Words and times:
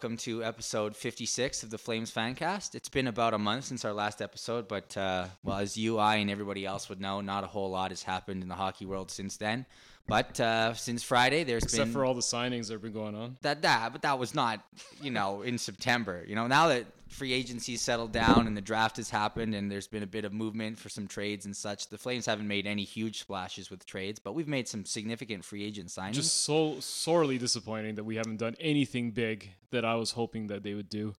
Hello, 0.00 0.06
everyone, 0.06 0.12
and 0.12 0.16
welcome 0.16 0.16
to 0.16 0.44
episode 0.44 0.96
56 0.96 1.62
of 1.62 1.70
the 1.70 1.76
Flames 1.76 2.10
Fancast. 2.10 2.74
It's 2.74 2.88
been 2.88 3.06
about 3.06 3.34
a 3.34 3.38
month 3.38 3.64
since 3.64 3.84
our 3.84 3.92
last 3.92 4.22
episode, 4.22 4.66
but, 4.66 4.96
uh, 4.96 5.26
well, 5.42 5.58
as 5.58 5.76
you, 5.76 5.98
I, 5.98 6.16
and 6.16 6.30
everybody 6.30 6.64
else 6.64 6.88
would 6.88 7.00
know, 7.00 7.20
not 7.20 7.44
a 7.44 7.46
whole 7.46 7.70
lot 7.70 7.90
has 7.90 8.02
happened 8.02 8.42
in 8.42 8.48
the 8.48 8.54
hockey 8.54 8.86
world 8.86 9.10
since 9.10 9.36
then. 9.36 9.66
But 10.06 10.40
uh, 10.40 10.74
since 10.74 11.02
Friday, 11.02 11.44
there's 11.44 11.64
Except 11.64 11.84
been 11.84 11.92
for 11.92 12.04
all 12.04 12.14
the 12.14 12.22
signings 12.22 12.68
that 12.68 12.74
have 12.74 12.82
been 12.82 12.92
going 12.92 13.14
on. 13.14 13.36
that, 13.42 13.62
that, 13.62 13.92
but 13.92 14.02
that 14.02 14.18
was 14.18 14.34
not, 14.34 14.64
you 15.02 15.10
know, 15.10 15.42
in 15.42 15.58
September. 15.58 16.24
You 16.26 16.34
know, 16.34 16.46
now 16.46 16.68
that 16.68 16.86
free 17.10 17.32
agency 17.32 17.76
settled 17.76 18.12
down 18.12 18.46
and 18.46 18.56
the 18.56 18.60
draft 18.60 18.96
has 18.96 19.10
happened 19.10 19.54
and 19.54 19.70
there's 19.70 19.88
been 19.88 20.02
a 20.02 20.06
bit 20.06 20.24
of 20.24 20.32
movement 20.32 20.78
for 20.78 20.88
some 20.88 21.06
trades 21.06 21.44
and 21.44 21.54
such, 21.56 21.88
the 21.88 21.98
Flames 21.98 22.24
haven't 22.26 22.46
made 22.46 22.66
any 22.66 22.84
huge 22.84 23.20
splashes 23.20 23.70
with 23.70 23.84
trades, 23.84 24.18
but 24.18 24.32
we've 24.34 24.48
made 24.48 24.68
some 24.68 24.84
significant 24.84 25.44
free 25.44 25.64
agent 25.64 25.88
signings. 25.88 26.12
Just 26.12 26.44
so 26.44 26.78
sorely 26.80 27.36
disappointing 27.36 27.96
that 27.96 28.04
we 28.04 28.16
haven't 28.16 28.38
done 28.38 28.54
anything 28.60 29.10
big 29.10 29.50
that 29.70 29.84
I 29.84 29.96
was 29.96 30.12
hoping 30.12 30.46
that 30.46 30.62
they 30.62 30.74
would 30.74 30.88
do. 30.88 31.14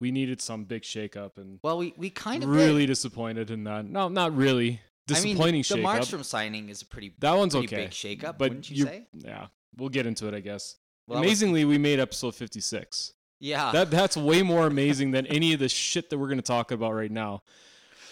We 0.00 0.10
needed 0.10 0.40
some 0.40 0.64
big 0.64 0.82
shakeup 0.82 1.36
and 1.36 1.58
well, 1.62 1.78
we, 1.78 1.92
we 1.96 2.10
kind 2.10 2.42
of 2.42 2.48
really 2.48 2.82
did. 2.82 2.92
disappointed 2.92 3.50
in 3.50 3.64
that. 3.64 3.84
No, 3.84 4.08
not 4.08 4.34
really. 4.36 4.80
Disappointing 5.06 5.40
I 5.40 5.52
mean, 5.52 5.62
the 5.62 5.88
shakeup. 5.88 6.00
Markstrom 6.00 6.24
signing 6.24 6.68
is 6.68 6.82
a 6.82 6.86
pretty 6.86 7.14
that 7.18 7.36
one's 7.36 7.54
pretty 7.54 7.66
okay. 7.68 7.84
big 7.84 7.90
shakeup, 7.90 8.38
but 8.38 8.50
wouldn't 8.50 8.70
you 8.70 8.84
say? 8.84 9.06
Yeah, 9.12 9.46
we'll 9.76 9.88
get 9.88 10.06
into 10.06 10.28
it, 10.28 10.34
I 10.34 10.40
guess. 10.40 10.76
Well, 11.06 11.16
that 11.16 11.20
was- 11.20 11.28
Amazingly, 11.28 11.64
we 11.64 11.78
made 11.78 11.98
episode 11.98 12.34
56. 12.34 13.14
Yeah. 13.40 13.70
That 13.72 13.90
that's 13.90 14.16
way 14.16 14.42
more 14.42 14.66
amazing 14.66 15.10
than 15.12 15.26
any 15.26 15.52
of 15.52 15.60
the 15.60 15.68
shit 15.68 16.10
that 16.10 16.18
we're 16.18 16.26
going 16.28 16.38
to 16.38 16.42
talk 16.42 16.70
about 16.70 16.92
right 16.94 17.10
now. 17.10 17.42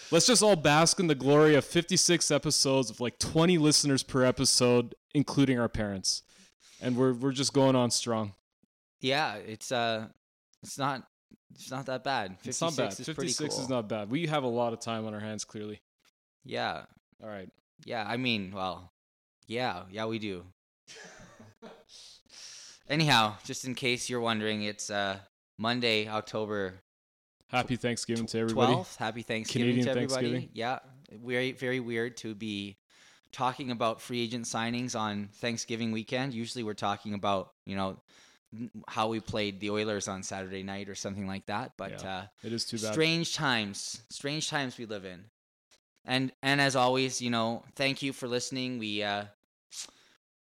Let's 0.09 0.25
just 0.27 0.41
all 0.41 0.55
bask 0.55 0.99
in 1.01 1.07
the 1.07 1.15
glory 1.15 1.55
of 1.55 1.65
56 1.65 2.31
episodes 2.31 2.89
of 2.89 3.01
like 3.01 3.19
20 3.19 3.57
listeners 3.57 4.03
per 4.03 4.23
episode, 4.23 4.95
including 5.13 5.59
our 5.59 5.67
parents, 5.67 6.23
and 6.81 6.95
we're 6.95 7.13
we're 7.13 7.33
just 7.33 7.51
going 7.53 7.75
on 7.75 7.91
strong. 7.91 8.33
yeah, 9.01 9.35
it's 9.35 9.71
uh, 9.71 10.07
it's 10.63 10.77
not 10.77 11.03
it's 11.53 11.69
not 11.71 11.85
that 11.87 12.03
bad. 12.05 12.37
56 12.39 12.47
It's 12.47 12.61
not 12.61 12.75
bad. 12.77 12.99
is 12.99 13.05
56 13.05 13.53
cool. 13.55 13.63
is 13.63 13.69
not 13.69 13.89
bad. 13.89 14.09
We 14.09 14.27
have 14.27 14.43
a 14.43 14.47
lot 14.47 14.71
of 14.73 14.79
time 14.79 15.05
on 15.05 15.13
our 15.13 15.19
hands, 15.19 15.43
clearly. 15.43 15.81
Yeah, 16.45 16.83
All 17.21 17.27
right. 17.29 17.49
yeah. 17.85 18.05
I 18.07 18.15
mean, 18.15 18.51
well, 18.55 18.93
yeah, 19.47 19.83
yeah, 19.91 20.05
we 20.05 20.19
do. 20.19 20.45
Anyhow, 22.89 23.35
just 23.43 23.65
in 23.65 23.75
case 23.75 24.09
you're 24.09 24.21
wondering, 24.21 24.63
it's 24.63 24.89
uh 24.89 25.17
Monday, 25.57 26.07
October 26.07 26.75
Happy 27.47 27.77
Thanksgiving 27.77 28.25
to 28.27 28.39
everybody. 28.39 28.73
12th. 28.73 28.97
Happy 28.97 29.21
Thanksgiving 29.21 29.67
Canadian 29.67 29.85
to 29.85 29.91
everybody. 29.91 30.27
Thanksgiving. 30.31 30.49
Yeah, 30.53 30.79
very 31.11 31.51
very 31.53 31.79
weird 31.79 32.17
to 32.17 32.35
be 32.35 32.77
talking 33.31 33.71
about 33.71 34.01
free 34.01 34.21
agent 34.23 34.45
signings 34.45 34.97
on 34.97 35.29
Thanksgiving 35.33 35.91
weekend. 35.91 36.33
Usually 36.33 36.63
we're 36.63 36.73
talking 36.73 37.13
about, 37.13 37.51
you 37.65 37.75
know, 37.75 37.97
how 38.87 39.09
we 39.09 39.19
played 39.19 39.59
the 39.59 39.69
Oilers 39.69 40.07
on 40.07 40.23
Saturday 40.23 40.63
night 40.63 40.87
or 40.87 40.95
something 40.95 41.27
like 41.27 41.45
that, 41.47 41.73
but 41.77 42.01
Yeah, 42.03 42.15
uh 42.17 42.25
It 42.43 42.53
is 42.53 42.63
too 42.65 42.77
bad. 42.77 42.93
strange 42.93 43.35
times 43.35 44.01
strange 44.09 44.49
times 44.49 44.77
we 44.77 44.85
live 44.85 45.03
in 45.03 45.25
and 46.05 46.31
and 46.41 46.61
as 46.61 46.75
always 46.77 47.21
you 47.21 47.29
know 47.29 47.63
thank 47.75 48.01
you 48.01 48.13
for 48.13 48.27
listening 48.29 48.79
we 48.79 49.03
uh 49.03 49.25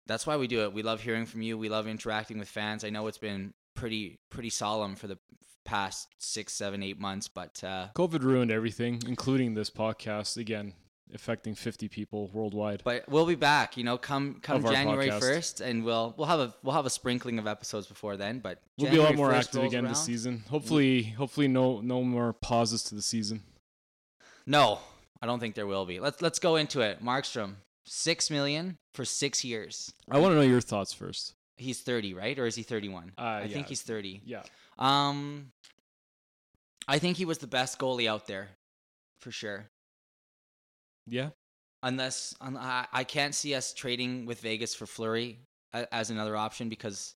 that's 0.07 0.25
why 0.27 0.37
we 0.37 0.47
do 0.47 0.63
it 0.63 0.73
we 0.73 0.83
love 0.83 1.01
hearing 1.01 1.25
from 1.25 1.41
you 1.41 1.57
we 1.57 1.69
love 1.69 1.87
interacting 1.87 2.37
with 2.39 2.47
fans 2.47 2.83
i 2.83 2.89
know 2.89 3.07
it's 3.07 3.17
been 3.17 3.53
pretty 3.75 4.19
pretty 4.29 4.49
solemn 4.49 4.95
for 4.95 5.07
the 5.07 5.17
past 5.65 6.07
six 6.19 6.53
seven 6.53 6.83
eight 6.83 6.99
months 6.99 7.27
but 7.27 7.63
uh 7.63 7.87
COVID 7.95 8.21
ruined 8.21 8.51
everything, 8.51 9.01
including 9.07 9.53
this 9.53 9.69
podcast. 9.69 10.35
Again, 10.35 10.73
affecting 11.13 11.55
50 11.55 11.87
people 11.87 12.29
worldwide. 12.33 12.81
but 12.83 13.07
we'll 13.07 13.25
be 13.25 13.35
back 13.35 13.77
you 13.77 13.83
know 13.85 13.97
come 13.97 14.39
come 14.41 14.61
january 14.63 15.07
podcast. 15.09 15.21
1st 15.21 15.61
and 15.61 15.85
we'll 15.85 16.13
we'll 16.17 16.27
have 16.27 16.39
a 16.41 16.53
we'll 16.63 16.75
have 16.75 16.85
a 16.85 16.89
sprinkling 16.89 17.39
of 17.39 17.47
episodes 17.47 17.87
before 17.87 18.17
then 18.17 18.39
but 18.39 18.61
We'll 18.77 18.91
be 18.91 18.97
a 18.97 19.03
lot 19.03 19.15
more 19.15 19.31
active 19.33 19.63
again 19.63 19.85
this 19.85 20.03
season. 20.03 20.43
Hopefully, 20.49 21.03
hopefully 21.03 21.47
no 21.47 21.79
no 21.81 22.03
more 22.03 22.33
pauses 22.33 22.83
to 22.85 22.95
the 22.95 23.01
season. 23.01 23.43
no 24.45 24.79
i 25.21 25.25
don't 25.25 25.39
think 25.39 25.55
there 25.55 25.67
will 25.67 25.85
be 25.85 25.99
let's 25.99 26.21
let's 26.21 26.39
go 26.39 26.55
into 26.57 26.81
it 26.81 27.01
markstrom 27.03 27.55
six 27.85 28.29
million 28.29 28.77
for 28.93 29.05
six 29.05 29.43
years 29.43 29.93
I 30.09 30.19
want 30.19 30.31
to 30.31 30.35
know 30.35 30.41
your 30.41 30.61
thoughts 30.61 30.93
first. 30.93 31.33
He's 31.57 31.81
30, 31.81 32.13
right? 32.13 32.37
Or 32.39 32.45
is 32.45 32.55
he 32.55 32.63
31? 32.63 33.13
Uh, 33.17 33.21
I 33.21 33.41
yeah. 33.43 33.47
think 33.53 33.67
he's 33.67 33.81
30. 33.81 34.21
Yeah. 34.25 34.43
Um 34.77 35.51
I 36.87 36.99
think 36.99 37.17
he 37.17 37.25
was 37.25 37.37
the 37.37 37.47
best 37.47 37.79
goalie 37.79 38.09
out 38.09 38.27
there 38.27 38.49
for 39.19 39.31
sure. 39.31 39.69
Yeah. 41.07 41.29
Unless 41.81 42.35
un- 42.41 42.57
I, 42.57 42.87
I 42.91 43.03
can't 43.03 43.35
see 43.35 43.55
us 43.55 43.73
trading 43.73 44.25
with 44.25 44.41
Vegas 44.41 44.73
for 44.73 44.85
Fleury 44.85 45.39
a, 45.73 45.93
as 45.93 46.09
another 46.09 46.35
option 46.35 46.69
because 46.69 47.15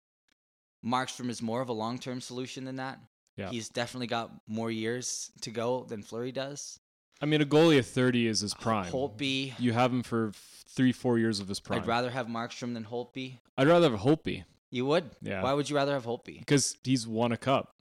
Markstrom 0.86 1.30
is 1.30 1.42
more 1.42 1.62
of 1.62 1.70
a 1.70 1.74
long-term 1.74 2.22
solution 2.22 2.66
than 2.66 2.78
that. 2.78 3.00
Yeah. 3.36 3.50
He's 3.50 3.70
definitely 3.70 4.08
got 4.08 4.32
more 4.48 4.72
years 4.72 5.32
to 5.42 5.52
go 5.52 5.86
than 5.88 6.02
Fleury 6.02 6.32
does. 6.32 6.80
I 7.22 7.26
mean, 7.26 7.42
a 7.42 7.46
goalie 7.46 7.80
at 7.80 7.86
30 7.86 8.28
is 8.28 8.42
his 8.42 8.54
uh, 8.54 8.58
prime. 8.60 8.92
Holtby. 8.92 9.54
You 9.60 9.74
have 9.74 9.92
him 9.92 10.04
for 10.04 10.32
three, 10.70 10.92
four 10.92 11.18
years 11.18 11.40
of 11.40 11.48
his 11.48 11.60
prime. 11.60 11.82
I'd 11.82 11.88
rather 11.88 12.12
have 12.12 12.28
Markstrom 12.28 12.74
than 12.74 12.86
Holtby. 12.86 13.40
I'd 13.58 13.68
rather 13.68 13.90
have 13.90 14.00
Holtby 14.02 14.44
You 14.70 14.86
would? 14.86 15.10
Yeah. 15.22 15.42
Why 15.42 15.54
would 15.54 15.70
you 15.70 15.76
rather 15.76 15.94
have 15.94 16.06
Holtby? 16.06 16.40
because 16.40 16.78
he's 16.84 17.08
won 17.08 17.32
a 17.32 17.38
cup, 17.38 17.74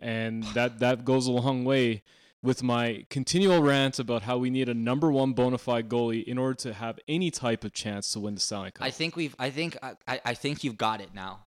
and 0.00 0.42
that 0.54 0.80
that 0.80 1.04
goes 1.04 1.26
a 1.26 1.32
long 1.32 1.64
way 1.64 2.02
with 2.42 2.62
my 2.62 3.06
continual 3.08 3.62
rant 3.62 3.98
about 3.98 4.22
how 4.22 4.36
we 4.36 4.50
need 4.50 4.68
a 4.68 4.74
number 4.74 5.10
one 5.12 5.32
bona 5.32 5.56
fide 5.58 5.88
goalie 5.88 6.24
in 6.24 6.38
order 6.38 6.54
to 6.54 6.72
have 6.74 6.98
any 7.06 7.30
type 7.30 7.62
of 7.64 7.72
chance 7.72 8.12
to 8.12 8.20
win 8.20 8.34
the 8.34 8.40
Stanley 8.40 8.72
Cup. 8.72 8.84
I 8.86 8.90
think 8.90 9.16
we've. 9.16 9.34
I 9.38 9.50
think. 9.50 9.76
I, 9.82 9.92
I 10.06 10.20
I 10.26 10.34
think 10.34 10.64
you've 10.64 10.76
got 10.76 11.00
it 11.00 11.14
now. 11.14 11.44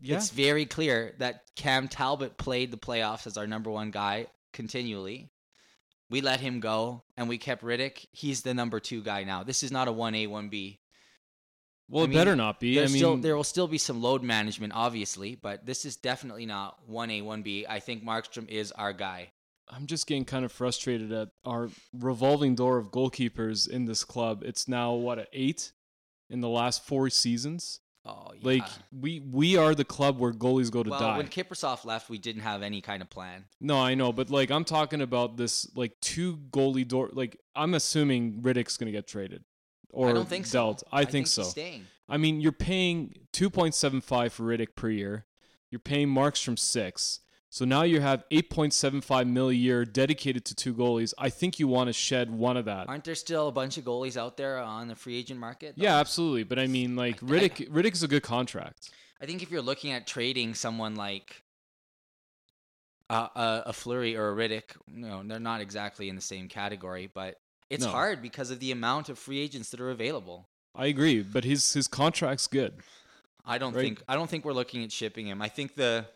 yeah. 0.00 0.16
It's 0.16 0.30
very 0.30 0.66
clear 0.66 1.14
that 1.18 1.42
Cam 1.56 1.88
Talbot 1.88 2.36
played 2.36 2.70
the 2.70 2.76
playoffs 2.76 3.26
as 3.26 3.36
our 3.36 3.46
number 3.46 3.70
one 3.70 3.90
guy 3.90 4.26
continually. 4.52 5.30
We 6.10 6.20
let 6.22 6.40
him 6.40 6.60
go, 6.60 7.02
and 7.16 7.28
we 7.28 7.36
kept 7.38 7.62
Rittich. 7.62 8.06
He's 8.12 8.42
the 8.42 8.54
number 8.54 8.80
two 8.80 9.02
guy 9.02 9.24
now. 9.24 9.42
This 9.42 9.62
is 9.62 9.70
not 9.70 9.88
a 9.88 9.92
one 9.92 10.14
A 10.14 10.26
one 10.26 10.48
B. 10.48 10.80
well, 11.88 12.02
I 12.02 12.04
it 12.04 12.08
mean, 12.08 12.18
better 12.18 12.34
not 12.36 12.60
be. 12.60 12.78
I 12.80 12.86
mean, 12.86 12.96
still 12.96 13.16
there 13.18 13.36
will 13.36 13.44
still 13.44 13.68
be 13.68 13.78
some 13.78 14.00
load 14.00 14.22
management, 14.22 14.72
obviously, 14.74 15.34
but 15.34 15.66
this 15.66 15.84
is 15.84 15.96
definitely 15.96 16.46
not 16.46 16.78
one 16.86 17.10
A 17.10 17.20
one 17.22 17.42
B. 17.42 17.66
I 17.68 17.80
think 17.80 18.04
Markstrom 18.04 18.48
is 18.48 18.72
our 18.72 18.92
guy. 18.92 19.32
I'm 19.70 19.86
just 19.86 20.06
getting 20.06 20.24
kind 20.24 20.46
of 20.46 20.52
frustrated 20.52 21.12
at 21.12 21.28
our 21.44 21.68
revolving 21.92 22.54
door 22.54 22.78
of 22.78 22.90
goalkeepers 22.90 23.68
in 23.68 23.84
this 23.84 24.02
club. 24.02 24.42
It's 24.42 24.66
now 24.66 24.94
what 24.94 25.18
at 25.18 25.28
eight 25.34 25.72
in 26.30 26.40
the 26.40 26.48
last 26.48 26.86
four 26.86 27.10
seasons. 27.10 27.80
Oh 28.08 28.32
yeah. 28.34 28.40
Like 28.42 28.68
we 28.90 29.20
we 29.20 29.56
are 29.56 29.74
the 29.74 29.84
club 29.84 30.18
where 30.18 30.32
goalies 30.32 30.70
go 30.70 30.82
to 30.82 30.90
well, 30.90 30.98
die. 31.00 31.18
when 31.18 31.28
Kiprusoff 31.28 31.84
left, 31.84 32.08
we 32.08 32.18
didn't 32.18 32.42
have 32.42 32.62
any 32.62 32.80
kind 32.80 33.02
of 33.02 33.10
plan. 33.10 33.44
No, 33.60 33.78
I 33.78 33.94
know, 33.94 34.12
but 34.12 34.30
like 34.30 34.50
I'm 34.50 34.64
talking 34.64 35.02
about 35.02 35.36
this 35.36 35.68
like 35.76 36.00
two 36.00 36.38
goalie 36.50 36.86
door. 36.88 37.10
Like 37.12 37.38
I'm 37.54 37.74
assuming 37.74 38.40
Rittich's 38.40 38.76
gonna 38.76 38.92
get 38.92 39.06
traded 39.06 39.44
or 39.90 40.08
I 40.08 40.12
don't 40.12 40.28
think 40.28 40.46
so. 40.46 40.58
dealt. 40.58 40.82
I, 40.92 41.04
think, 41.04 41.26
he's 41.26 41.32
so. 41.32 41.42
staying. 41.42 41.86
I 42.08 42.16
mean, 42.16 42.40
you're 42.40 42.52
paying 42.52 43.14
2.75 43.32 44.32
for 44.32 44.44
Rittich 44.44 44.74
per 44.74 44.90
year. 44.90 45.26
You're 45.70 45.78
paying 45.78 46.08
Markstrom 46.08 46.58
six. 46.58 47.20
So 47.50 47.64
now 47.64 47.82
you 47.82 48.00
have 48.00 48.24
8.75 48.30 49.26
mil 49.26 49.48
a 49.48 49.52
year 49.54 49.84
dedicated 49.86 50.44
to 50.46 50.54
two 50.54 50.74
goalies. 50.74 51.14
I 51.16 51.30
think 51.30 51.58
you 51.58 51.66
want 51.66 51.88
to 51.88 51.92
shed 51.94 52.30
one 52.30 52.56
of 52.58 52.66
that. 52.66 52.88
Aren't 52.88 53.04
there 53.04 53.14
still 53.14 53.48
a 53.48 53.52
bunch 53.52 53.78
of 53.78 53.84
goalies 53.84 54.16
out 54.18 54.36
there 54.36 54.58
on 54.58 54.88
the 54.88 54.94
free 54.94 55.16
agent 55.16 55.40
market? 55.40 55.74
Yeah, 55.76 55.96
absolutely. 55.96 56.44
But 56.44 56.58
I 56.58 56.66
mean, 56.66 56.94
like 56.94 57.22
I- 57.22 57.26
I- 57.26 57.30
Rittich, 57.30 57.70
Rittich's 57.70 58.02
a 58.02 58.08
good 58.08 58.22
contract. 58.22 58.90
I 59.20 59.26
think 59.26 59.42
if 59.42 59.50
you're 59.50 59.62
looking 59.62 59.92
at 59.92 60.06
trading 60.06 60.54
someone 60.54 60.94
like 60.94 61.42
uh, 63.10 63.28
a, 63.34 63.62
a 63.66 63.72
Fleury 63.72 64.16
or 64.16 64.30
a 64.30 64.34
Rittich, 64.36 64.76
no, 64.86 65.22
they're 65.24 65.40
not 65.40 65.60
exactly 65.62 66.08
in 66.10 66.14
the 66.16 66.20
same 66.22 66.48
category, 66.48 67.10
but 67.12 67.36
it's 67.70 67.84
No. 67.84 67.90
hard 67.90 68.20
because 68.20 68.50
of 68.50 68.60
the 68.60 68.70
amount 68.72 69.08
of 69.08 69.18
free 69.18 69.40
agents 69.40 69.70
that 69.70 69.80
are 69.80 69.90
available. 69.90 70.48
I 70.74 70.86
agree, 70.86 71.22
but 71.22 71.44
his 71.44 71.72
his 71.72 71.88
contract's 71.88 72.46
good. 72.46 72.74
I 73.44 73.56
don't 73.56 73.74
Right. 73.74 73.80
think 73.82 74.02
I 74.06 74.14
don't 74.14 74.28
think 74.28 74.44
we're 74.44 74.52
looking 74.52 74.84
at 74.84 74.92
shipping 74.92 75.26
him. 75.26 75.40
I 75.40 75.48
think 75.48 75.74
the 75.74 76.06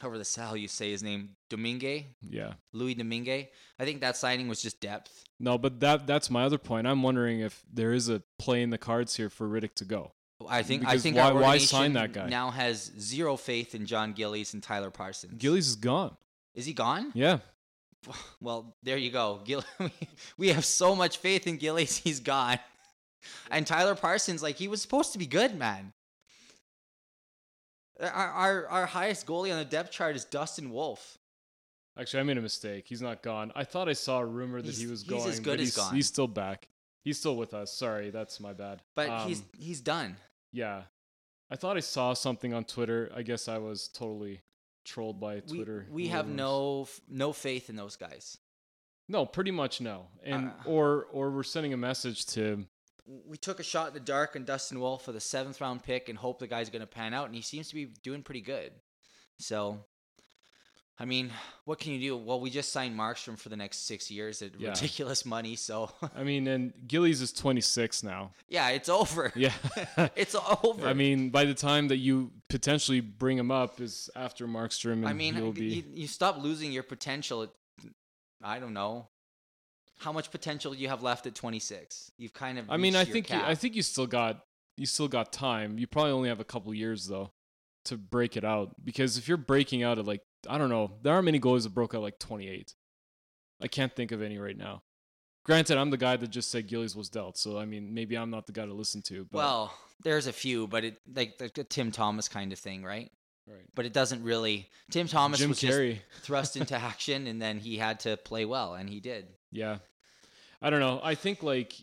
however 0.00 0.18
the 0.18 0.40
hell 0.40 0.56
you 0.56 0.68
say 0.68 0.90
his 0.90 1.02
name, 1.02 1.30
Domingue, 1.50 2.06
Yeah. 2.22 2.54
Louis 2.72 2.94
Domingue. 2.94 3.48
I 3.78 3.84
think 3.84 4.00
that 4.00 4.16
signing 4.16 4.48
was 4.48 4.60
just 4.62 4.80
depth. 4.80 5.24
No, 5.40 5.58
but 5.58 5.80
that 5.80 6.06
that's 6.06 6.30
my 6.30 6.44
other 6.44 6.58
point. 6.58 6.86
I'm 6.86 7.02
wondering 7.02 7.40
if 7.40 7.62
there 7.72 7.92
is 7.92 8.08
a 8.08 8.22
play 8.38 8.62
in 8.62 8.70
the 8.70 8.78
cards 8.78 9.16
here 9.16 9.30
for 9.30 9.48
Rittich 9.48 9.74
to 9.76 9.84
go. 9.84 10.12
I 10.48 10.62
think 10.62 10.86
I 10.86 10.98
think 10.98 11.16
why- 11.16 11.32
why 11.32 11.58
sign 11.58 11.94
that 11.94 12.12
guy? 12.12 12.28
now 12.28 12.50
has 12.50 12.92
zero 12.98 13.36
faith 13.36 13.74
in 13.74 13.86
Jon 13.86 14.12
Gillies 14.12 14.54
and 14.54 14.62
Tyler 14.62 14.90
Parsons. 14.90 15.34
Gillies 15.38 15.66
is 15.68 15.76
gone. 15.76 16.16
is 16.54 16.66
he 16.66 16.72
gone? 16.72 17.10
Yeah. 17.14 17.38
Well, 18.40 18.76
there 18.84 18.96
you 18.96 19.10
go. 19.10 19.40
Gill- 19.44 19.64
we 20.38 20.48
have 20.48 20.64
so 20.64 20.94
much 20.94 21.18
faith 21.18 21.46
in 21.48 21.56
Gillies, 21.56 21.96
he's 21.96 22.20
gone. 22.20 22.58
And 23.50 23.66
Tyler 23.66 23.96
Parsons, 23.96 24.42
like 24.42 24.56
he 24.56 24.68
was 24.68 24.80
supposed 24.80 25.12
to 25.12 25.18
be 25.18 25.26
good, 25.26 25.56
man. 25.58 25.92
Our 28.00 28.08
our, 28.10 28.66
our 28.68 28.86
highest 28.86 29.26
goalie 29.26 29.50
on 29.52 29.58
the 29.58 29.64
depth 29.64 29.90
chart 29.90 30.14
is 30.16 30.24
Dustin 30.24 30.70
Wolf. 30.70 31.18
Actually, 31.98 32.20
I 32.20 32.22
made 32.24 32.38
a 32.38 32.42
mistake. 32.42 32.84
He's 32.86 33.02
not 33.02 33.22
gone. 33.22 33.50
I 33.56 33.64
thought 33.64 33.88
I 33.88 33.92
saw 33.92 34.20
a 34.20 34.26
rumor 34.26 34.62
that 34.62 34.70
he 34.74 34.82
He's- 34.82 34.90
was 34.90 35.00
he's 35.02 35.10
going. 35.10 35.28
as 35.28 35.40
good 35.40 35.50
but 35.58 35.60
as 35.60 35.66
he's, 35.66 35.76
gone. 35.76 35.94
He's 35.94 36.06
still 36.06 36.28
back. 36.28 36.68
He's 37.02 37.18
still 37.18 37.36
with 37.36 37.54
us. 37.54 37.72
Sorry, 37.72 38.10
that's 38.10 38.38
my 38.38 38.52
bad. 38.52 38.82
But 38.94 39.26
he's 39.26 39.40
Um, 39.40 39.46
he's 39.58 39.80
done. 39.80 40.16
yeah. 40.52 40.84
I 41.50 41.56
thought 41.56 41.76
I 41.78 41.80
saw 41.80 42.12
something 42.12 42.52
on 42.52 42.64
Twitter. 42.64 43.10
I 43.14 43.22
guess 43.22 43.48
I 43.48 43.56
was 43.58 43.88
totally 43.88 44.42
trolled 44.84 45.18
by 45.18 45.40
Twitter. 45.40 45.86
we 45.90 46.08
have 46.08 46.28
no 46.28 46.86
no 47.08 47.32
faith 47.32 47.68
in 47.70 47.76
those 47.76 47.96
guys. 47.96 48.38
no, 49.08 49.24
pretty 49.26 49.50
much 49.50 49.80
no, 49.80 50.08
and 50.22 50.48
Uh, 50.50 50.52
or 50.68 51.06
or 51.06 51.30
we're 51.30 51.42
sending 51.42 51.72
a 51.72 51.76
message 51.78 52.26
to 52.26 52.66
We 53.26 53.36
took 53.38 53.58
a 53.58 53.62
shot 53.62 53.88
in 53.88 53.94
the 53.94 54.00
dark 54.00 54.36
on 54.36 54.44
Dustin 54.44 54.80
Wolf 54.80 55.04
for 55.04 55.12
the 55.12 55.20
seventh 55.20 55.60
round 55.60 55.82
pick 55.82 56.08
and 56.08 56.18
hope 56.18 56.38
the 56.38 56.46
guy's 56.46 56.68
going 56.68 56.80
to 56.80 56.86
pan 56.86 57.14
out, 57.14 57.26
and 57.26 57.34
he 57.34 57.42
seems 57.42 57.68
to 57.68 57.74
be 57.74 57.86
doing 58.02 58.22
pretty 58.22 58.42
good. 58.42 58.72
So, 59.38 59.78
I 60.98 61.04
mean, 61.04 61.30
what 61.64 61.78
can 61.78 61.92
you 61.92 62.00
do? 62.00 62.16
Well, 62.16 62.40
we 62.40 62.50
just 62.50 62.70
signed 62.72 62.98
Markstrom 62.98 63.38
for 63.38 63.48
the 63.48 63.56
next 63.56 63.86
six 63.86 64.10
years 64.10 64.42
at 64.42 64.58
Yeah. 64.60 64.70
ridiculous 64.70 65.24
money. 65.24 65.56
So, 65.56 65.90
I 66.14 66.22
mean, 66.24 66.46
and 66.48 66.72
Gillies 66.86 67.22
is 67.22 67.32
26 67.32 68.02
now. 68.02 68.32
yeah, 68.48 68.68
it's 68.70 68.88
over. 68.88 69.32
Yeah. 69.36 69.52
it's 70.16 70.34
over. 70.62 70.86
I 70.86 70.92
mean, 70.92 71.30
by 71.30 71.44
the 71.44 71.54
time 71.54 71.88
that 71.88 71.98
you 71.98 72.32
potentially 72.48 73.00
bring 73.00 73.38
him 73.38 73.50
up 73.50 73.80
is 73.80 74.10
after 74.16 74.46
Markstrom, 74.46 74.94
and 74.94 75.08
I 75.08 75.12
mean, 75.12 75.34
he'll 75.34 75.46
you, 75.46 75.82
be. 75.82 75.84
you 75.94 76.06
stop 76.08 76.36
losing 76.38 76.72
your 76.72 76.82
potential. 76.82 77.44
At, 77.44 77.50
I 78.42 78.58
don't 78.58 78.74
know 78.74 79.08
how 79.98 80.12
much 80.12 80.30
potential 80.30 80.72
do 80.72 80.78
you 80.78 80.88
have 80.88 81.02
left 81.02 81.26
at 81.26 81.34
26. 81.34 82.12
You've 82.16 82.34
kind 82.34 82.58
of. 82.58 82.70
I 82.70 82.76
mean, 82.76 82.96
I 82.96 83.04
think 83.04 83.30
you, 83.30 83.36
I 83.36 83.54
think 83.54 83.74
you 83.74 83.82
still 83.82 84.06
got 84.06 84.44
you 84.76 84.86
still 84.86 85.08
got 85.08 85.32
time. 85.32 85.78
You 85.78 85.86
probably 85.86 86.12
only 86.12 86.28
have 86.28 86.40
a 86.40 86.44
couple 86.44 86.72
years 86.72 87.06
though 87.06 87.32
to 87.86 87.96
break 87.96 88.36
it 88.36 88.44
out 88.44 88.74
because 88.84 89.16
if 89.16 89.28
you're 89.28 89.36
breaking 89.36 89.82
out 89.82 89.98
at 89.98 90.06
like 90.06 90.22
I 90.48 90.58
don't 90.58 90.70
know, 90.70 90.92
there 91.02 91.12
aren't 91.14 91.24
many 91.24 91.40
goalies 91.40 91.64
that 91.64 91.74
broke 91.74 91.94
out 91.94 92.02
like 92.02 92.18
28. 92.18 92.74
I 93.60 93.66
can't 93.66 93.94
think 93.94 94.12
of 94.12 94.22
any 94.22 94.38
right 94.38 94.56
now. 94.56 94.82
Granted, 95.44 95.78
I'm 95.78 95.90
the 95.90 95.96
guy 95.96 96.16
that 96.16 96.28
just 96.28 96.50
said 96.50 96.66
Gillies 96.66 96.94
was 96.94 97.08
dealt, 97.08 97.38
so 97.38 97.58
I 97.58 97.64
mean, 97.64 97.94
maybe 97.94 98.16
I'm 98.16 98.30
not 98.30 98.46
the 98.46 98.52
guy 98.52 98.66
to 98.66 98.74
listen 98.74 99.00
to. 99.02 99.24
But, 99.24 99.38
Well, 99.38 99.74
there's 100.02 100.26
a 100.26 100.32
few, 100.32 100.66
but 100.66 100.84
it 100.84 101.00
like 101.12 101.38
the, 101.38 101.50
the 101.52 101.64
Tim 101.64 101.90
Thomas 101.90 102.28
kind 102.28 102.52
of 102.52 102.58
thing, 102.58 102.84
right? 102.84 103.10
right. 103.46 103.64
But 103.74 103.86
it 103.86 103.94
doesn't 103.94 104.22
really. 104.22 104.68
Tim 104.90 105.08
Thomas 105.08 105.40
Jim 105.40 105.48
was 105.48 105.58
just 105.58 106.00
thrust 106.20 106.56
into 106.56 106.76
action, 106.76 107.26
and 107.26 107.40
then 107.40 107.58
he 107.58 107.78
had 107.78 108.00
to 108.00 108.18
play 108.18 108.44
well, 108.44 108.74
and 108.74 108.90
he 108.90 109.00
did. 109.00 109.26
Yeah. 109.50 109.78
I 110.60 110.70
don't 110.70 110.80
know. 110.80 111.00
I 111.02 111.14
think 111.14 111.42
like 111.42 111.74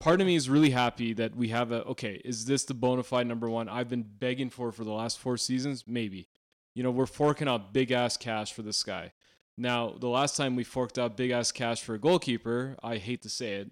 part 0.00 0.20
of 0.20 0.26
me 0.26 0.34
is 0.34 0.48
really 0.50 0.70
happy 0.70 1.12
that 1.14 1.36
we 1.36 1.48
have 1.48 1.72
a 1.72 1.84
okay. 1.84 2.20
Is 2.24 2.44
this 2.46 2.64
the 2.64 2.74
bona 2.74 3.02
fide 3.02 3.26
number 3.26 3.48
one 3.48 3.68
I've 3.68 3.88
been 3.88 4.04
begging 4.06 4.50
for 4.50 4.72
for 4.72 4.84
the 4.84 4.92
last 4.92 5.18
four 5.18 5.36
seasons? 5.36 5.84
Maybe. 5.86 6.28
You 6.74 6.82
know, 6.82 6.90
we're 6.90 7.06
forking 7.06 7.48
out 7.48 7.72
big 7.72 7.90
ass 7.90 8.16
cash 8.16 8.52
for 8.52 8.62
this 8.62 8.82
guy. 8.82 9.12
Now, 9.56 9.94
the 9.98 10.08
last 10.08 10.36
time 10.36 10.54
we 10.54 10.62
forked 10.62 10.98
out 10.98 11.16
big 11.16 11.32
ass 11.32 11.50
cash 11.50 11.82
for 11.82 11.94
a 11.94 11.98
goalkeeper, 11.98 12.76
I 12.82 12.98
hate 12.98 13.22
to 13.22 13.28
say 13.28 13.54
it, 13.54 13.70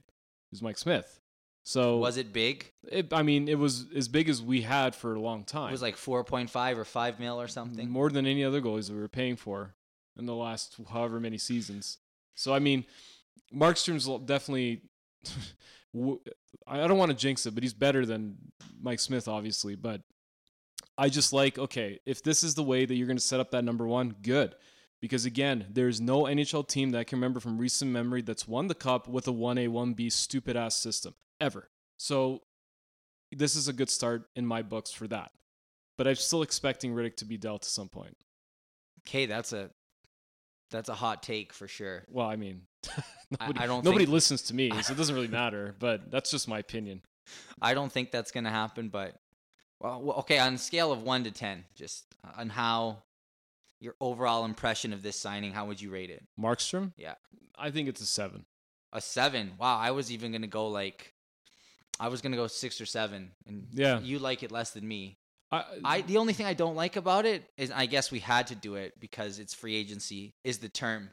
was 0.51 0.61
Mike 0.61 0.79
Smith. 0.79 1.21
So 1.63 1.99
Was 1.99 2.17
it 2.17 2.33
big? 2.33 2.73
It, 2.91 3.13
I 3.13 3.23
mean, 3.23 3.49
it 3.49 3.59
was 3.59 3.87
as 3.95 4.09
big 4.09 4.29
as 4.29 4.43
we 4.43 4.63
had 4.63 4.95
for 4.95 5.15
a 5.15 5.21
long 5.21 5.45
time. 5.45 5.69
It 5.69 5.73
was 5.73 5.83
like 5.83 5.97
4.5 5.97 6.77
or 6.77 6.85
5 6.85 7.21
mil 7.21 7.41
or 7.41 7.49
something. 7.49 7.89
more 7.91 8.11
than 8.11 8.27
any 8.27 8.45
other 8.45 8.61
goalies 8.61 8.87
that 8.89 8.95
we 8.95 9.01
were 9.01 9.09
paying 9.09 9.37
for 9.37 9.75
in 10.19 10.27
the 10.27 10.35
last 10.35 10.77
however 10.91 11.21
many 11.21 11.39
seasons. 11.39 11.99
So 12.35 12.55
I 12.55 12.59
mean, 12.59 12.85
Markstrom's 13.55 14.07
definitely. 14.27 14.83
I 16.67 16.87
don't 16.87 16.99
want 16.99 17.11
to 17.11 17.17
jinx 17.17 17.47
it, 17.47 17.55
but 17.55 17.63
he's 17.63 17.73
better 17.73 18.05
than 18.05 18.37
Mike 18.79 19.01
Smith, 19.01 19.29
obviously. 19.29 19.77
But 19.77 20.03
I 20.99 21.09
just 21.09 21.33
like 21.33 21.59
okay, 21.59 22.01
if 22.07 22.23
this 22.23 22.43
is 22.43 22.55
the 22.55 22.63
way 22.63 22.85
that 22.85 22.95
you're 22.95 23.07
going 23.07 23.17
to 23.17 23.23
set 23.23 23.41
up 23.41 23.51
that 23.53 23.65
number 23.65 23.87
one, 23.87 24.15
good. 24.23 24.55
Because 25.01 25.27
again, 25.27 25.67
there's 25.71 26.01
no 26.01 26.23
NHL 26.23 26.67
team 26.67 26.91
that 26.91 26.99
I 26.99 27.05
can 27.05 27.19
remember 27.19 27.39
from 27.39 27.59
recent 27.59 27.91
memory 27.91 28.23
that's 28.23 28.49
won 28.49 28.67
the 28.67 28.75
cup 28.75 29.07
with 29.07 29.29
a 29.29 29.33
1A, 29.33 29.69
1B 29.69 30.11
stupid 30.11 30.57
ass 30.57 30.75
system 30.75 31.15
ever. 31.39 31.69
So 31.99 32.43
this 33.31 33.57
is 33.57 33.69
a 33.69 33.73
good 33.73 33.91
start 33.91 34.29
in 34.35 34.47
my 34.47 34.63
books 34.63 34.91
for 34.91 35.07
that. 35.09 35.33
But 35.99 36.07
I'm 36.09 36.15
still 36.15 36.43
expecting 36.43 36.95
Rittich 36.95 37.17
to 37.17 37.25
be 37.25 37.37
dealt 37.37 37.65
at 37.65 37.71
some 37.71 37.89
point. 37.89 38.17
Okay, 39.03 39.27
that's 39.27 39.53
a 39.53 39.71
that's 40.71 40.89
a 40.89 40.95
hot 40.95 41.23
take 41.23 41.53
for 41.53 41.69
sure. 41.69 42.05
Well, 42.11 42.27
I 42.27 42.37
mean, 42.37 42.63
nobody, 43.41 43.59
I 43.61 43.67
don't 43.67 43.85
nobody 43.85 44.05
think- 44.05 44.15
listens 44.15 44.43
to 44.43 44.55
me, 44.55 44.71
so 44.83 44.93
it 44.93 44.97
doesn't 44.97 45.15
really 45.15 45.29
matter. 45.29 45.75
But 45.79 46.11
that's 46.11 46.31
just 46.31 46.49
my 46.49 46.59
opinion. 46.59 47.03
I 47.61 47.75
don't 47.75 47.91
think 47.91 48.11
that's 48.13 48.31
going 48.31 48.45
to 48.45 48.51
happen, 48.51 48.89
but 48.89 49.17
well, 49.81 50.15
okay, 50.21 50.39
on 50.39 50.55
a 50.55 50.59
scale 50.59 50.93
of 50.93 51.03
1 51.03 51.25
to 51.25 51.31
10, 51.33 51.65
just 51.75 52.05
on 52.37 52.49
how 52.49 53.03
your 53.81 53.95
overall 54.01 54.45
impression 54.45 54.93
of 54.93 55.03
this 55.03 55.19
signing, 55.21 55.53
how 55.53 55.67
would 55.67 55.81
you 55.81 55.91
rate 55.91 56.09
it? 56.11 56.25
Markstrom, 56.41 56.93
Yeah. 56.97 57.15
I 57.59 57.71
think 57.71 57.89
it's 57.89 58.01
a 58.01 58.07
seven. 58.07 58.45
A 58.93 59.01
7. 59.01 59.53
Wow, 59.59 59.77
I 59.79 59.91
was 59.91 60.11
even 60.13 60.31
going 60.31 60.43
to 60.43 60.49
go 60.49 60.69
like 60.69 61.13
I 61.99 62.09
was 62.09 62.21
going 62.23 62.33
to 62.33 62.37
go 62.39 62.47
6 62.47 62.81
or 62.81 62.87
7 62.87 63.31
and 63.47 63.67
Yeah. 63.73 64.01
you 64.01 64.19
like 64.19 64.43
it 64.43 64.53
less 64.53 64.71
than 64.71 64.87
me. 64.87 65.19
I, 65.53 65.65
I 65.85 66.01
the 66.03 66.17
only 66.19 66.33
thing 66.33 66.47
I 66.47 66.55
don't 66.55 66.75
like 66.75 66.97
about 66.97 67.25
it 67.25 67.45
is 67.57 67.71
I 67.71 67.87
guess 67.87 68.11
we 68.11 68.19
had 68.19 68.49
to 68.49 68.55
do 68.55 68.75
it 68.75 68.99
because 68.99 69.39
it's 69.39 69.55
free 69.55 69.77
agency 69.77 70.35
is 70.45 70.59
the 70.59 70.69
term. 70.69 71.11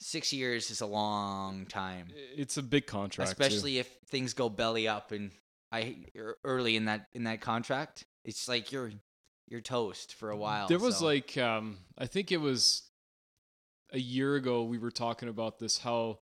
6 0.00 0.32
years 0.32 0.70
is 0.70 0.80
a 0.80 0.86
long 0.86 1.64
time. 1.66 2.08
it's 2.36 2.56
a 2.58 2.62
big 2.62 2.86
contract, 2.86 3.30
too. 3.30 3.32
especially 3.32 3.78
if 3.78 3.88
things 4.08 4.34
go 4.34 4.48
belly 4.50 4.86
up 4.86 5.12
and 5.12 5.30
I 5.72 5.96
er- 6.16 6.36
early 6.44 6.76
in 6.76 6.86
that 6.86 7.06
in 7.14 7.24
that 7.24 7.40
contract. 7.40 8.04
It's 8.24 8.48
like 8.48 8.70
you're 8.72 8.92
you're 9.48 9.60
toast 9.60 10.14
for 10.14 10.30
a 10.30 10.36
while. 10.36 10.68
There 10.68 10.78
was 10.78 10.98
so- 10.98 11.06
like, 11.06 11.38
um, 11.38 11.78
I 11.96 12.06
think 12.06 12.32
it 12.32 12.38
was 12.38 12.82
a 13.92 13.98
year 13.98 14.34
ago 14.34 14.64
we 14.64 14.78
were 14.78 14.90
talking 14.90 15.28
about 15.28 15.58
this. 15.58 15.78
How 15.78 16.18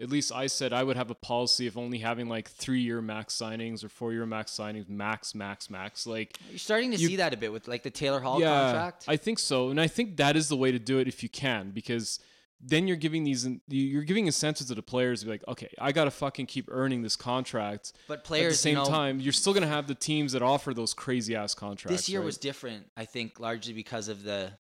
at 0.00 0.10
least 0.10 0.32
I 0.32 0.46
said 0.46 0.72
I 0.72 0.82
would 0.82 0.96
have 0.96 1.10
a 1.10 1.14
policy 1.14 1.66
of 1.66 1.76
only 1.76 1.98
having 1.98 2.28
like 2.28 2.48
three 2.48 2.80
year 2.80 3.00
max 3.02 3.36
signings 3.36 3.84
or 3.84 3.88
four 3.88 4.12
year 4.12 4.26
max 4.26 4.52
signings, 4.52 4.88
max, 4.88 5.34
max, 5.34 5.70
max. 5.70 6.06
Like 6.06 6.38
you're 6.50 6.58
starting 6.58 6.90
to 6.92 6.96
you- 6.96 7.08
see 7.08 7.16
that 7.16 7.34
a 7.34 7.36
bit 7.36 7.52
with 7.52 7.68
like 7.68 7.82
the 7.82 7.90
Taylor 7.90 8.20
Hall 8.20 8.40
yeah, 8.40 8.48
contract. 8.48 9.04
I 9.08 9.16
think 9.16 9.38
so, 9.38 9.70
and 9.70 9.80
I 9.80 9.86
think 9.86 10.16
that 10.16 10.36
is 10.36 10.48
the 10.48 10.56
way 10.56 10.72
to 10.72 10.78
do 10.78 10.98
it 10.98 11.08
if 11.08 11.22
you 11.22 11.28
can, 11.28 11.70
because 11.70 12.18
then 12.64 12.86
you're 12.86 12.96
giving 12.96 13.24
these 13.24 13.48
you're 13.68 14.04
giving 14.04 14.26
incentives 14.26 14.68
to 14.68 14.74
the 14.74 14.82
players 14.82 15.20
to 15.20 15.26
be 15.26 15.32
like, 15.32 15.44
okay, 15.48 15.68
I 15.78 15.92
gotta 15.92 16.12
fucking 16.12 16.46
keep 16.46 16.68
earning 16.70 17.02
this 17.02 17.16
contract. 17.16 17.92
but 18.08 18.24
players, 18.24 18.46
At 18.46 18.50
the 18.50 18.56
same 18.58 18.76
you 18.76 18.84
know, 18.84 18.88
time, 18.88 19.20
you're 19.20 19.32
still 19.32 19.52
gonna 19.52 19.66
have 19.66 19.88
the 19.88 19.94
teams 19.94 20.32
that 20.32 20.42
offer 20.42 20.72
those 20.72 20.94
crazy 20.94 21.34
ass 21.34 21.54
contracts. 21.54 22.02
this 22.02 22.08
year 22.08 22.20
right? 22.20 22.26
was 22.26 22.38
different. 22.38 22.86
I 22.96 23.04
think 23.04 23.40
largely 23.40 23.72
because 23.72 24.08
of 24.08 24.22
the 24.22 24.52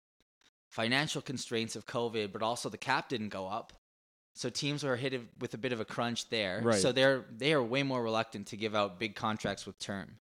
financial 0.69 1.21
constraints 1.21 1.75
of 1.75 1.85
COVID, 1.85 2.31
but 2.31 2.41
also 2.41 2.69
the 2.69 2.77
cap 2.77 3.09
didn't 3.09 3.29
go 3.29 3.47
up. 3.47 3.73
So 4.33 4.49
teams 4.49 4.83
were 4.83 4.95
hit 4.95 5.19
with 5.39 5.53
a 5.53 5.57
bit 5.57 5.73
of 5.73 5.79
a 5.79 5.85
crunch 5.85 6.29
there. 6.29 6.61
Right. 6.63 6.79
So 6.79 6.91
they're 6.91 7.25
they 7.35 7.53
are 7.53 7.61
way 7.61 7.83
more 7.83 8.01
reluctant 8.01 8.47
to 8.47 8.57
give 8.57 8.75
out 8.75 8.99
big 8.99 9.15
contracts 9.15 9.65
with 9.65 9.77
term. 9.79 10.17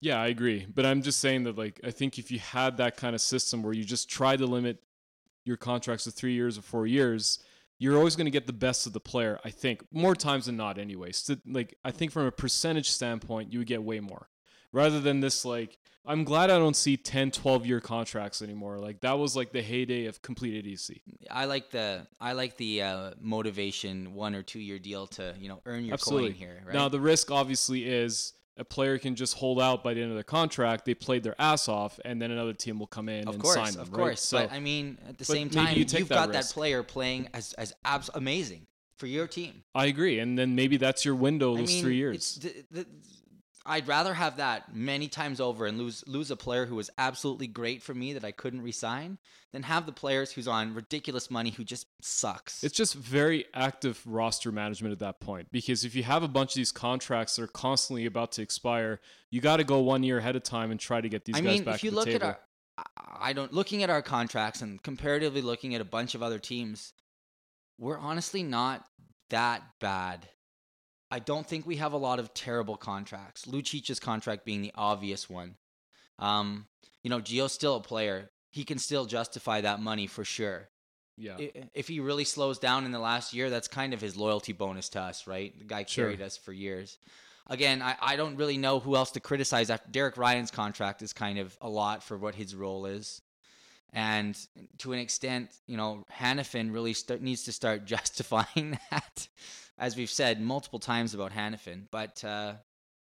Yeah, 0.00 0.20
I 0.20 0.26
agree. 0.26 0.66
But 0.72 0.84
I'm 0.84 1.02
just 1.02 1.20
saying 1.20 1.44
that 1.44 1.56
like 1.56 1.80
I 1.84 1.90
think 1.90 2.18
if 2.18 2.30
you 2.30 2.38
had 2.38 2.78
that 2.78 2.96
kind 2.96 3.14
of 3.14 3.20
system 3.20 3.62
where 3.62 3.72
you 3.72 3.84
just 3.84 4.10
try 4.10 4.36
to 4.36 4.46
limit 4.46 4.82
your 5.44 5.56
contracts 5.56 6.04
to 6.04 6.10
three 6.10 6.34
years 6.34 6.58
or 6.58 6.62
four 6.62 6.86
years, 6.86 7.38
you're 7.78 7.96
always 7.96 8.16
going 8.16 8.26
to 8.26 8.30
get 8.30 8.46
the 8.46 8.52
best 8.52 8.86
of 8.86 8.92
the 8.92 9.00
player. 9.00 9.38
I 9.44 9.50
think 9.50 9.84
more 9.92 10.14
times 10.14 10.46
than 10.46 10.56
not, 10.56 10.78
anyway. 10.78 11.12
So, 11.12 11.36
like 11.46 11.76
I 11.84 11.92
think 11.92 12.12
from 12.12 12.26
a 12.26 12.32
percentage 12.32 12.90
standpoint, 12.90 13.52
you 13.52 13.60
would 13.60 13.68
get 13.68 13.82
way 13.82 14.00
more 14.00 14.28
rather 14.72 15.00
than 15.00 15.20
this 15.20 15.44
like. 15.44 15.78
I'm 16.04 16.24
glad 16.24 16.50
I 16.50 16.58
don't 16.58 16.74
see 16.74 16.96
10, 16.96 17.30
12 17.30 17.64
year 17.64 17.80
contracts 17.80 18.42
anymore. 18.42 18.80
Like 18.80 19.02
that 19.02 19.20
was 19.20 19.36
like 19.36 19.52
the 19.52 19.62
heyday 19.62 20.06
of 20.06 20.20
complete 20.20 20.56
idiocy. 20.56 21.00
I 21.30 21.44
like 21.44 21.70
the 21.70 22.08
I 22.20 22.32
like 22.32 22.56
the 22.56 22.82
uh, 22.82 23.10
motivation 23.20 24.14
one 24.14 24.34
or 24.34 24.42
two 24.42 24.58
year 24.58 24.80
deal 24.80 25.06
to 25.08 25.32
you 25.38 25.48
know 25.48 25.60
earn 25.64 25.84
your 25.84 25.94
Absolutely. 25.94 26.30
coin 26.30 26.38
here. 26.38 26.62
Right? 26.66 26.74
Now 26.74 26.88
the 26.88 26.98
risk 26.98 27.30
obviously 27.30 27.84
is 27.84 28.32
a 28.56 28.64
player 28.64 28.98
can 28.98 29.14
just 29.14 29.34
hold 29.34 29.60
out 29.60 29.82
by 29.82 29.94
the 29.94 30.00
end 30.02 30.10
of 30.10 30.16
their 30.16 30.24
contract. 30.24 30.84
They 30.84 30.94
played 30.94 31.22
their 31.22 31.40
ass 31.40 31.68
off, 31.68 31.98
and 32.04 32.20
then 32.20 32.30
another 32.32 32.52
team 32.52 32.78
will 32.78 32.86
come 32.86 33.08
in 33.08 33.26
of 33.28 33.34
and 33.34 33.42
course, 33.42 33.54
sign 33.54 33.72
them. 33.72 33.82
of 33.82 33.90
course, 33.92 33.98
right? 33.98 34.04
course. 34.04 34.20
So 34.22 34.38
but 34.38 34.52
I 34.52 34.58
mean, 34.58 34.98
at 35.08 35.18
the 35.18 35.24
same 35.24 35.50
time, 35.50 35.76
you 35.76 35.84
you've 35.86 36.08
that 36.08 36.08
got 36.08 36.28
risk. 36.30 36.48
that 36.48 36.54
player 36.54 36.82
playing 36.82 37.28
as 37.32 37.52
as 37.54 37.72
abs- 37.84 38.10
amazing 38.14 38.66
for 38.96 39.06
your 39.06 39.26
team. 39.26 39.62
I 39.74 39.86
agree, 39.86 40.18
and 40.18 40.38
then 40.38 40.54
maybe 40.54 40.76
that's 40.76 41.04
your 41.04 41.14
window. 41.14 41.54
I 41.54 41.58
Those 41.58 41.68
mean, 41.68 41.82
three 41.84 41.96
years. 41.96 42.38
th- 42.38 42.64
th- 42.74 42.86
I'd 43.64 43.86
rather 43.86 44.14
have 44.14 44.38
that 44.38 44.74
many 44.74 45.08
times 45.08 45.40
over 45.40 45.66
and 45.66 45.78
lose 45.78 46.02
lose 46.06 46.30
a 46.30 46.36
player 46.36 46.66
who 46.66 46.74
was 46.74 46.90
absolutely 46.98 47.46
great 47.46 47.82
for 47.82 47.94
me 47.94 48.12
that 48.12 48.24
I 48.24 48.32
couldn't 48.32 48.62
resign 48.62 49.18
than 49.52 49.62
have 49.62 49.86
the 49.86 49.92
players 49.92 50.32
who's 50.32 50.48
on 50.48 50.74
ridiculous 50.74 51.30
money 51.30 51.50
who 51.50 51.62
just 51.62 51.86
sucks. 52.00 52.64
It's 52.64 52.76
just 52.76 52.94
very 52.94 53.44
active 53.54 54.02
roster 54.04 54.50
management 54.50 54.92
at 54.92 54.98
that 55.00 55.20
point 55.20 55.48
because 55.52 55.84
if 55.84 55.94
you 55.94 56.02
have 56.02 56.22
a 56.22 56.28
bunch 56.28 56.52
of 56.52 56.56
these 56.56 56.72
contracts 56.72 57.36
that 57.36 57.42
are 57.42 57.48
constantly 57.48 58.06
about 58.06 58.32
to 58.32 58.42
expire, 58.42 59.00
you 59.30 59.40
got 59.40 59.58
to 59.58 59.64
go 59.64 59.80
one 59.80 60.02
year 60.02 60.18
ahead 60.18 60.34
of 60.34 60.42
time 60.42 60.70
and 60.70 60.80
try 60.80 61.00
to 61.00 61.08
get 61.08 61.24
these 61.24 61.36
I 61.36 61.40
guys 61.40 61.58
mean, 61.58 61.64
back 61.64 61.74
if 61.76 61.84
you 61.84 61.90
to 61.90 61.94
the 61.94 62.00
look 62.00 62.08
table. 62.08 62.26
at 62.26 62.40
our, 62.78 62.84
I 63.20 63.32
don't 63.32 63.52
looking 63.52 63.82
at 63.82 63.90
our 63.90 64.02
contracts 64.02 64.62
and 64.62 64.82
comparatively 64.82 65.42
looking 65.42 65.74
at 65.74 65.80
a 65.80 65.84
bunch 65.84 66.14
of 66.14 66.22
other 66.22 66.38
teams, 66.38 66.94
we're 67.78 67.98
honestly 67.98 68.42
not 68.42 68.86
that 69.30 69.62
bad. 69.80 70.28
I 71.12 71.18
don't 71.18 71.46
think 71.46 71.66
we 71.66 71.76
have 71.76 71.92
a 71.92 71.98
lot 71.98 72.18
of 72.18 72.32
terrible 72.34 72.76
contracts. 72.76 73.46
Lucic's 73.46 74.00
contract 74.00 74.44
being 74.44 74.62
the 74.62 74.72
obvious 74.74 75.28
one. 75.30 75.56
Um, 76.18 76.66
you 77.02 77.10
know, 77.10 77.20
Gio's 77.20 77.52
still 77.52 77.76
a 77.76 77.80
player. 77.80 78.30
He 78.50 78.64
can 78.64 78.78
still 78.78 79.04
justify 79.04 79.60
that 79.60 79.78
money 79.80 80.06
for 80.06 80.24
sure. 80.24 80.68
yeah, 81.18 81.36
If 81.74 81.88
he 81.88 82.00
really 82.00 82.24
slows 82.24 82.58
down 82.58 82.84
in 82.86 82.92
the 82.92 82.98
last 82.98 83.34
year, 83.34 83.50
that's 83.50 83.68
kind 83.68 83.92
of 83.92 84.00
his 84.00 84.16
loyalty 84.16 84.52
bonus 84.52 84.88
to 84.90 85.00
us, 85.00 85.26
right? 85.26 85.56
The 85.58 85.64
guy 85.64 85.84
Sure. 85.86 86.06
carried 86.06 86.22
us 86.22 86.36
for 86.36 86.52
years. 86.52 86.98
again, 87.48 87.82
I, 87.82 87.96
I 88.00 88.16
don't 88.16 88.36
really 88.36 88.56
know 88.56 88.78
who 88.80 88.96
else 88.96 89.10
to 89.12 89.20
criticize. 89.20 89.68
After 89.68 89.90
Derek 89.90 90.16
Ryan's 90.16 90.50
contract 90.50 91.02
is 91.02 91.12
kind 91.12 91.38
of 91.38 91.56
a 91.60 91.68
lot 91.68 92.02
for 92.02 92.16
what 92.16 92.34
his 92.34 92.54
role 92.54 92.86
is, 92.86 93.20
and 93.92 94.38
to 94.78 94.92
an 94.94 94.98
extent, 95.00 95.50
you 95.66 95.76
know, 95.76 96.06
Hanifin 96.10 96.72
really 96.72 96.94
start, 96.94 97.20
needs 97.20 97.42
to 97.44 97.52
start 97.52 97.84
justifying 97.94 98.78
that, 98.90 99.28
as 99.82 99.96
we've 99.96 100.08
said 100.08 100.40
multiple 100.40 100.78
times 100.78 101.12
about 101.12 101.32
Hanifin. 101.32 101.82
But 101.90 102.24
uh, 102.24 102.54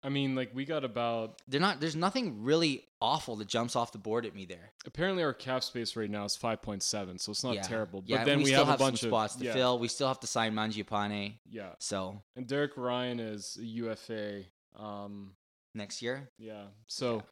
I 0.02 0.11
mean, 0.11 0.37
like 0.37 0.50
we 0.54 0.66
got 0.66 0.85
about 0.85 1.40
they're 1.49 1.61
not. 1.61 1.80
There's 1.80 1.97
nothing 1.97 2.45
really 2.45 2.85
awful 3.00 3.37
that 3.37 3.49
jumps 3.49 3.75
off 3.75 3.92
the 3.92 3.99
board 3.99 4.26
at 4.26 4.35
me 4.35 4.45
there. 4.45 4.73
apparently 4.87 5.25
our 5.25 5.33
cap 5.33 5.64
space 5.64 5.97
right 5.97 6.09
now 6.09 6.25
is 6.25 6.37
5.7, 6.37 7.21
so 7.21 7.33
it's 7.33 7.42
not 7.42 7.54
yeah. 7.54 7.62
terrible. 7.62 8.02
But 8.02 8.11
Yeah, 8.11 8.25
then 8.25 8.38
we, 8.38 8.45
we, 8.45 8.50
still 8.50 8.64
have 8.64 8.68
have, 8.68 8.80
a 8.80 8.85
bunch 8.85 9.00
some 9.00 9.09
of 9.09 9.11
spots 9.11 9.37
to 9.37 9.45
yeah, 9.45 9.54
fill. 9.54 9.78
We 9.78 9.88
still 9.88 10.09
have 10.09 10.21
to 10.21 10.26
sign 10.26 10.54
Mangiapane. 10.54 11.38
Yeah, 11.49 11.71
So 11.78 12.23
and 12.37 12.47
Derek 12.47 12.76
Ryan 12.76 13.21
is 13.21 13.59
a 13.61 13.64
UFA. 13.64 14.42
Um, 14.78 15.33
next 15.75 16.02
year, 16.02 16.28
yeah, 16.38 16.64
so 16.87 17.16
Yeah. 17.16 17.23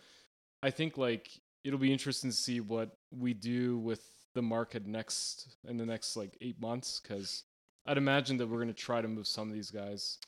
I 0.62 0.70
think 0.70 0.96
like 0.96 1.28
it'll 1.62 1.78
be 1.78 1.92
interesting 1.92 2.30
to 2.30 2.36
see 2.36 2.60
what 2.60 2.96
we 3.10 3.34
do 3.34 3.76
with 3.76 4.02
the 4.34 4.40
market 4.42 4.86
next 4.86 5.56
in 5.68 5.76
the 5.76 5.84
next 5.86 6.16
like 6.16 6.36
eight 6.40 6.58
months 6.58 7.00
because 7.00 7.44
I'd 7.86 7.98
imagine 7.98 8.36
that 8.38 8.46
we're 8.46 8.60
gonna 8.60 8.72
try 8.72 9.00
to 9.00 9.08
move 9.08 9.26
some 9.26 9.48
of 9.48 9.54
these 9.54 9.70
guys 9.70 10.18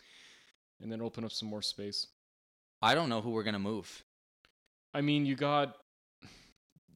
and 0.81 0.91
then 0.91 1.01
open 1.01 1.25
up 1.25 1.33
some 1.33 1.49
more 1.49 1.63
space. 1.63 2.07
I 2.83 2.95
don't 2.95 3.09
know 3.09 3.21
who 3.21 3.31
we're 3.31 3.43
gonna 3.43 3.59
move. 3.59 4.05
I 4.93 5.01
mean, 5.01 5.27
you 5.27 5.37
got 5.37 5.77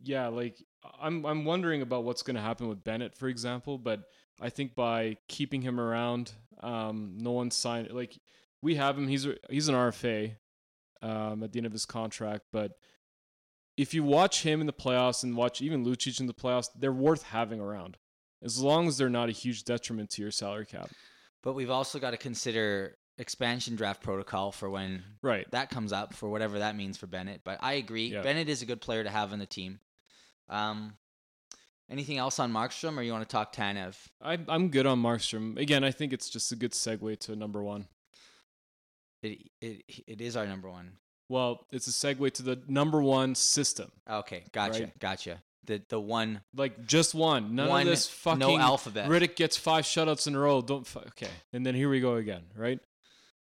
yeah, 0.02 0.28
like 0.28 0.62
I'm 1.00 1.24
I'm 1.26 1.44
wondering 1.44 1.82
about 1.82 2.04
what's 2.04 2.22
going 2.22 2.36
to 2.36 2.42
happen 2.42 2.68
with 2.68 2.82
Bennett, 2.84 3.14
for 3.14 3.28
example, 3.28 3.78
but 3.78 4.04
I 4.40 4.48
think 4.48 4.74
by 4.74 5.16
keeping 5.28 5.62
him 5.62 5.78
around, 5.78 6.32
um, 6.62 7.14
no 7.18 7.32
one 7.32 7.50
signed 7.50 7.90
like 7.90 8.18
we 8.62 8.76
have 8.76 8.96
him. 8.96 9.08
He's 9.08 9.26
he's 9.48 9.68
an 9.68 9.74
RFA 9.74 10.36
um, 11.02 11.42
at 11.42 11.52
the 11.52 11.58
end 11.58 11.66
of 11.66 11.72
his 11.72 11.86
contract, 11.86 12.44
but 12.52 12.72
if 13.76 13.94
you 13.94 14.04
watch 14.04 14.42
him 14.42 14.60
in 14.60 14.66
the 14.66 14.72
playoffs 14.72 15.22
and 15.22 15.36
watch 15.36 15.62
even 15.62 15.84
Lucic 15.84 16.20
in 16.20 16.26
the 16.26 16.34
playoffs, 16.34 16.68
they're 16.74 16.92
worth 16.92 17.22
having 17.24 17.60
around 17.60 17.96
as 18.42 18.59
long 18.61 18.88
as 18.88 18.97
they're 18.99 19.09
not 19.11 19.28
a 19.28 19.32
huge 19.32 19.64
detriment 19.64 20.11
to 20.11 20.23
your 20.23 20.30
salary 20.30 20.66
cap. 20.66 20.90
But 21.42 21.54
we've 21.54 21.70
also 21.70 21.99
got 21.99 22.11
to 22.12 22.16
consider 22.16 22.97
expansion 23.18 23.76
draft 23.76 24.02
protocol 24.02 24.50
for 24.52 24.70
when 24.70 25.02
Right. 25.23 25.50
that 25.50 25.68
comes 25.70 25.92
up 25.92 26.14
for 26.14 26.28
whatever 26.28 26.59
that 26.61 26.75
means 26.76 26.97
for 26.97 27.06
Bennett. 27.06 27.42
But 27.44 27.59
I 27.62 27.75
agree, 27.75 28.09
Yeah. 28.12 28.23
Bennett 28.23 28.49
is 28.49 28.62
a 28.62 28.66
good 28.66 28.80
player 28.80 29.04
to 29.04 29.11
have 29.11 29.32
on 29.32 29.38
the 29.38 29.47
team. 29.47 29.80
Um, 30.49 30.97
anything 31.90 32.16
else 32.18 32.38
on 32.38 32.50
Markstrom, 32.52 32.97
or 32.97 33.02
you 33.02 33.12
want 33.12 33.28
to 33.28 33.30
talk 33.32 33.54
Tanev? 33.54 33.94
I, 34.23 34.38
I'm 34.49 34.68
good 34.70 34.87
on 34.87 35.02
Markstrom. 35.02 35.59
Again, 35.59 35.85
I 35.85 35.90
think 35.90 36.12
it's 36.12 36.30
just 36.30 36.50
a 36.52 36.56
good 36.56 36.73
segue 36.73 37.18
to 37.20 37.37
number 37.37 37.62
one. 37.62 37.88
It, 39.23 39.50
it 39.61 39.82
it 40.06 40.20
is 40.23 40.35
our 40.35 40.47
number 40.47 40.70
one. 40.70 40.92
Well, 41.28 41.66
it's 41.70 41.87
a 41.87 41.90
segue 41.90 42.32
to 42.32 42.42
the 42.42 42.62
number 42.66 43.02
one 43.02 43.35
system. 43.35 43.92
Okay, 44.09 44.44
gotcha, 44.52 44.85
Right. 44.85 44.99
gotcha. 44.99 45.42
The 45.64 45.82
the 45.88 46.00
one 46.00 46.40
Like 46.54 46.86
just 46.86 47.14
one. 47.14 47.54
None 47.54 47.68
one 47.68 47.80
of 47.82 47.86
this 47.88 48.06
fucking 48.06 48.38
no 48.40 48.58
alphabet. 48.58 49.08
Rittich 49.08 49.36
gets 49.36 49.56
five 49.56 49.84
shutouts 49.84 50.26
in 50.26 50.34
a 50.34 50.38
row. 50.38 50.62
Don't 50.62 50.86
fu- 50.86 51.00
okay. 51.00 51.28
And 51.52 51.64
then 51.66 51.74
here 51.74 51.88
we 51.90 52.00
go 52.00 52.14
again, 52.16 52.44
right? 52.56 52.80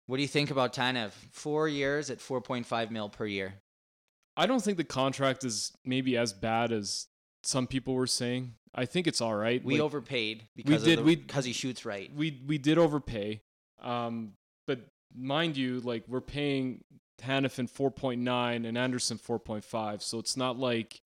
What 0.07 0.17
do 0.17 0.23
you 0.23 0.29
think 0.29 0.51
about 0.51 0.75
Tanev? 0.75 1.13
Four 1.33 1.67
years 1.69 2.11
at 2.11 2.21
four 2.21 2.41
point 2.43 2.67
five 2.67 2.91
mil 2.91 3.09
per 3.09 3.27
year. 3.27 3.55
I 4.37 4.47
don't 4.47 4.61
think 4.63 4.77
the 4.77 4.85
contract 4.85 5.45
is 5.45 5.73
maybe 5.85 6.17
as 6.17 6.33
bad 6.33 6.73
as 6.73 7.07
some 7.43 7.67
people 7.67 7.95
were 7.95 8.07
saying. 8.07 8.55
I 8.75 8.85
think 8.87 9.07
it's 9.07 9.21
all 9.21 9.35
right. 9.35 9.65
We 9.65 9.75
Like, 9.75 9.83
overpaid 9.83 10.49
because 10.57 10.83
did- 10.85 10.99
of 10.99 11.05
we- 11.05 11.17
because 11.17 11.45
he 11.45 11.53
shoots 11.53 11.85
right. 11.85 12.13
we 12.15 12.43
we 12.47 12.59
did 12.59 12.77
overpay. 12.77 13.41
Um, 13.81 14.33
but 14.67 14.81
mind 15.15 15.57
you, 15.57 15.81
like 15.81 16.05
we're 16.09 16.21
paying 16.21 16.83
Hanifin 17.23 17.71
4.9 17.71 18.67
and 18.67 18.77
Anderson 18.77 19.17
4.5, 19.19 20.03
so 20.03 20.19
it's 20.19 20.37
not 20.37 20.59
like 20.59 21.01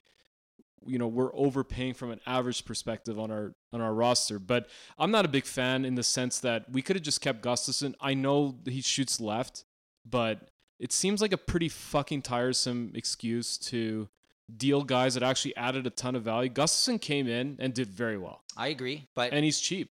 you 0.87 0.99
know 0.99 1.09
we're 1.09 1.35
overpaying 1.35 1.95
from 1.95 2.11
an 2.11 2.21
average 2.27 2.65
perspective 2.65 3.19
on 3.19 3.31
our 3.31 3.55
on 3.73 3.81
our 3.81 3.95
roster. 3.95 4.39
But 4.39 4.69
I'm 4.99 5.11
not 5.11 5.25
a 5.25 5.29
big 5.29 5.45
fan 5.45 5.85
in 5.85 5.95
the 5.95 6.03
sense 6.03 6.41
that 6.41 6.71
we 6.71 6.83
could 6.83 6.97
have 6.97 7.03
just 7.03 7.21
kept 7.21 7.43
Gustafsson. 7.43 7.95
I 8.01 8.15
know 8.15 8.57
he 8.65 8.81
shoots 8.81 9.21
left, 9.21 9.65
but 10.09 10.51
it 10.79 10.93
seems 10.93 11.21
like 11.21 11.33
a 11.33 11.39
pretty 11.39 11.69
fucking 11.69 12.23
tiresome 12.23 12.93
excuse 12.95 13.59
to 13.59 14.09
deal 14.57 14.83
guys 14.83 15.15
that 15.15 15.23
actually 15.23 15.55
added 15.57 15.87
a 15.87 15.91
ton 15.91 16.15
of 16.17 16.23
value. 16.23 16.51
Gustafsson 16.51 17.01
came 17.01 17.29
in 17.29 17.57
and 17.59 17.75
did 17.75 17.89
very 17.89 18.17
well, 18.17 18.43
I 18.57 18.69
agree, 18.69 19.07
but 19.15 19.33
and 19.33 19.45
he's 19.45 19.61
cheap. 19.61 19.91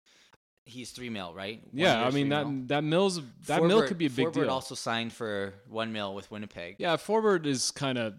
He's 0.70 0.92
three 0.92 1.10
mil, 1.10 1.34
right? 1.34 1.60
One 1.62 1.70
Yeah, 1.74 2.06
I 2.06 2.12
mean 2.12 2.30
that 2.30 2.48
mil. 2.48 2.68
that 2.68 2.84
mill's 2.84 3.20
that 3.48 3.64
mill 3.64 3.86
could 3.88 3.98
be 3.98 4.06
a 4.06 4.10
big 4.10 4.28
Forbort 4.28 4.34
deal. 4.34 4.50
also 4.50 4.76
signed 4.76 5.12
for 5.14 5.54
one 5.68 5.92
mil 5.92 6.14
with 6.14 6.30
Winnipeg. 6.32 6.76
yeah, 6.80 6.96
forward 6.98 7.46
is 7.46 7.72
kind 7.72 7.98
of 7.98 8.14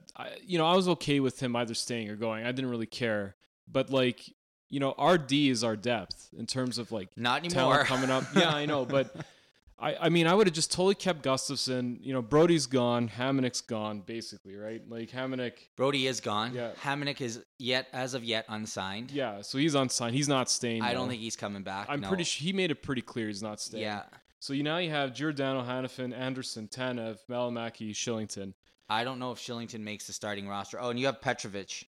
you 0.44 0.58
know 0.58 0.66
I 0.66 0.74
was 0.76 0.88
okay 0.88 1.20
with 1.20 1.40
him 1.42 1.56
either 1.56 1.74
staying 1.74 2.08
or 2.10 2.16
going. 2.16 2.44
I 2.44 2.52
didn't 2.52 2.70
really 2.70 2.86
care, 2.86 3.36
but 3.66 3.90
like 3.90 4.20
you 4.68 4.80
know 4.80 4.94
our 4.98 5.18
D 5.18 5.48
is 5.48 5.64
our 5.64 5.76
depth 5.76 6.28
in 6.36 6.46
terms 6.46 6.78
of 6.78 6.92
like 6.92 7.08
Not 7.16 7.44
anymore. 7.44 7.84
coming 7.84 8.10
up. 8.10 8.24
Yeah, 8.36 8.50
I 8.54 8.66
know, 8.66 8.84
but 8.84 9.14
I 9.80 9.96
I 10.02 10.08
mean 10.08 10.26
I 10.26 10.34
would 10.34 10.46
have 10.46 10.54
just 10.54 10.72
totally 10.72 10.94
kept 10.94 11.22
Gustafsson. 11.22 11.98
You 12.00 12.12
know 12.12 12.22
Brodie's 12.22 12.66
gone, 12.66 13.08
Hamonic's 13.08 13.60
gone, 13.60 14.00
basically, 14.00 14.56
right? 14.56 14.82
Like 14.88 15.10
Hamonic, 15.10 15.52
Brodie 15.76 16.06
is 16.06 16.20
gone. 16.20 16.54
Yeah. 16.54 16.72
Hamonic 16.82 17.20
is 17.20 17.42
yet 17.58 17.86
as 17.92 18.14
of 18.14 18.24
yet 18.24 18.44
unsigned. 18.48 19.10
yeah, 19.10 19.42
so 19.42 19.58
he's 19.58 19.74
unsigned. 19.74 20.14
He's 20.14 20.28
not 20.28 20.50
staying. 20.50 20.82
I 20.82 20.92
don't 20.92 21.08
think 21.08 21.20
he's 21.22 21.36
coming 21.36 21.62
back. 21.62 21.86
I'm 21.88 22.00
no. 22.00 22.08
pretty 22.08 22.24
sure 22.24 22.44
he 22.44 22.52
made 22.52 22.70
it 22.70 22.82
pretty 22.82 23.02
clear 23.02 23.28
he's 23.28 23.42
not 23.42 23.60
staying. 23.60 23.82
Yeah, 23.82 24.02
So 24.38 24.52
you 24.52 24.62
now 24.62 24.78
you 24.78 24.90
have 24.90 25.14
Giordano, 25.14 25.62
Hanifin, 25.62 26.16
Anderson, 26.16 26.68
Tanev, 26.68 27.18
Malamaki, 27.28 27.90
Kylington, 27.90 28.54
I 28.90 29.04
don't 29.04 29.20
know 29.20 29.30
if 29.30 29.38
Kylington 29.38 29.80
makes 29.80 30.08
the 30.08 30.12
starting 30.12 30.48
roster. 30.48 30.80
Oh, 30.80 30.90
and 30.90 30.98
you 30.98 31.06
have 31.06 31.20
Petrovic. 31.20 31.84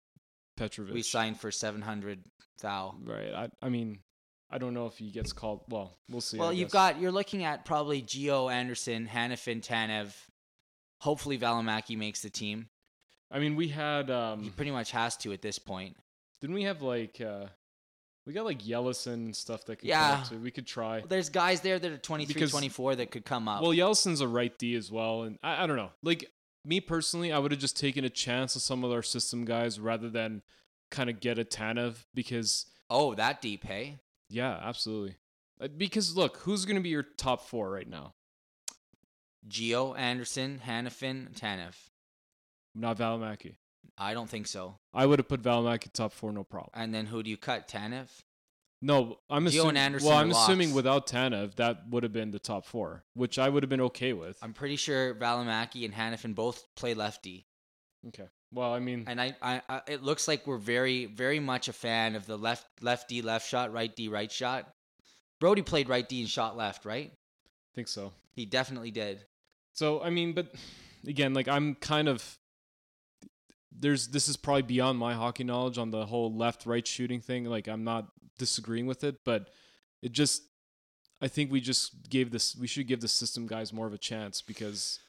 Petrovic. 0.57 0.93
We 0.93 1.03
signed 1.03 1.39
for 1.39 1.51
seven 1.51 1.81
hundred 1.81 2.23
thou. 2.59 2.95
Right. 3.03 3.31
I 3.33 3.49
I 3.61 3.69
mean, 3.69 3.99
I 4.49 4.57
don't 4.57 4.73
know 4.73 4.85
if 4.85 4.97
he 4.97 5.11
gets 5.11 5.33
called. 5.33 5.61
Well, 5.67 5.97
we'll 6.09 6.21
see. 6.21 6.37
Well, 6.37 6.53
you've 6.53 6.71
got 6.71 6.99
you're 6.99 7.11
looking 7.11 7.43
at 7.43 7.65
probably 7.65 8.01
Gio 8.01 8.51
Anderson, 8.51 9.07
Hanifin, 9.07 9.61
Tanev. 9.61 10.13
Hopefully, 11.01 11.37
Valimaki 11.37 11.97
makes 11.97 12.21
the 12.21 12.29
team. 12.29 12.69
I 13.29 13.39
mean, 13.39 13.55
we 13.55 13.67
had. 13.67 14.07
He 14.07 14.13
um 14.13 14.53
pretty 14.55 14.71
much 14.71 14.91
has 14.91 15.17
to 15.17 15.33
at 15.33 15.41
this 15.41 15.59
point. 15.59 15.97
Didn't 16.41 16.55
we 16.55 16.63
have 16.63 16.81
like? 16.81 17.19
uh 17.19 17.47
We 18.25 18.33
got 18.33 18.45
like 18.45 18.63
Yelesin 18.63 19.13
and 19.13 19.35
stuff 19.35 19.65
that 19.65 19.79
could. 19.79 19.89
Yeah. 19.89 20.11
Come 20.11 20.21
up 20.21 20.29
too. 20.29 20.39
We 20.39 20.51
could 20.51 20.67
try. 20.67 21.03
There's 21.07 21.29
guys 21.29 21.61
there 21.61 21.77
that 21.77 21.91
are 21.91 21.97
23, 21.97 22.33
Because- 22.33 22.51
24 22.51 22.95
that 22.95 23.11
could 23.11 23.25
come 23.25 23.47
up. 23.49 23.61
Well, 23.61 23.71
Yelesin's 23.71 24.21
a 24.21 24.27
right 24.27 24.57
D 24.57 24.75
as 24.75 24.89
well, 24.89 25.23
and 25.23 25.37
I, 25.43 25.63
I 25.63 25.67
don't 25.67 25.77
know. 25.77 25.91
Like 26.03 26.31
me 26.63 26.79
personally, 26.79 27.31
I 27.33 27.39
would 27.39 27.51
have 27.51 27.59
just 27.59 27.77
taken 27.77 28.05
a 28.05 28.09
chance 28.09 28.53
with 28.53 28.63
some 28.63 28.83
of 28.83 28.91
our 28.91 29.03
system 29.03 29.45
guys 29.45 29.79
rather 29.79 30.09
than 30.09 30.41
kind 30.89 31.09
of 31.09 31.19
get 31.19 31.37
a 31.37 31.43
Tanev 31.43 32.05
because 32.13 32.65
oh, 32.89 33.13
that 33.15 33.41
deep, 33.41 33.65
hey? 33.65 33.97
Yeah, 34.29 34.59
absolutely. 34.61 35.15
Uh, 35.61 35.67
Because 35.75 36.15
look, 36.15 36.37
who's 36.37 36.65
going 36.65 36.75
to 36.75 36.81
be 36.81 36.89
your 36.89 37.03
top 37.03 37.41
four 37.47 37.69
right 37.71 37.87
now? 37.87 38.13
Gio 39.47 39.97
Anderson, 39.97 40.61
Hanifin, 40.65 41.33
Tanev. 41.39 41.75
Not 42.75 42.97
Valimaki. 42.97 43.55
I 43.97 44.13
don't 44.13 44.29
think 44.29 44.47
so. 44.47 44.77
I 44.93 45.05
would 45.05 45.19
have 45.19 45.27
put 45.27 45.41
Valimaki 45.41 45.91
top 45.91 46.11
four, 46.11 46.31
no 46.31 46.43
problem. 46.43 46.71
And 46.73 46.93
then 46.93 47.05
who 47.07 47.23
do 47.23 47.29
you 47.29 47.37
cut? 47.37 47.67
Tanev? 47.67 48.09
No, 48.81 49.17
I'm 49.29 49.45
Gio 49.45 49.47
assuming. 49.49 49.69
and 49.69 49.77
Anderson 49.79 50.09
well, 50.09 50.17
I'm 50.17 50.31
assuming 50.31 50.73
without 50.73 51.07
Tanev, 51.07 51.55
that 51.55 51.89
would 51.89 52.03
have 52.03 52.13
been 52.13 52.29
the 52.31 52.37
top 52.39 52.65
four, 52.65 53.05
which 53.15 53.39
I 53.39 53.49
would 53.49 53.63
have 53.63 53.69
been 53.69 53.81
okay 53.81 54.13
with. 54.13 54.37
I'm 54.43 54.53
pretty 54.53 54.75
sure 54.75 55.15
Valimaki 55.15 55.83
and 55.85 55.93
Hanifin 55.95 56.35
both 56.35 56.63
play 56.75 56.93
lefty. 56.93 57.47
okay. 58.09 58.27
Well, 58.53 58.73
I 58.73 58.79
mean, 58.79 59.03
And 59.07 59.19
I, 59.19 59.35
I, 59.41 59.61
I, 59.67 59.81
it 59.87 60.03
looks 60.03 60.27
like 60.27 60.47
we're 60.47 60.57
very, 60.57 61.05
very 61.05 61.39
much 61.39 61.67
a 61.67 61.73
fan 61.73 62.15
of 62.15 62.25
the 62.25 62.37
left, 62.37 62.65
left 62.81 63.09
D, 63.09 63.21
left 63.21 63.47
shot, 63.47 63.73
right 63.73 63.93
D, 63.93 64.07
right 64.07 64.31
shot. 64.31 64.69
Brodie 65.39 65.61
played 65.61 65.89
right 65.89 66.07
D 66.07 66.21
and 66.21 66.29
shot 66.29 66.55
left, 66.55 66.85
right? 66.85 67.11
I 67.11 67.71
think 67.75 67.87
so. 67.87 68.13
He 68.35 68.45
definitely 68.45 68.91
did. 68.91 69.25
So 69.73 70.01
I 70.01 70.09
mean, 70.09 70.33
but 70.33 70.55
again, 71.05 71.33
like 71.33 71.47
I'm 71.47 71.75
kind 71.75 72.07
of 72.07 72.37
there's 73.71 74.07
this 74.07 74.27
is 74.27 74.37
probably 74.37 74.63
beyond 74.63 74.97
my 74.97 75.13
hockey 75.13 75.43
knowledge 75.43 75.77
on 75.77 75.91
the 75.91 76.05
whole 76.05 76.33
left 76.33 76.65
right 76.65 76.85
shooting 76.87 77.21
thing. 77.21 77.45
Like 77.45 77.67
I'm 77.67 77.83
not 77.83 78.07
disagreeing 78.37 78.87
with 78.87 79.03
it, 79.03 79.17
but 79.23 79.49
it 80.01 80.11
just 80.11 80.43
I 81.21 81.27
think 81.27 81.51
we 81.51 81.61
just 81.61 82.09
gave 82.09 82.31
this 82.31 82.55
we 82.55 82.67
should 82.67 82.87
give 82.87 83.01
the 83.01 83.07
system 83.07 83.45
guys 83.45 83.73
more 83.73 83.87
of 83.87 83.93
a 83.93 83.97
chance 83.97 84.41
because 84.41 84.99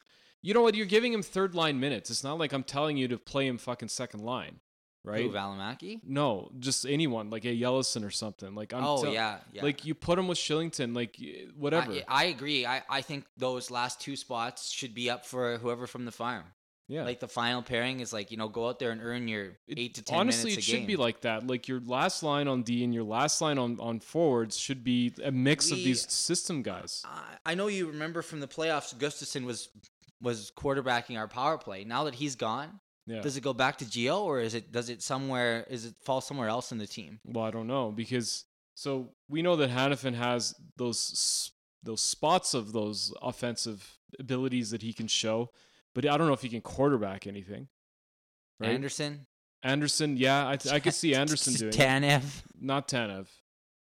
you 0.41 0.53
know 0.53 0.61
what 0.61 0.75
you're 0.75 0.85
giving 0.85 1.13
him 1.13 1.21
third 1.21 1.55
line 1.55 1.79
minutes. 1.79 2.09
It's 2.09 2.23
not 2.23 2.37
like 2.37 2.53
I'm 2.53 2.63
telling 2.63 2.97
you 2.97 3.07
to 3.09 3.17
play 3.17 3.47
him 3.47 3.57
fucking 3.57 3.89
second 3.89 4.21
line, 4.21 4.59
right? 5.03 5.23
Who, 5.23 5.31
Valimaki? 5.31 5.99
no, 6.03 6.51
just 6.59 6.85
anyone 6.85 7.29
like 7.29 7.45
a 7.45 7.55
Yelesin 7.55 8.05
or 8.05 8.09
something. 8.11 8.55
Like 8.55 8.73
I'm 8.73 8.83
oh 8.83 9.03
tell- 9.03 9.13
yeah, 9.13 9.39
yeah. 9.51 9.63
Like 9.63 9.85
you 9.85 9.93
put 9.95 10.17
him 10.19 10.27
with 10.27 10.37
Kylington, 10.37 10.95
like 10.95 11.17
whatever. 11.57 11.91
I, 11.93 12.03
I 12.07 12.23
agree. 12.25 12.65
I, 12.65 12.81
I 12.89 13.01
think 13.01 13.25
those 13.37 13.69
last 13.71 13.99
two 14.01 14.15
spots 14.15 14.71
should 14.71 14.93
be 14.95 15.09
up 15.09 15.25
for 15.25 15.57
whoever 15.57 15.87
from 15.87 16.05
the 16.05 16.11
farm. 16.11 16.43
Yeah. 16.91 17.03
Like 17.03 17.19
the 17.19 17.27
final 17.27 17.61
pairing 17.61 17.99
is 17.99 18.11
like 18.11 18.31
you 18.31 18.37
know 18.37 18.47
go 18.47 18.67
out 18.67 18.79
there 18.79 18.89
and 18.89 18.99
earn 19.03 19.27
your 19.27 19.57
It- 19.67 19.77
eight 19.77 19.93
to 19.95 20.01
ten 20.01 20.17
honestly, 20.17 20.53
it 20.53 20.63
should 20.63 20.77
game. 20.77 20.87
be 20.87 20.95
like 20.95 21.21
that. 21.21 21.45
Like 21.45 21.67
your 21.67 21.81
last 21.81 22.23
line 22.23 22.47
on 22.47 22.63
D 22.63 22.83
and 22.83 22.91
your 22.95 23.03
last 23.03 23.41
line 23.41 23.59
on, 23.59 23.79
on 23.79 23.99
forwards 23.99 24.57
should 24.57 24.83
be 24.83 25.13
a 25.23 25.31
mix 25.31 25.69
of 25.69 25.77
these 25.77 26.11
system 26.11 26.63
guys. 26.63 27.03
I- 27.05 27.51
I 27.51 27.53
know 27.55 27.67
you 27.67 27.85
remember 27.87 28.23
from 28.23 28.39
the 28.39 28.47
playoffs, 28.47 28.97
Gustafson 28.97 29.45
was 29.45 29.69
was 30.21 30.51
quarterbacking 30.55 31.17
our 31.17 31.27
power 31.27 31.57
play. 31.57 31.83
Now 31.83 32.03
that 32.05 32.15
he's 32.15 32.35
gone, 32.35 32.79
Yeah. 33.07 33.21
does 33.21 33.37
it 33.37 33.41
go 33.41 33.53
back 33.53 33.77
to 33.77 33.85
Gio 33.85 34.21
or 34.21 34.39
is 34.39 34.53
it 34.53 34.71
does 34.71 34.89
it 34.89 35.01
somewhere 35.01 35.65
is 35.69 35.85
it 35.85 35.95
fall 36.03 36.21
somewhere 36.21 36.47
else 36.49 36.71
in 36.71 36.77
the 36.77 36.87
team? 36.87 37.19
Well, 37.25 37.45
I 37.45 37.51
don't 37.51 37.67
know 37.67 37.91
because 37.91 38.45
so 38.75 39.09
we 39.27 39.41
know 39.41 39.55
that 39.57 39.69
Hanifin 39.69 40.13
has 40.15 40.55
those 40.77 41.51
those 41.83 42.01
spots 42.01 42.53
of 42.53 42.71
those 42.73 43.13
offensive 43.21 43.97
abilities 44.19 44.71
that 44.71 44.81
he 44.81 44.91
can 44.93 45.07
show, 45.07 45.49
but 45.95 46.05
I 46.05 46.17
don't 46.17 46.27
know 46.27 46.33
if 46.33 46.41
he 46.41 46.49
can 46.49 46.61
quarterback 46.61 47.25
anything. 47.27 47.67
Right? 48.59 48.71
Anderson, 48.71 49.25
Anderson, 49.63 50.17
yeah, 50.17 50.45
I, 50.45 50.57
I 50.71 50.79
could 50.81 50.93
see 50.93 51.15
Anderson 51.23 51.53
doing 51.53 51.69
it. 51.73 51.77
Tanev, 51.77 52.23
Not 52.59 52.87
Tanev. 52.89 53.27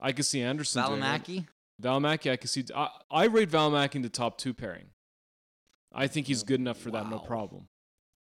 I 0.01 0.11
could 0.11 0.25
see 0.25 0.41
Anderson 0.41 0.85
doing 0.85 0.99
it. 0.99 1.03
Valimaki. 1.03 1.47
Valimaki, 1.81 2.31
I 2.31 2.35
could 2.35 2.49
see. 2.49 2.65
I, 2.75 2.89
I 3.09 3.25
rate 3.25 3.49
Valimaki 3.49 3.95
in 3.95 4.01
the 4.01 4.09
top 4.09 4.37
two 4.37 4.53
pairing. 4.53 4.87
I 5.99 6.07
think 6.07 6.27
he's 6.27 6.43
good 6.43 6.59
enough 6.59 6.77
for 6.77 6.91
that, 6.91 7.09
no 7.09 7.19
problem. 7.19 7.67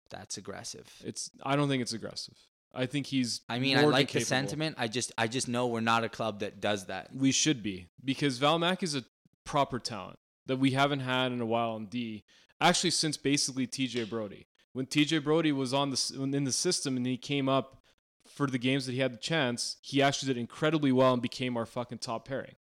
That's 0.09 0.37
aggressive. 0.37 0.87
It's. 1.05 1.29
I 1.43 1.55
don't 1.55 1.69
think 1.69 1.83
it's 1.83 1.93
aggressive. 1.93 2.35
I 2.73 2.87
think 2.87 3.05
he's. 3.05 3.41
I 3.47 3.59
mean, 3.59 3.77
I 3.77 3.85
like 3.85 4.11
the 4.11 4.21
sentiment. 4.21 4.75
I 4.79 4.87
just 4.87 5.11
I 5.17 5.27
just 5.27 5.47
know 5.47 5.67
we're 5.67 5.79
not 5.79 6.03
a 6.03 6.09
club 6.09 6.39
that 6.39 6.59
does 6.59 6.87
that. 6.87 7.15
We 7.15 7.31
should 7.31 7.61
be 7.61 7.89
because 8.03 8.39
Valmac 8.39 8.81
is 8.81 8.95
a 8.95 9.03
proper 9.45 9.77
talent 9.77 10.17
that 10.47 10.57
we 10.57 10.71
haven't 10.71 11.01
had 11.01 11.31
in 11.31 11.41
a 11.41 11.45
while 11.45 11.75
in 11.75 11.85
D. 11.85 12.23
Actually, 12.59 12.91
since 12.91 13.17
basically 13.17 13.67
TJ 13.67 14.09
Brodie. 14.09 14.47
When 14.73 14.87
TJ 14.87 15.23
Brodie 15.23 15.51
was 15.51 15.73
on 15.73 15.91
the 15.91 16.19
in 16.19 16.43
the 16.43 16.51
system 16.51 16.97
and 16.97 17.05
he 17.05 17.17
came 17.17 17.47
up 17.47 17.83
for 18.27 18.47
the 18.47 18.57
games 18.57 18.87
that 18.87 18.93
he 18.93 18.99
had 18.99 19.13
the 19.13 19.17
chance, 19.17 19.77
he 19.81 20.01
actually 20.01 20.33
did 20.33 20.39
incredibly 20.39 20.91
well 20.91 21.13
and 21.13 21.21
became 21.21 21.55
our 21.55 21.67
fucking 21.67 21.99
top 21.99 22.27
pairing. 22.27 22.55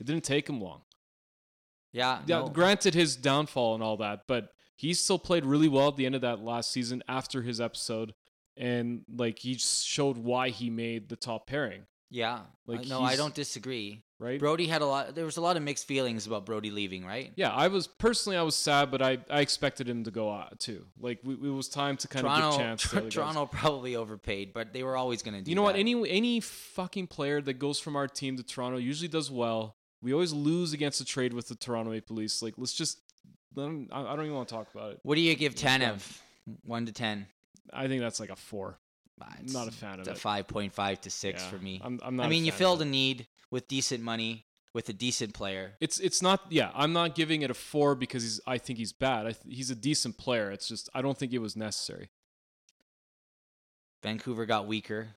It 0.00 0.06
didn't 0.06 0.24
take 0.24 0.48
him 0.48 0.60
long. 0.60 0.82
Yeah, 1.92 2.20
Yeah, 2.26 2.40
no. 2.40 2.48
granted 2.48 2.94
his 2.94 3.16
downfall 3.16 3.74
and 3.74 3.82
all 3.82 3.96
that, 3.98 4.22
but 4.26 4.52
he 4.76 4.94
still 4.94 5.18
played 5.18 5.44
really 5.44 5.68
well 5.68 5.88
at 5.88 5.96
the 5.96 6.06
end 6.06 6.14
of 6.14 6.20
that 6.20 6.40
last 6.40 6.70
season 6.70 7.02
after 7.08 7.42
his 7.42 7.60
episode, 7.60 8.14
and 8.56 9.02
like 9.12 9.38
he 9.38 9.54
just 9.54 9.86
showed 9.86 10.16
why 10.18 10.50
he 10.50 10.70
made 10.70 11.08
the 11.08 11.16
top 11.16 11.46
pairing, 11.46 11.82
yeah. 12.10 12.40
like, 12.66 12.86
no, 12.86 13.00
I 13.02 13.16
don't 13.16 13.34
disagree. 13.34 14.02
right? 14.20 14.38
Brodie 14.40 14.66
had 14.66 14.82
a 14.82 14.86
lot. 14.86 15.14
There 15.14 15.24
was 15.24 15.36
a 15.36 15.40
lot 15.40 15.56
of 15.56 15.62
mixed 15.62 15.86
feelings 15.86 16.26
about 16.26 16.44
Brodie 16.44 16.70
leaving, 16.72 17.04
right? 17.06 17.32
Yeah, 17.36 17.50
I 17.50 17.68
was 17.68 17.86
personally 17.86 18.36
I 18.36 18.42
was 18.42 18.54
sad, 18.56 18.90
but 18.90 19.00
I, 19.00 19.18
I 19.30 19.40
expected 19.40 19.88
him 19.88 20.04
to 20.04 20.10
go 20.10 20.30
out 20.30 20.58
too. 20.60 20.84
Like 21.00 21.20
we, 21.24 21.34
it 21.34 21.52
was 21.52 21.68
time 21.68 21.96
to 21.98 22.08
kind 22.08 22.26
of 22.26 22.32
Toronto, 22.32 22.50
give 22.50 22.58
chance. 22.66 22.82
to 22.82 22.88
Tr- 22.88 22.96
other 22.96 23.04
guys. 23.06 23.14
Toronto 23.14 23.46
probably 23.46 23.96
overpaid, 23.96 24.52
but 24.52 24.72
they 24.72 24.82
were 24.82 24.96
always 24.96 25.22
going 25.22 25.34
to 25.34 25.42
do. 25.42 25.50
You 25.50 25.54
know 25.56 25.62
what? 25.62 25.76
Any 25.76 25.94
any 26.10 26.40
fucking 26.40 27.06
player 27.08 27.40
that 27.42 27.54
goes 27.54 27.78
from 27.80 27.96
our 27.96 28.08
team 28.08 28.36
to 28.36 28.42
Toronto 28.42 28.78
usually 28.78 29.08
does 29.08 29.30
well. 29.30 29.76
We 30.02 30.12
always 30.12 30.32
lose 30.32 30.72
against 30.72 31.00
a 31.00 31.04
trade 31.04 31.32
with 31.32 31.48
the 31.48 31.54
Toronto 31.54 31.90
Maple 31.90 32.16
Leafs. 32.16 32.42
Like 32.42 32.54
let's 32.56 32.72
just. 32.74 33.00
I 33.56 33.60
don't 33.60 33.88
even 34.20 34.34
want 34.34 34.48
to 34.48 34.54
talk 34.54 34.68
about 34.72 34.92
it. 34.92 35.00
What 35.02 35.16
do 35.16 35.20
you 35.20 35.34
give 35.34 35.52
It's 35.52 35.62
done. 35.62 35.80
Tanev? 35.80 36.18
One 36.64 36.86
to 36.86 36.92
ten. 36.92 37.26
I 37.72 37.88
think 37.88 38.00
that's 38.00 38.20
like 38.20 38.30
a 38.30 38.36
four. 38.36 38.78
Ah, 39.20 39.26
I'm 39.30 39.34
it's- 39.46 39.52
not 39.52 39.66
a 39.66 39.72
fan 39.72 39.94
of 39.94 40.00
It's 40.00 40.08
a 40.08 40.12
it. 40.12 40.18
five 40.18 40.46
point 40.46 40.72
five 40.72 41.00
to 41.02 41.10
six 41.10 41.42
Yeah, 41.42 41.50
for 41.50 41.58
me. 41.58 41.80
I'm, 41.82 41.98
I'm 42.04 42.16
not. 42.16 42.26
I 42.26 42.28
mean, 42.28 42.44
you 42.44 42.52
of 42.52 42.56
filled 42.58 42.82
a 42.82 42.84
need 42.84 43.26
with 43.50 43.66
decent 43.66 44.02
money 44.04 44.44
with 44.74 44.88
a 44.90 44.92
decent 44.92 45.34
player. 45.34 45.72
It's 45.80 45.98
it's 45.98 46.22
not. 46.22 46.42
Yeah, 46.50 46.70
I'm 46.74 46.92
not 46.92 47.16
giving 47.16 47.42
it 47.42 47.50
a 47.50 47.54
four 47.54 47.94
because 47.96 48.22
he's. 48.22 48.40
I 48.46 48.58
think 48.58 48.78
he's 48.78 48.92
bad. 48.92 49.26
I 49.26 49.32
th- 49.32 49.56
he's 49.56 49.70
a 49.70 49.74
decent 49.74 50.16
player. 50.18 50.52
It's 50.52 50.68
just 50.68 50.88
I 50.94 51.02
don't 51.02 51.18
think 51.18 51.32
it 51.32 51.38
was 51.40 51.56
necessary. 51.56 52.10
Vancouver 54.02 54.46
got 54.46 54.66
weaker. 54.66 55.08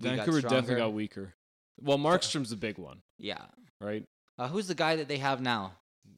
We 0.00 0.08
got 0.08 0.16
Vancouver 0.16 0.40
definitely 0.42 0.76
got 0.76 0.92
weaker. 0.92 1.34
Well, 1.80 1.98
Markstrom's 1.98 2.50
the 2.50 2.56
big 2.56 2.78
one, 2.78 3.02
Yeah. 3.18 3.42
right? 3.80 4.04
Uh, 4.38 4.48
who's 4.48 4.66
the 4.66 4.74
guy 4.74 4.96
that 4.96 5.08
they 5.08 5.18
have 5.18 5.40
now? 5.40 5.72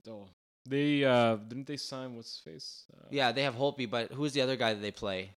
Oh, 0.08 0.26
they 0.68 1.04
uh 1.04 1.36
didn't 1.36 1.66
they 1.66 1.76
sign 1.76 2.16
what's 2.16 2.32
his 2.32 2.40
face? 2.40 2.84
Uh, 2.96 3.06
Yeah, 3.10 3.32
they 3.32 3.42
have 3.42 3.54
Holtby, 3.54 3.88
but 3.90 4.12
who's 4.12 4.32
the 4.32 4.40
other 4.42 4.56
guy 4.56 4.72
that 4.74 4.80
they 4.80 4.90
play? 4.90 5.30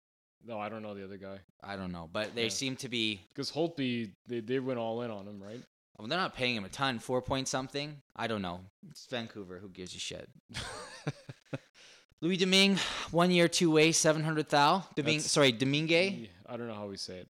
No, 0.45 0.57
I 0.59 0.69
don't 0.69 0.81
know 0.81 0.93
the 0.93 1.03
other 1.03 1.17
guy 1.17 1.39
I 1.61 1.75
don't 1.75 1.91
know, 1.91 2.09
but 2.11 2.33
they 2.35 2.43
Yeah. 2.43 2.49
seem 2.49 2.75
to 2.77 2.89
be. 2.89 3.19
because 3.33 3.51
Holtby 3.51 4.11
they 4.27 4.39
they 4.39 4.59
went 4.59 4.79
all 4.79 5.01
in 5.01 5.11
on 5.11 5.25
him, 5.27 5.41
right? 5.41 5.61
Well, 5.97 6.07
they're 6.07 6.17
not 6.17 6.33
paying 6.33 6.55
him 6.55 6.63
a 6.63 6.69
ton, 6.69 6.99
four 6.99 7.21
point 7.21 7.47
something. 7.49 8.01
I 8.15 8.27
don't 8.27 8.41
know. 8.41 8.61
It's 8.89 9.05
Vancouver. 9.07 9.59
Who 9.59 9.67
gives 9.69 9.93
a 9.95 9.99
shit? 9.99 10.29
Louis 12.21 12.37
Domingue, 12.37 12.77
one 13.11 13.31
year, 13.31 13.47
two 13.47 13.71
way, 13.71 13.91
seven 13.91 14.23
hundred 14.23 14.49
thou. 14.49 14.83
Domingue, 14.95 15.17
That's- 15.17 15.31
sorry, 15.31 15.51
Domingue. 15.51 16.27
I 16.45 16.57
don't 16.57 16.67
know 16.67 16.73
how 16.73 16.87
we 16.87 16.97
say 16.97 17.17
it. 17.19 17.29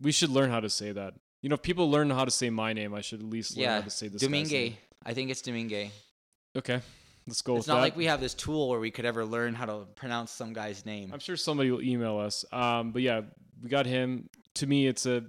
We 0.00 0.12
should 0.12 0.30
learn 0.30 0.50
how 0.50 0.60
to 0.60 0.68
say 0.70 0.92
that. 0.92 1.14
You 1.46 1.50
know, 1.50 1.54
if 1.54 1.62
people 1.62 1.88
learn 1.88 2.10
how 2.10 2.24
to 2.24 2.30
say 2.32 2.50
my 2.50 2.72
name, 2.72 2.92
I 2.92 3.02
should 3.02 3.20
at 3.20 3.26
least 3.26 3.56
learn 3.56 3.62
Yeah, 3.62 3.74
how 3.76 3.82
to 3.82 3.90
say 3.90 4.08
this. 4.08 4.20
Domingue. 4.20 4.76
I 5.04 5.14
think 5.14 5.30
it's 5.30 5.40
Domingue. 5.42 5.92
Okay, 6.56 6.80
let's 7.28 7.40
go 7.40 7.56
It's 7.56 7.68
not 7.68 7.76
that. 7.76 7.82
like 7.82 7.96
we 7.96 8.06
have 8.06 8.20
this 8.20 8.34
tool 8.34 8.68
where 8.68 8.80
we 8.80 8.90
could 8.90 9.04
ever 9.04 9.24
learn 9.24 9.54
how 9.54 9.66
to 9.66 9.86
pronounce 9.94 10.32
some 10.32 10.52
guy's 10.52 10.84
name. 10.84 11.10
I'm 11.12 11.20
sure 11.20 11.36
somebody 11.36 11.70
will 11.70 11.82
email 11.82 12.18
us. 12.18 12.44
Um, 12.50 12.90
but 12.90 13.02
yeah, 13.02 13.20
we 13.62 13.68
got 13.70 13.86
him. 13.86 14.28
To 14.54 14.66
me, 14.66 14.88
it's 14.88 15.06
a 15.06 15.22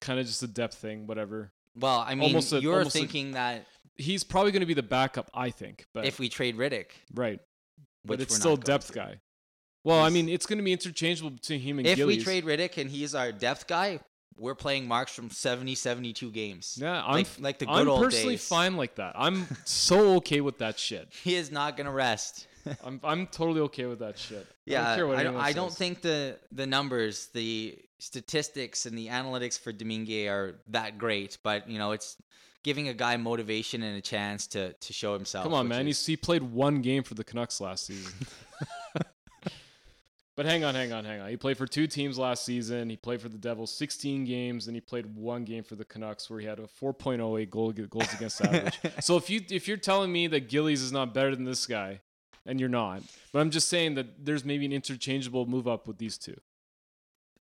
kind 0.00 0.20
of 0.20 0.26
just 0.26 0.44
a 0.44 0.46
depth 0.46 0.76
thing. 0.76 1.08
Whatever. 1.08 1.50
Well, 1.74 2.04
I 2.06 2.14
mean, 2.14 2.28
Almost 2.28 2.52
a- 2.52 2.60
you're 2.60 2.74
almost 2.78 2.94
a- 2.94 2.98
thinking 3.00 3.32
that 3.32 3.66
He's 3.96 4.22
probably 4.22 4.52
going 4.52 4.60
to 4.60 4.66
be 4.66 4.74
the 4.74 4.82
backup, 4.84 5.28
I 5.34 5.50
think. 5.50 5.86
But 5.92 6.04
if 6.04 6.20
we 6.20 6.28
trade 6.28 6.56
Rittich, 6.56 6.86
right, 7.14 7.40
but 8.04 8.20
it's 8.20 8.36
still 8.36 8.56
depth 8.56 8.88
to. 8.88 8.92
guy. 8.92 9.20
Well, 9.82 9.98
I 10.00 10.08
mean, 10.08 10.28
it's 10.28 10.46
going 10.46 10.58
to 10.58 10.64
be 10.64 10.72
interchangeable 10.72 11.30
between 11.30 11.58
him 11.58 11.80
and 11.80 11.88
If 11.88 11.98
we 11.98 12.18
trade 12.18 12.44
Rittich 12.44 12.78
and 12.78 12.88
he's 12.88 13.16
our 13.16 13.32
depth 13.32 13.66
guy, 13.66 13.98
we're 14.38 14.54
playing 14.54 14.86
Markstrom 14.88 15.32
70, 15.32 15.74
72 15.74 16.30
games. 16.30 16.78
yeah, 16.80 17.02
I'm 17.04 17.14
like, 17.14 17.26
like 17.38 17.58
the 17.58 17.66
good 17.66 17.72
I'm 17.72 17.88
old 17.88 18.02
personally 18.02 18.34
days. 18.34 18.48
fine 18.48 18.76
like 18.76 18.96
that. 18.96 19.14
I'm 19.16 19.46
so 19.64 20.16
okay 20.16 20.40
with 20.40 20.58
that 20.58 20.78
shit. 20.78 21.08
He 21.22 21.36
is 21.36 21.50
not 21.50 21.76
gonna 21.76 21.92
rest. 21.92 22.46
I'm 22.84 23.00
I'm 23.04 23.26
totally 23.26 23.60
okay 23.62 23.86
with 23.86 23.98
that 24.00 24.18
shit. 24.18 24.46
I 24.48 24.52
yeah, 24.64 24.84
don't 24.86 24.96
care 24.96 25.06
what 25.06 25.16
I, 25.18 25.22
don't, 25.22 25.36
I 25.36 25.52
don't 25.52 25.72
think 25.72 26.00
the 26.00 26.38
the 26.52 26.66
numbers, 26.66 27.26
the 27.32 27.78
statistics, 27.98 28.86
and 28.86 28.96
the 28.96 29.08
analytics 29.08 29.58
for 29.58 29.72
Domingue 29.72 30.28
are 30.28 30.54
that 30.68 30.98
great. 30.98 31.38
But 31.42 31.68
you 31.68 31.78
know, 31.78 31.92
it's 31.92 32.16
giving 32.62 32.88
a 32.88 32.94
guy 32.94 33.16
motivation 33.18 33.82
and 33.82 33.96
a 33.96 34.00
chance 34.00 34.46
to 34.48 34.72
to 34.72 34.92
show 34.92 35.12
himself. 35.14 35.44
Come 35.44 35.54
on, 35.54 35.68
man. 35.68 35.86
is- 35.86 35.98
He's, 35.98 36.06
he 36.06 36.16
played 36.16 36.42
one 36.42 36.80
game 36.80 37.02
for 37.02 37.14
the 37.14 37.24
Canucks 37.24 37.60
last 37.60 37.86
season. 37.86 38.12
but 40.36 40.46
hang 40.46 40.64
on, 40.64 40.74
hang 40.74 40.92
on, 40.92 41.04
hang 41.04 41.20
on. 41.20 41.28
He 41.28 41.36
played 41.36 41.56
for 41.56 41.66
two 41.66 41.86
teams 41.86 42.18
last 42.18 42.44
season. 42.44 42.90
He 42.90 42.96
played 42.96 43.20
for 43.20 43.28
the 43.28 43.38
Devils 43.38 43.74
16 43.76 44.24
games, 44.24 44.66
and 44.66 44.74
he 44.74 44.80
played 44.80 45.14
one 45.14 45.44
game 45.44 45.62
for 45.62 45.76
the 45.76 45.84
Canucks 45.84 46.28
where 46.28 46.40
he 46.40 46.46
had 46.46 46.58
a 46.58 46.66
4.08 46.66 47.50
goal 47.50 47.72
goals 47.72 48.12
against 48.14 48.40
average. 48.42 48.78
so 49.00 49.16
if 49.16 49.30
you 49.30 49.42
if 49.50 49.68
you're 49.68 49.76
telling 49.76 50.10
me 50.10 50.26
that 50.26 50.48
Gillies 50.48 50.82
is 50.82 50.92
not 50.92 51.14
better 51.14 51.36
than 51.36 51.44
this 51.44 51.66
guy, 51.66 52.00
and 52.44 52.58
you're 52.58 52.68
not, 52.68 53.02
but 53.32 53.40
I'm 53.40 53.50
just 53.50 53.68
saying 53.68 53.94
that 53.94 54.24
there's 54.24 54.44
maybe 54.44 54.66
an 54.66 54.72
interchangeable 54.72 55.46
move 55.46 55.68
up 55.68 55.86
with 55.86 55.98
these 55.98 56.18
two. 56.18 56.36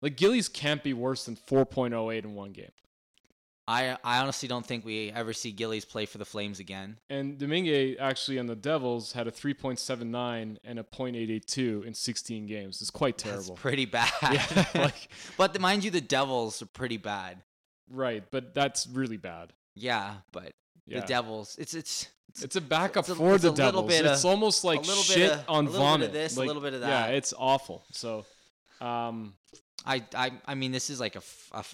Like 0.01 0.17
Gillies 0.17 0.49
can't 0.49 0.83
be 0.83 0.93
worse 0.93 1.25
than 1.25 1.37
4.08 1.37 2.25
in 2.25 2.35
one 2.35 2.53
game. 2.53 2.71
I 3.69 3.99
I 4.03 4.19
honestly 4.19 4.49
don't 4.49 4.65
think 4.65 4.85
we 4.85 5.11
ever 5.13 5.33
see 5.35 5.53
Gillies 5.53 5.85
play 5.85 6.07
for 6.07 6.17
the 6.19 6.25
Flames 6.25 6.59
again. 6.59 6.99
And 7.11 7.37
Domingue 7.39 7.97
actually 8.01 8.39
on 8.39 8.47
the 8.47 8.57
Devils 8.57 9.13
had 9.13 9.27
a 9.29 9.31
3.79 9.31 10.57
and 10.65 10.79
a 10.79 10.83
.882 10.83 11.85
in 11.85 11.93
16 11.95 12.47
games. 12.47 12.81
It's 12.81 12.91
quite 12.91 13.19
terrible. 13.19 13.43
That's 13.55 13.61
pretty 13.61 13.85
bad. 13.85 14.11
Yeah, 14.33 14.65
like- 14.75 15.09
but 15.37 15.53
the, 15.53 15.59
mind 15.59 15.85
you, 15.85 15.91
the 15.91 16.01
Devils 16.01 16.63
are 16.63 16.67
pretty 16.67 16.97
bad. 16.97 17.43
right, 17.91 18.25
but 18.31 18.55
that's 18.55 18.87
really 18.87 19.17
bad. 19.19 19.53
Yeah, 19.75 20.15
but 20.33 20.53
Yeah. 20.87 21.01
the 21.01 21.07
Devils, 21.07 21.57
it's 21.59 21.75
it's 21.75 22.09
it's 22.43 22.57
a 22.57 22.61
backup 22.61 23.05
it's 23.05 23.11
a- 23.11 23.15
for 23.17 23.35
it's 23.35 23.43
the 23.45 23.53
Devils. 23.53 23.87
bit 23.89 24.05
it's 24.07 24.25
of- 24.25 24.31
almost 24.31 24.65
like 24.65 24.85
shit 24.85 25.33
of- 25.33 25.45
on 25.49 25.67
a 25.67 25.71
little 25.71 25.73
bit 25.73 25.75
of 25.75 25.81
vomit. 25.81 26.13
this, 26.13 26.37
a 26.37 26.43
little 26.43 26.63
bit 26.63 26.75
of 26.75 26.81
that. 26.81 26.89
Yeah, 27.11 27.17
it's 27.17 27.35
awful. 27.37 27.85
So, 27.93 28.25
um, 28.81 29.35
I 29.87 30.03
I 30.15 30.33
I 30.47 30.55
mean 30.55 30.73
this 30.73 30.91
is 30.91 31.01
like 31.01 31.17
a 31.17 31.23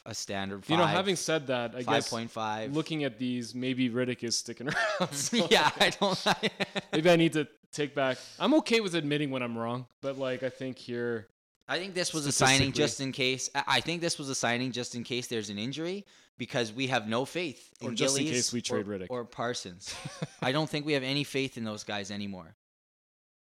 a 0.07 0.15
standard. 0.15 0.65
Five, 0.65 0.71
you 0.71 0.77
know, 0.77 0.87
having 0.87 1.17
said 1.17 1.47
that, 1.49 1.71
I 1.75 1.83
five 1.83 1.87
guess 1.97 2.11
point 2.11 2.31
five. 2.31 2.75
looking 2.75 3.05
at 3.05 3.19
these, 3.19 3.55
maybe 3.55 3.91
Rittich 3.91 4.23
is 4.23 4.37
sticking 4.37 4.69
around. 5.01 5.13
so 5.15 5.47
yeah, 5.51 5.71
I 5.81 5.91
don't. 5.91 6.27
maybe 6.93 7.11
I 7.11 7.17
need 7.17 7.33
to 7.35 7.47
take 7.73 7.95
back. 7.95 8.19
I'm 8.39 8.55
okay 8.55 8.81
with 8.81 8.95
admitting 8.95 9.31
when 9.31 9.43
I'm 9.43 9.57
wrong, 9.57 9.87
but 10.01 10.19
like 10.19 10.43
I 10.43 10.51
think 10.51 10.79
here, 10.79 11.29
I 11.69 11.79
think 11.79 11.95
this 11.95 12.13
was 12.13 12.27
a 12.27 12.33
signing 12.33 12.73
just 12.73 13.01
in 13.01 13.11
case. 13.13 13.51
I 13.55 13.63
I 13.67 13.81
think 13.81 14.01
this 14.01 14.19
was 14.19 14.29
a 14.29 14.35
signing 14.35 14.71
just 14.73 14.95
in 14.95 15.03
case 15.03 15.27
there's 15.27 15.51
an 15.51 15.59
injury 15.59 16.05
because 16.37 16.73
we 16.73 16.89
have 16.89 17.09
no 17.09 17.25
faith 17.25 17.73
in 17.81 17.89
Or 17.89 17.95
just 17.95 18.19
in 18.19 18.27
case 18.27 18.53
we 18.53 18.61
trade 18.61 18.87
or, 18.89 18.99
Rittich. 18.99 19.07
or 19.09 19.25
Parsons. 19.25 19.95
I 20.43 20.53
don't 20.53 20.69
think 20.69 20.85
we 20.85 20.93
have 20.93 21.03
any 21.05 21.25
faith 21.25 21.57
in 21.57 21.65
those 21.65 21.85
guys 21.85 22.11
anymore. 22.11 22.55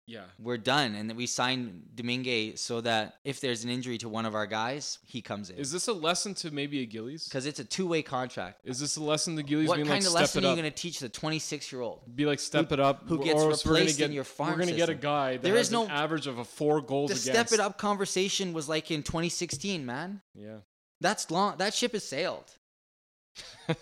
Yeah. 0.07 0.25
We're 0.39 0.57
done, 0.59 0.95
and 0.97 1.09
then 1.09 1.17
we 1.17 1.27
signed 1.27 1.85
Domingue 1.95 2.57
so 2.57 2.81
that 2.81 3.15
if 3.25 3.41
there's 3.41 3.63
an 3.65 3.71
injury 3.71 3.99
to 3.99 4.09
one 4.09 4.27
of 4.27 4.35
our 4.35 4.47
guys, 4.47 4.99
he 5.07 5.23
comes 5.23 5.49
in 5.49 5.57
Is 5.59 5.71
this 5.71 5.87
a 5.89 5.93
lesson 5.93 6.35
to 6.35 6.51
maybe 6.51 6.81
a 6.83 6.87
Gillies? 6.87 7.25
because 7.29 7.47
it's 7.47 7.61
a 7.61 7.65
two-way 7.65 8.03
contract. 8.03 8.61
Is 8.65 8.81
this 8.81 8.97
a 8.97 9.03
lesson 9.03 9.37
to 9.37 9.43
Gillies 9.43 9.69
What 9.69 9.77
being 9.77 9.87
kind 9.87 10.03
like, 10.03 10.09
of 10.09 10.15
lesson 10.15 10.45
are 10.45 10.51
you 10.51 10.57
going 10.61 10.71
to 10.71 10.77
teach 10.77 10.99
the 10.99 11.09
26-year-old? 11.09 12.17
Be 12.17 12.27
like 12.27 12.41
step 12.41 12.73
it 12.73 12.81
up. 12.81 13.05
who 13.07 13.19
gets 13.23 13.41
else 13.41 13.65
we're 13.65 13.73
gonna 13.73 13.81
replaced 13.85 14.01
in 14.01 14.09
get- 14.09 14.15
your 14.15 14.25
farm 14.25 14.51
We're 14.53 14.59
gonna 14.59 14.77
get 14.77 14.89
a 14.89 14.95
guy 14.95 15.33
that 15.37 15.43
There 15.43 15.57
has 15.57 15.71
no- 15.71 15.85
an 15.85 15.91
average 15.91 16.27
of 16.27 16.39
a 16.39 16.45
four 16.45 16.81
goals 16.81 17.11
The 17.11 17.15
against. 17.31 17.51
step 17.51 17.53
it 17.59 17.61
up 17.65 17.79
conversation 17.79 18.53
was 18.53 18.69
like 18.69 18.91
in 18.91 19.03
2016, 19.05 19.87
man. 19.87 20.21
Yeah. 20.35 20.59
That's 21.01 21.31
long. 21.31 21.57
That 21.59 21.75
ship 21.75 21.93
has 21.93 22.05
sailed. 22.05 22.51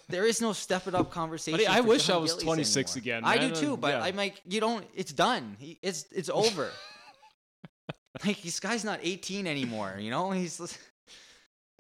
There 0.08 0.26
is 0.26 0.40
no 0.40 0.52
step 0.52 0.86
it 0.86 0.94
up 0.94 1.10
conversation. 1.20 1.58
Buddy, 1.58 1.66
I 1.66 1.80
wish 1.80 2.06
Jon 2.06 2.16
I 2.16 2.18
was 2.20 2.32
Gillies 2.32 2.44
26 2.44 2.96
anymore. 2.96 3.02
again, 3.02 3.24
I 3.24 3.38
do 3.38 3.54
too, 3.54 3.76
but 3.76 3.94
yeah. 3.94 4.02
I'm 4.02 4.16
like, 4.16 4.40
you 4.46 4.60
don't. 4.60 4.84
It's 4.94 5.12
done. 5.12 5.56
He, 5.58 5.78
it's 5.82 6.06
it's 6.12 6.30
over. 6.30 6.70
like 8.26 8.42
this 8.42 8.60
guy's 8.60 8.84
not 8.84 9.00
18 9.02 9.46
anymore. 9.46 9.96
You 9.98 10.10
know, 10.10 10.30
he's 10.30 10.78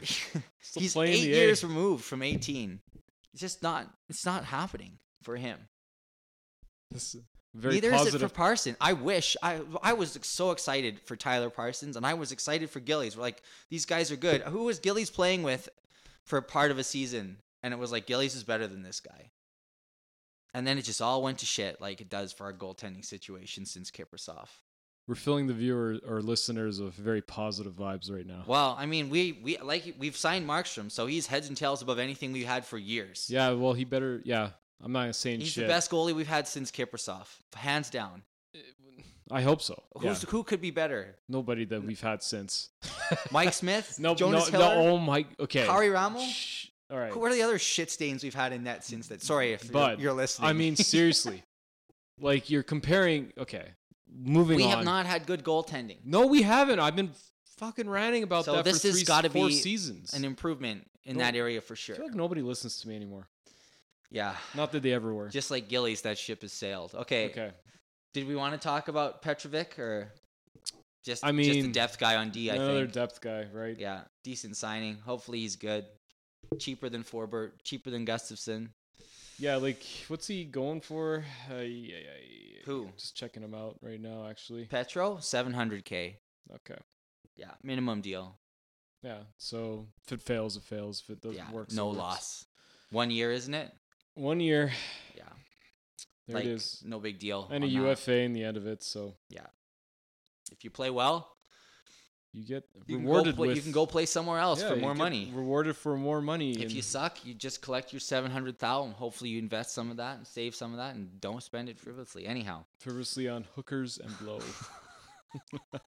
he's 0.00 0.96
eight 0.96 1.28
years 1.28 1.62
removed 1.62 2.04
from 2.04 2.22
18. 2.22 2.80
It's 3.32 3.40
just 3.40 3.62
not. 3.62 3.86
It's 4.08 4.24
not 4.26 4.44
happening 4.44 4.98
for 5.22 5.36
him. 5.36 5.58
This 6.90 7.14
is 7.14 7.22
very 7.54 7.74
Neither 7.74 7.94
is 7.94 8.14
it 8.14 8.18
for 8.18 8.28
Parson. 8.28 8.76
I 8.80 8.92
wish 8.92 9.36
I 9.42 9.60
I 9.82 9.92
was 9.92 10.18
so 10.22 10.50
excited 10.52 11.00
for 11.00 11.16
Tyler 11.16 11.50
Parsons, 11.50 11.96
and 11.96 12.06
I 12.06 12.14
was 12.14 12.32
excited 12.32 12.70
for 12.70 12.80
Gillies. 12.80 13.16
We're 13.16 13.22
like, 13.22 13.42
these 13.70 13.86
guys 13.86 14.10
are 14.12 14.16
good. 14.16 14.42
Who 14.42 14.64
was 14.64 14.78
Gillies 14.78 15.10
playing 15.10 15.42
with 15.42 15.68
for 16.24 16.40
part 16.40 16.70
of 16.70 16.78
a 16.78 16.84
season? 16.84 17.38
And 17.62 17.74
it 17.74 17.78
was 17.78 17.92
like 17.92 18.06
Gillies 18.06 18.34
is 18.34 18.44
better 18.44 18.66
than 18.66 18.82
this 18.82 19.00
guy. 19.00 19.30
And 20.52 20.66
then 20.66 20.78
it 20.78 20.82
just 20.82 21.00
all 21.00 21.22
went 21.22 21.38
to 21.38 21.46
shit, 21.46 21.80
like 21.80 22.00
it 22.00 22.08
does 22.08 22.32
for 22.32 22.44
our 22.44 22.52
goaltending 22.52 23.04
situation 23.04 23.66
since 23.66 23.90
Kiprusoff. 23.90 24.48
We're 25.06 25.14
filling 25.14 25.46
the 25.46 25.54
viewer 25.54 25.96
or 26.06 26.20
listeners 26.20 26.80
with 26.80 26.94
very 26.94 27.22
positive 27.22 27.72
vibes 27.72 28.10
right 28.10 28.26
now. 28.26 28.44
Well, 28.46 28.76
I 28.78 28.86
mean, 28.86 29.10
we 29.10 29.40
we 29.42 29.58
like 29.58 29.94
we've 29.98 30.16
signed 30.16 30.48
Markstrom, 30.48 30.90
so 30.90 31.06
he's 31.06 31.26
heads 31.26 31.48
and 31.48 31.56
tails 31.56 31.82
above 31.82 31.98
anything 31.98 32.32
we 32.32 32.44
had 32.44 32.64
for 32.64 32.78
years. 32.78 33.26
Yeah, 33.28 33.50
well, 33.52 33.72
he 33.72 33.84
better. 33.84 34.20
Yeah, 34.24 34.50
I'm 34.82 34.92
not 34.92 35.14
saying 35.16 35.40
he's 35.40 35.48
shit. 35.48 35.64
the 35.64 35.68
best 35.68 35.90
goalie 35.90 36.14
we've 36.14 36.28
had 36.28 36.46
since 36.46 36.70
Kiprusoff, 36.70 37.26
hands 37.54 37.90
down. 37.90 38.22
I 39.32 39.42
hope 39.42 39.62
so. 39.62 39.80
Yeah. 40.02 40.14
Who 40.28 40.42
could 40.42 40.60
be 40.60 40.70
better? 40.70 41.16
Nobody 41.28 41.64
that 41.66 41.84
we've 41.84 42.00
had 42.00 42.22
since. 42.22 42.70
Mike 43.30 43.52
Smith, 43.52 43.96
no, 44.00 44.14
Jonas 44.14 44.50
no, 44.50 44.58
Hiller, 44.58 44.74
no. 44.74 44.90
Oh 44.90 44.98
my. 44.98 45.24
Okay. 45.38 45.66
Karri 45.66 45.92
Ramo. 45.92 46.20
Shh. 46.20 46.66
All 46.90 46.98
right. 46.98 47.12
Who 47.12 47.24
are 47.24 47.32
the 47.32 47.42
other 47.42 47.58
shit 47.58 47.90
stains 47.90 48.24
we've 48.24 48.34
had 48.34 48.52
in 48.52 48.64
net 48.64 48.84
since 48.84 49.08
that? 49.08 49.22
Sorry 49.22 49.52
if 49.52 49.70
But, 49.70 49.98
you're, 49.98 50.08
you're 50.10 50.12
listening. 50.12 50.48
I 50.48 50.52
mean, 50.52 50.76
seriously, 50.76 51.42
like 52.20 52.50
you're 52.50 52.62
comparing. 52.64 53.32
Okay, 53.38 53.64
moving 54.12 54.56
we 54.56 54.64
on. 54.64 54.68
We 54.70 54.74
have 54.76 54.84
not 54.84 55.06
had 55.06 55.26
good 55.26 55.44
goaltending. 55.44 55.98
No, 56.04 56.26
we 56.26 56.42
haven't. 56.42 56.80
I've 56.80 56.96
been 56.96 57.10
fucking 57.58 57.88
ranting 57.88 58.22
about 58.22 58.46
So 58.46 58.54
that 58.54 58.64
this 58.64 58.82
for 58.82 58.88
has 58.88 59.02
three, 59.02 59.28
four 59.28 59.48
be 59.48 59.54
seasons. 59.54 60.14
An 60.14 60.24
improvement 60.24 60.86
in 61.04 61.16
No, 61.18 61.24
that 61.24 61.36
area 61.36 61.60
for 61.60 61.74
I 61.74 61.76
sure. 61.76 61.96
feel 61.96 62.06
like 62.06 62.14
nobody 62.14 62.42
listens 62.42 62.80
to 62.80 62.88
me 62.88 62.96
anymore. 62.96 63.28
Yeah, 64.10 64.34
Not 64.56 64.72
that 64.72 64.82
they 64.82 64.92
ever 64.92 65.14
were. 65.14 65.28
just 65.28 65.52
like 65.52 65.68
Gillies, 65.68 66.02
that 66.02 66.18
ship 66.18 66.42
has 66.42 66.52
sailed. 66.52 66.94
Okay. 66.94 67.26
okay. 67.26 67.52
Did 68.12 68.26
we 68.26 68.34
want 68.34 68.54
to 68.54 68.58
talk 68.58 68.88
about 68.88 69.22
Petrovic 69.22 69.78
or 69.78 70.12
just 71.04 71.24
I 71.24 71.30
mean, 71.30 71.52
just 71.54 71.68
a 71.68 71.72
depth 71.72 71.98
guy 71.98 72.16
on 72.16 72.30
D? 72.30 72.50
I 72.50 72.56
Another 72.56 72.80
think. 72.82 72.92
depth 72.92 73.20
guy, 73.20 73.46
right? 73.52 73.78
Yeah, 73.78 74.00
decent 74.24 74.56
signing. 74.56 74.96
Hopefully 75.04 75.38
he's 75.38 75.54
good. 75.54 75.84
Cheaper 76.58 76.88
than 76.88 77.04
Forbort. 77.04 77.52
Cheaper 77.62 77.90
than 77.90 78.04
Gustafsson. 78.06 78.70
Yeah, 79.38 79.56
like 79.56 79.82
what's 80.08 80.26
he 80.26 80.44
going 80.44 80.80
for? 80.80 81.24
Uh, 81.50 81.54
yeah, 81.56 81.62
yeah, 81.62 81.98
yeah. 82.28 82.60
Who? 82.66 82.88
Just 82.98 83.16
checking 83.16 83.42
him 83.42 83.54
out 83.54 83.76
right 83.80 84.00
now, 84.00 84.26
actually. 84.28 84.64
Petro, 84.66 85.16
700k. 85.16 86.16
Okay. 86.54 86.78
Yeah, 87.36 87.52
minimum 87.62 88.00
deal. 88.02 88.38
Yeah. 89.02 89.20
So 89.38 89.86
if 90.06 90.12
it 90.12 90.20
fails, 90.20 90.56
it 90.56 90.62
fails. 90.64 91.02
If 91.02 91.10
it 91.10 91.22
doesn't 91.22 91.36
Yeah, 91.38 91.50
work, 91.52 91.72
no 91.72 91.86
works. 91.86 91.98
loss. 91.98 92.44
One 92.90 93.10
year, 93.10 93.32
isn't 93.32 93.54
it? 93.54 93.72
One 94.14 94.40
year. 94.40 94.72
Yeah, 95.16 95.22
There 96.26 96.36
like 96.36 96.44
it 96.44 96.50
is. 96.50 96.82
no 96.84 96.98
big 96.98 97.18
deal. 97.18 97.48
And 97.50 97.64
a 97.64 97.66
on 97.66 97.72
that. 97.72 97.78
UFA 97.90 98.16
in 98.18 98.32
the 98.34 98.44
end 98.44 98.56
of 98.58 98.66
it, 98.66 98.82
so 98.82 99.14
Yeah. 99.30 99.46
If 100.52 100.64
you 100.64 100.70
play 100.70 100.90
well, 100.90 101.32
you 102.32 102.44
get 102.44 102.64
you 102.86 102.98
rewarded 102.98 103.34
play, 103.36 103.48
with. 103.48 103.56
you 103.56 103.62
can 103.62 103.72
go 103.72 103.86
play 103.86 104.06
somewhere 104.06 104.38
else 104.38 104.62
yeah, 104.62 104.68
for 104.68 104.76
more 104.76 104.94
money. 104.94 105.32
Rewarded 105.34 105.76
for 105.76 105.96
more 105.96 106.20
money. 106.20 106.52
If 106.52 106.72
you 106.72 106.80
suck, 106.82 107.24
you 107.24 107.34
just 107.34 107.60
collect 107.60 107.92
your 107.92 108.00
seven 108.00 108.30
hundred 108.30 108.58
thousand. 108.58 108.92
Hopefully, 108.92 109.30
you 109.30 109.38
invest 109.38 109.74
some 109.74 109.90
of 109.90 109.96
that 109.96 110.18
and 110.18 110.26
save 110.26 110.54
some 110.54 110.70
of 110.72 110.78
that, 110.78 110.94
and 110.94 111.20
don't 111.20 111.42
spend 111.42 111.68
it 111.68 111.78
frivolously. 111.78 112.26
Anyhow, 112.26 112.64
frivolously 112.78 113.28
on 113.28 113.44
hookers 113.56 113.98
and 113.98 114.16
blow. 114.18 114.38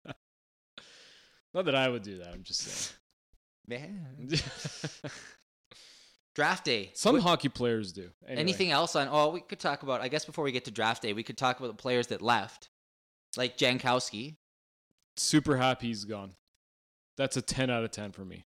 Not 1.55 1.67
that 1.67 1.75
I 1.75 1.89
would 1.89 2.03
do 2.03 2.19
that. 2.19 2.29
I'm 2.33 2.43
just 2.43 2.61
saying. 2.61 2.97
man. 3.69 4.07
Draft 6.35 6.65
day. 6.65 6.91
Some 6.95 7.17
What- 7.17 7.23
hockey 7.25 7.51
players 7.51 7.93
do. 7.93 8.11
Anyway. 8.27 8.41
anything 8.41 8.71
else 8.71 8.97
on? 8.97 9.07
Oh, 9.11 9.29
we 9.31 9.41
could 9.43 9.61
talk 9.61 9.83
about. 9.83 10.01
I 10.01 10.09
guess 10.09 10.25
before 10.25 10.45
we 10.45 10.53
get 10.53 10.65
to 10.65 10.71
draft 10.71 11.03
day, 11.03 11.13
we 11.13 11.23
could 11.23 11.37
talk 11.37 11.59
about 11.59 11.69
the 11.69 11.75
players 11.75 12.07
that 12.07 12.23
left, 12.23 12.71
like 13.37 13.59
Jankowski. 13.59 14.37
Super 15.17 15.57
happy 15.57 15.89
he's 15.89 16.05
gone. 16.05 16.35
That's 17.17 17.37
a 17.37 17.43
10 17.43 17.71
out 17.71 17.85
of 17.85 17.91
10 17.91 18.13
for 18.13 18.25
me. 18.25 18.45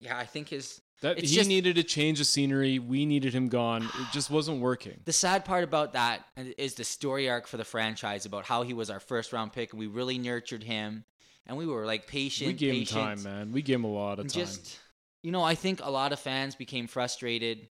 Yeah, 0.00 0.16
I 0.18 0.24
think 0.24 0.48
his 0.48 0.80
That 1.02 1.18
he 1.20 1.26
just- 1.26 1.48
needed 1.48 1.78
a 1.78 1.82
change 1.82 2.20
of 2.20 2.26
scenery. 2.26 2.78
We 2.78 3.06
needed 3.06 3.34
him 3.34 3.48
gone. 3.48 3.84
It 3.84 4.06
just 4.12 4.30
wasn't 4.30 4.60
working. 4.60 5.00
The 5.04 5.12
sad 5.12 5.44
part 5.44 5.64
about 5.64 5.92
that 5.92 6.26
is 6.36 6.74
the 6.74 6.84
story 6.84 7.28
arc 7.28 7.46
for 7.46 7.56
the 7.56 7.64
franchise 7.64 8.24
about 8.26 8.44
how 8.46 8.62
he 8.62 8.72
was 8.72 8.88
our 8.90 9.00
first 9.00 9.32
round 9.32 9.52
pick 9.52 9.72
and 9.72 9.78
we 9.80 9.86
really 9.86 10.18
nurtured 10.18 10.64
him 10.64 11.04
and 11.46 11.56
we 11.56 11.66
were 11.66 11.84
like 11.86 12.06
patient. 12.06 12.48
we 12.48 12.54
gave 12.54 12.72
patient, 12.72 13.00
him 13.00 13.06
time, 13.16 13.22
man. 13.22 13.52
We 13.52 13.62
gave 13.62 13.76
him 13.76 13.84
a 13.84 13.92
lot 13.92 14.18
of 14.18 14.26
time. 14.26 14.40
Just 14.44 14.78
you 15.22 15.30
know, 15.30 15.42
I 15.42 15.54
think 15.54 15.80
a 15.82 15.90
lot 15.90 16.12
of 16.12 16.18
fans 16.18 16.56
became 16.56 16.88
frustrated 16.88 17.68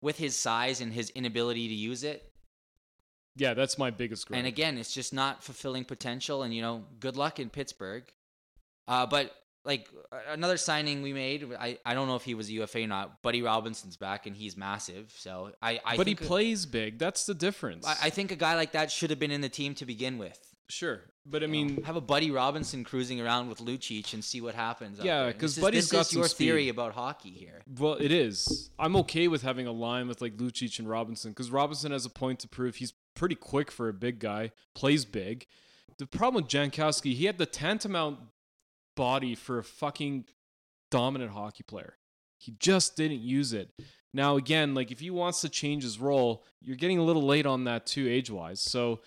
with 0.00 0.18
his 0.18 0.36
size 0.36 0.80
and 0.80 0.92
his 0.92 1.10
inability 1.10 1.68
to 1.68 1.74
use 1.74 2.02
it. 2.04 2.32
Yeah, 3.36 3.54
that's 3.54 3.78
my 3.78 3.90
biggest 3.90 4.26
gripe. 4.26 4.38
And 4.38 4.46
again, 4.46 4.78
it's 4.78 4.92
just 4.92 5.12
not 5.14 5.42
fulfilling 5.44 5.84
potential. 5.84 6.42
And 6.42 6.54
you 6.54 6.62
know, 6.62 6.84
good 7.00 7.16
luck 7.16 7.38
in 7.38 7.50
Pittsburgh. 7.50 8.04
Uh, 8.88 9.06
but 9.06 9.32
like 9.64 9.88
another 10.28 10.56
signing 10.56 11.02
we 11.02 11.12
made, 11.12 11.44
I, 11.58 11.78
I 11.84 11.94
don't 11.94 12.06
know 12.06 12.14
if 12.16 12.22
he 12.22 12.34
was 12.34 12.48
a 12.48 12.52
UFA 12.52 12.84
or 12.84 12.86
not. 12.86 13.20
Buddy 13.22 13.42
Robinson's 13.42 13.96
back 13.96 14.26
and 14.26 14.36
he's 14.36 14.56
massive. 14.56 15.12
So 15.16 15.50
I, 15.60 15.80
I 15.84 15.96
but 15.96 16.06
he 16.06 16.14
think 16.14 16.20
a- 16.22 16.24
plays 16.24 16.66
big. 16.66 16.98
That's 16.98 17.26
the 17.26 17.34
difference. 17.34 17.84
I, 17.86 17.96
I 18.04 18.10
think 18.10 18.30
a 18.30 18.36
guy 18.36 18.54
like 18.54 18.72
that 18.72 18.90
should 18.90 19.10
have 19.10 19.18
been 19.18 19.32
in 19.32 19.40
the 19.40 19.48
team 19.48 19.74
to 19.74 19.84
begin 19.86 20.18
with. 20.18 20.38
sure, 20.68 21.00
but 21.24 21.42
I 21.42 21.46
You 21.46 21.52
know, 21.52 21.74
mean, 21.74 21.82
have 21.82 21.96
a 21.96 22.00
Buddy 22.00 22.30
Robinson 22.30 22.84
cruising 22.84 23.20
around 23.20 23.48
with 23.48 23.58
Lucic 23.58 24.14
and 24.14 24.22
see 24.24 24.40
what 24.40 24.54
happens. 24.54 25.00
Yeah, 25.02 25.26
because 25.26 25.56
This 25.56 25.58
is- 25.58 25.62
Buddy's 25.64 25.84
this 25.90 25.92
got 25.92 26.06
is 26.06 26.12
your 26.14 26.28
theory 26.28 26.68
about 26.68 26.92
hockey 26.92 27.30
here. 27.30 27.62
well, 27.78 27.94
it 27.94 28.12
is. 28.12 28.70
I'm 28.78 28.94
okay 28.98 29.26
with 29.26 29.42
having 29.42 29.66
a 29.66 29.72
line 29.72 30.06
with 30.06 30.20
like 30.22 30.36
Lucic 30.36 30.78
and 30.78 30.88
Robinson 30.88 31.32
because 31.32 31.50
Robinson 31.50 31.90
has 31.90 32.04
a 32.06 32.10
point 32.10 32.38
to 32.40 32.48
prove. 32.48 32.76
He's 32.76 32.92
pretty 33.16 33.34
quick 33.34 33.70
for 33.70 33.88
a 33.88 33.92
big 33.92 34.20
guy. 34.20 34.52
Plays 34.74 35.04
big. 35.04 35.46
The 35.98 36.06
problem 36.06 36.44
with 36.44 36.50
Jankowski, 36.50 37.14
he 37.14 37.24
had 37.24 37.38
the 37.38 37.46
tantamount 37.46 38.18
body 38.96 39.34
for 39.34 39.58
a 39.58 39.64
fucking 39.64 40.26
dominant 40.90 41.32
hockey 41.32 41.64
player. 41.64 41.96
He 42.38 42.52
just 42.58 42.96
didn't 42.96 43.20
use 43.20 43.52
it. 43.52 43.70
Now 44.12 44.36
again, 44.36 44.74
like 44.74 44.92
if 44.92 45.00
he 45.00 45.10
wants 45.10 45.40
to 45.40 45.48
change 45.48 45.82
his 45.82 45.98
role, 45.98 46.44
you're 46.60 46.76
getting 46.76 46.98
a 46.98 47.02
little 47.02 47.22
late 47.22 47.46
on 47.46 47.64
that 47.64 47.86
too, 47.86 48.08
age 48.08 48.30
wise. 48.30 48.60
So, 48.60 49.00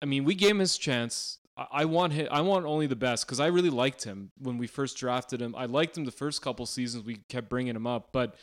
I 0.00 0.06
mean, 0.06 0.24
we 0.24 0.34
gave 0.34 0.52
him 0.52 0.58
his 0.60 0.78
chance. 0.78 1.38
I, 1.56 1.84
want 1.84 2.12
him, 2.12 2.26
I 2.32 2.40
want 2.40 2.66
only 2.66 2.88
the 2.88 2.96
best 2.96 3.26
because 3.26 3.38
I 3.38 3.46
really 3.46 3.70
liked 3.70 4.02
him 4.02 4.32
when 4.38 4.58
we 4.58 4.66
first 4.66 4.96
drafted 4.96 5.40
him. 5.40 5.54
I 5.56 5.66
liked 5.66 5.96
him 5.96 6.04
the 6.04 6.10
first 6.10 6.42
couple 6.42 6.66
seasons. 6.66 7.04
We 7.04 7.18
kept 7.28 7.48
bringing 7.48 7.76
him 7.76 7.86
up, 7.86 8.08
but 8.12 8.34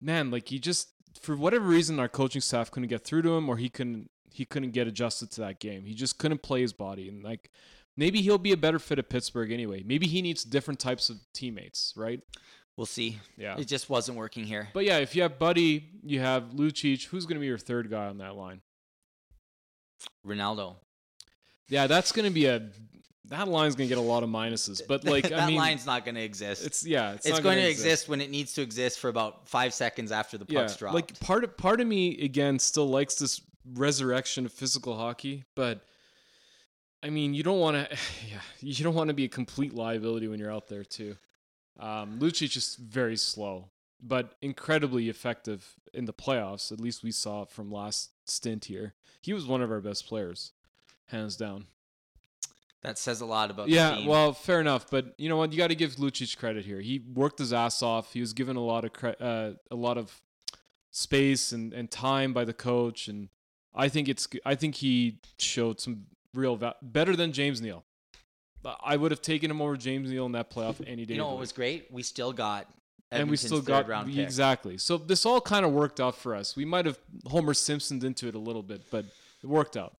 man, 0.00 0.30
like 0.30 0.48
he 0.48 0.60
just 0.60 0.88
for 1.20 1.36
whatever 1.36 1.66
reason, 1.66 1.98
our 1.98 2.08
coaching 2.08 2.40
staff 2.40 2.70
couldn't 2.70 2.88
get 2.88 3.04
through 3.04 3.22
to 3.22 3.36
him, 3.36 3.48
or 3.48 3.56
he 3.56 3.68
couldn't 3.68 4.10
he 4.34 4.44
couldn't 4.44 4.72
get 4.72 4.88
adjusted 4.88 5.30
to 5.30 5.42
that 5.42 5.60
game. 5.60 5.84
He 5.84 5.94
just 5.94 6.18
couldn't 6.18 6.42
play 6.42 6.60
his 6.60 6.72
body, 6.72 7.08
and 7.08 7.22
like 7.22 7.52
maybe 7.96 8.20
he'll 8.20 8.36
be 8.36 8.50
a 8.50 8.56
better 8.56 8.80
fit 8.80 8.98
at 8.98 9.08
Pittsburgh 9.08 9.52
anyway. 9.52 9.84
Maybe 9.86 10.08
he 10.08 10.22
needs 10.22 10.42
different 10.42 10.80
types 10.80 11.08
of 11.08 11.18
teammates, 11.32 11.92
right? 11.96 12.20
We'll 12.76 12.86
see. 12.86 13.20
Yeah. 13.36 13.56
It 13.56 13.68
just 13.68 13.88
wasn't 13.88 14.18
working 14.18 14.42
here. 14.42 14.68
But 14.74 14.84
yeah, 14.84 14.98
if 14.98 15.14
you 15.14 15.22
have 15.22 15.38
Buddy, 15.38 15.88
you 16.02 16.18
have 16.18 16.46
Lucic. 16.56 17.04
Who's 17.06 17.26
going 17.26 17.36
to 17.36 17.40
be 17.40 17.46
your 17.46 17.58
third 17.58 17.88
guy 17.88 18.06
on 18.06 18.18
that 18.18 18.34
line? 18.34 18.60
Ronaldo. 20.26 20.74
Yeah, 21.68 21.86
that's 21.86 22.10
going 22.10 22.26
to 22.26 22.34
be 22.34 22.46
a 22.46 22.70
that 23.26 23.46
line's 23.46 23.76
going 23.76 23.88
to 23.88 23.94
get 23.94 24.02
a 24.02 24.06
lot 24.06 24.24
of 24.24 24.28
minuses. 24.28 24.82
But 24.86 25.04
like, 25.14 25.28
that 25.28 25.40
I 25.40 25.46
mean, 25.46 25.56
line's 25.56 25.86
not 25.86 26.04
going 26.04 26.16
to 26.16 26.20
exist. 26.22 26.66
it's 26.66 26.84
yeah, 26.84 27.12
it's, 27.12 27.26
It's, 27.26 27.36
not 27.36 27.42
going 27.44 27.56
gonna 27.56 27.66
to 27.66 27.70
exist. 27.70 28.08
when 28.08 28.20
it 28.20 28.30
needs 28.30 28.52
to 28.54 28.62
exist 28.62 28.98
for 28.98 29.08
about 29.08 29.48
five 29.48 29.72
seconds 29.72 30.10
after 30.10 30.36
the 30.36 30.44
Yeah, 30.48 30.62
puck's 30.62 30.76
dropped. 30.76 30.94
like 30.96 31.20
part 31.20 31.44
of 31.44 31.56
part 31.56 31.80
of 31.80 31.86
me 31.86 32.20
again 32.24 32.58
still 32.58 32.88
likes 32.88 33.14
this 33.14 33.40
resurrection 33.72 34.44
of 34.46 34.52
physical 34.52 34.96
hockey, 34.96 35.44
but 35.54 35.80
I 37.02 37.10
mean, 37.10 37.34
you 37.34 37.42
don't 37.42 37.60
want 37.60 37.76
to, 37.76 37.96
yeah, 38.30 38.40
you 38.60 38.84
don't 38.84 38.94
want 38.94 39.08
to 39.08 39.14
be 39.14 39.24
a 39.24 39.28
complete 39.28 39.74
liability 39.74 40.28
when 40.28 40.38
you're 40.38 40.52
out 40.52 40.68
there 40.68 40.84
too. 40.84 41.16
Um, 41.78 42.18
Lucic 42.20 42.56
is 42.56 42.76
very 42.76 43.16
slow, 43.16 43.68
but 44.00 44.34
incredibly 44.42 45.08
effective 45.08 45.74
in 45.92 46.04
the 46.04 46.12
playoffs. 46.12 46.70
At 46.72 46.80
least 46.80 47.02
we 47.02 47.10
saw 47.10 47.44
from 47.44 47.70
last 47.70 48.10
stint 48.26 48.66
here. 48.66 48.94
He 49.20 49.32
was 49.32 49.46
one 49.46 49.60
of 49.62 49.70
our 49.70 49.80
best 49.80 50.06
players. 50.06 50.52
hands 51.06 51.36
down. 51.36 51.66
That 52.82 52.98
says 52.98 53.22
a 53.22 53.26
lot 53.26 53.50
about 53.50 53.68
Yeah, 53.70 53.90
the 53.90 53.96
team. 53.96 54.06
well, 54.08 54.32
fair 54.34 54.60
enough, 54.60 54.90
but 54.90 55.14
you 55.16 55.28
know 55.30 55.38
what? 55.38 55.52
You 55.52 55.58
got 55.58 55.68
to 55.68 55.74
give 55.74 55.96
Lucic 55.96 56.36
credit 56.36 56.66
here. 56.66 56.80
He 56.80 56.98
worked 57.14 57.38
his 57.38 57.52
ass 57.52 57.82
off. 57.82 58.12
He 58.12 58.20
was 58.20 58.34
given 58.34 58.56
a 58.56 58.62
lot 58.64 58.84
of 58.84 58.92
cre- 58.92 59.20
uh, 59.20 59.52
a 59.70 59.74
lot 59.74 59.96
of 59.96 60.20
space 60.90 61.50
and, 61.52 61.72
and 61.72 61.90
time 61.90 62.32
by 62.34 62.44
the 62.44 62.52
coach, 62.52 63.08
and 63.08 63.30
I 63.74 63.88
think 63.88 64.08
it's 64.08 64.28
I 64.44 64.54
think 64.54 64.76
he 64.76 65.18
showed 65.38 65.80
some 65.80 66.06
real 66.32 66.56
va- 66.56 66.76
better 66.82 67.16
than 67.16 67.32
James 67.32 67.60
Neal. 67.60 67.84
I 68.82 68.96
would 68.96 69.10
have 69.10 69.20
taken 69.20 69.50
him 69.50 69.60
over 69.60 69.76
James 69.76 70.10
Neal 70.10 70.24
in 70.26 70.32
that 70.32 70.50
playoff 70.50 70.82
any 70.86 71.04
day. 71.04 71.14
you 71.14 71.20
know 71.20 71.28
what 71.28 71.38
was 71.38 71.52
great? 71.52 71.86
We 71.90 72.02
still 72.02 72.32
got 72.32 72.66
and 73.10 73.30
we 73.30 73.36
still 73.36 73.58
third 73.58 73.66
got 73.66 73.88
round 73.88 74.08
pick. 74.08 74.18
exactly. 74.18 74.78
So 74.78 74.96
this 74.96 75.26
all 75.26 75.40
kind 75.40 75.66
of 75.66 75.72
worked 75.72 76.00
out 76.00 76.16
for 76.16 76.34
us. 76.34 76.56
We 76.56 76.64
might 76.64 76.86
have 76.86 76.98
Homer 77.26 77.52
Simpsoned 77.54 78.04
into 78.04 78.26
it 78.26 78.34
a 78.34 78.38
little 78.38 78.62
bit, 78.62 78.82
but 78.90 79.04
it 79.42 79.46
worked 79.46 79.76
out. 79.76 79.94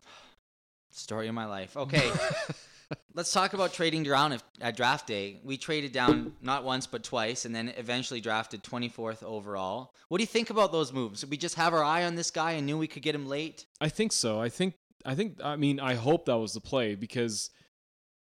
Story 0.91 1.27
of 1.27 1.35
my 1.35 1.45
life. 1.45 1.77
Okay. 1.77 2.11
Let's 3.13 3.31
talk 3.31 3.53
about 3.53 3.73
trading 3.73 4.03
down 4.03 4.33
at, 4.33 4.43
at 4.61 4.75
draft 4.77 5.07
day. 5.07 5.39
We 5.43 5.57
traded 5.57 5.91
down 5.91 6.33
not 6.41 6.63
once 6.63 6.85
but 6.87 7.03
twice, 7.03 7.45
and 7.45 7.55
then 7.55 7.73
eventually 7.77 8.21
drafted 8.21 8.63
24th 8.63 9.23
overall. 9.23 9.93
What 10.09 10.17
do 10.17 10.23
you 10.23 10.27
think 10.27 10.49
about 10.49 10.71
those 10.71 10.91
moves? 10.93 11.21
Did 11.21 11.29
we 11.31 11.37
just 11.37 11.55
have 11.55 11.73
our 11.73 11.83
eye 11.83 12.03
on 12.05 12.15
this 12.15 12.29
guy 12.31 12.51
and 12.53 12.65
knew 12.65 12.77
we 12.77 12.87
could 12.87 13.03
get 13.03 13.15
him 13.15 13.27
late? 13.27 13.65
I 13.81 13.89
think 13.89 14.11
so. 14.11 14.39
I 14.41 14.49
think 14.49 14.75
I 15.05 15.15
think 15.15 15.39
I 15.43 15.55
mean 15.55 15.79
I 15.79 15.93
hope 15.95 16.25
that 16.25 16.37
was 16.37 16.53
the 16.53 16.61
play 16.61 16.95
because 16.95 17.49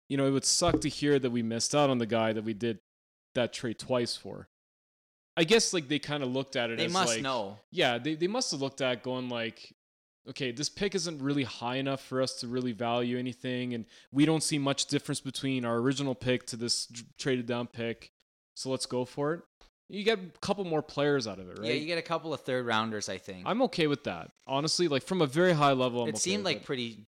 you 0.09 0.17
know 0.17 0.27
it 0.27 0.31
would 0.31 0.45
suck 0.45 0.81
to 0.81 0.89
hear 0.89 1.17
that 1.19 1.29
we 1.31 1.41
missed 1.41 1.73
out 1.73 1.89
on 1.89 1.97
the 1.97 2.05
guy 2.05 2.33
that 2.33 2.43
we 2.43 2.53
did 2.53 2.79
that 3.35 3.53
trade 3.53 3.79
twice 3.79 4.15
for. 4.15 4.47
I 5.35 5.43
guess 5.45 5.73
like 5.73 5.87
they 5.87 5.97
kind 5.99 6.21
of 6.21 6.29
looked 6.29 6.55
at 6.55 6.69
it 6.69 6.77
They 6.77 6.85
as 6.85 6.93
must 6.93 7.13
like 7.15 7.23
know. 7.23 7.57
yeah, 7.71 7.97
they 7.97 8.15
they 8.15 8.27
must 8.27 8.51
have 8.51 8.61
looked 8.61 8.81
at 8.81 9.01
going 9.01 9.29
like 9.29 9.73
okay, 10.29 10.51
this 10.51 10.69
pick 10.69 10.95
isn't 10.95 11.21
really 11.21 11.43
high 11.43 11.75
enough 11.75 12.01
for 12.01 12.21
us 12.21 12.33
to 12.39 12.47
really 12.47 12.71
value 12.71 13.17
anything 13.17 13.73
and 13.73 13.85
we 14.11 14.25
don't 14.25 14.43
see 14.43 14.57
much 14.57 14.85
difference 14.85 15.19
between 15.19 15.65
our 15.65 15.77
original 15.77 16.15
pick 16.15 16.45
to 16.47 16.55
this 16.55 16.87
traded 17.17 17.45
down 17.45 17.67
pick. 17.67 18.11
So 18.55 18.69
let's 18.69 18.85
go 18.85 19.05
for 19.05 19.33
it. 19.33 19.41
You 19.89 20.03
get 20.03 20.19
a 20.19 20.39
couple 20.39 20.63
more 20.63 20.81
players 20.81 21.27
out 21.27 21.39
of 21.39 21.49
it, 21.49 21.59
right? 21.59 21.67
Yeah, 21.67 21.73
you 21.73 21.85
get 21.85 21.97
a 21.97 22.03
couple 22.03 22.33
of 22.33 22.41
third 22.41 22.65
rounders, 22.65 23.09
I 23.09 23.17
think. 23.17 23.43
I'm 23.45 23.61
okay 23.63 23.87
with 23.87 24.05
that. 24.05 24.31
Honestly, 24.47 24.87
like 24.87 25.03
from 25.03 25.21
a 25.21 25.27
very 25.27 25.53
high 25.53 25.73
level, 25.73 26.03
I'm 26.03 26.09
it 26.09 26.15
okay 26.15 26.19
seemed 26.19 26.45
like 26.45 26.65
pretty 26.65 27.05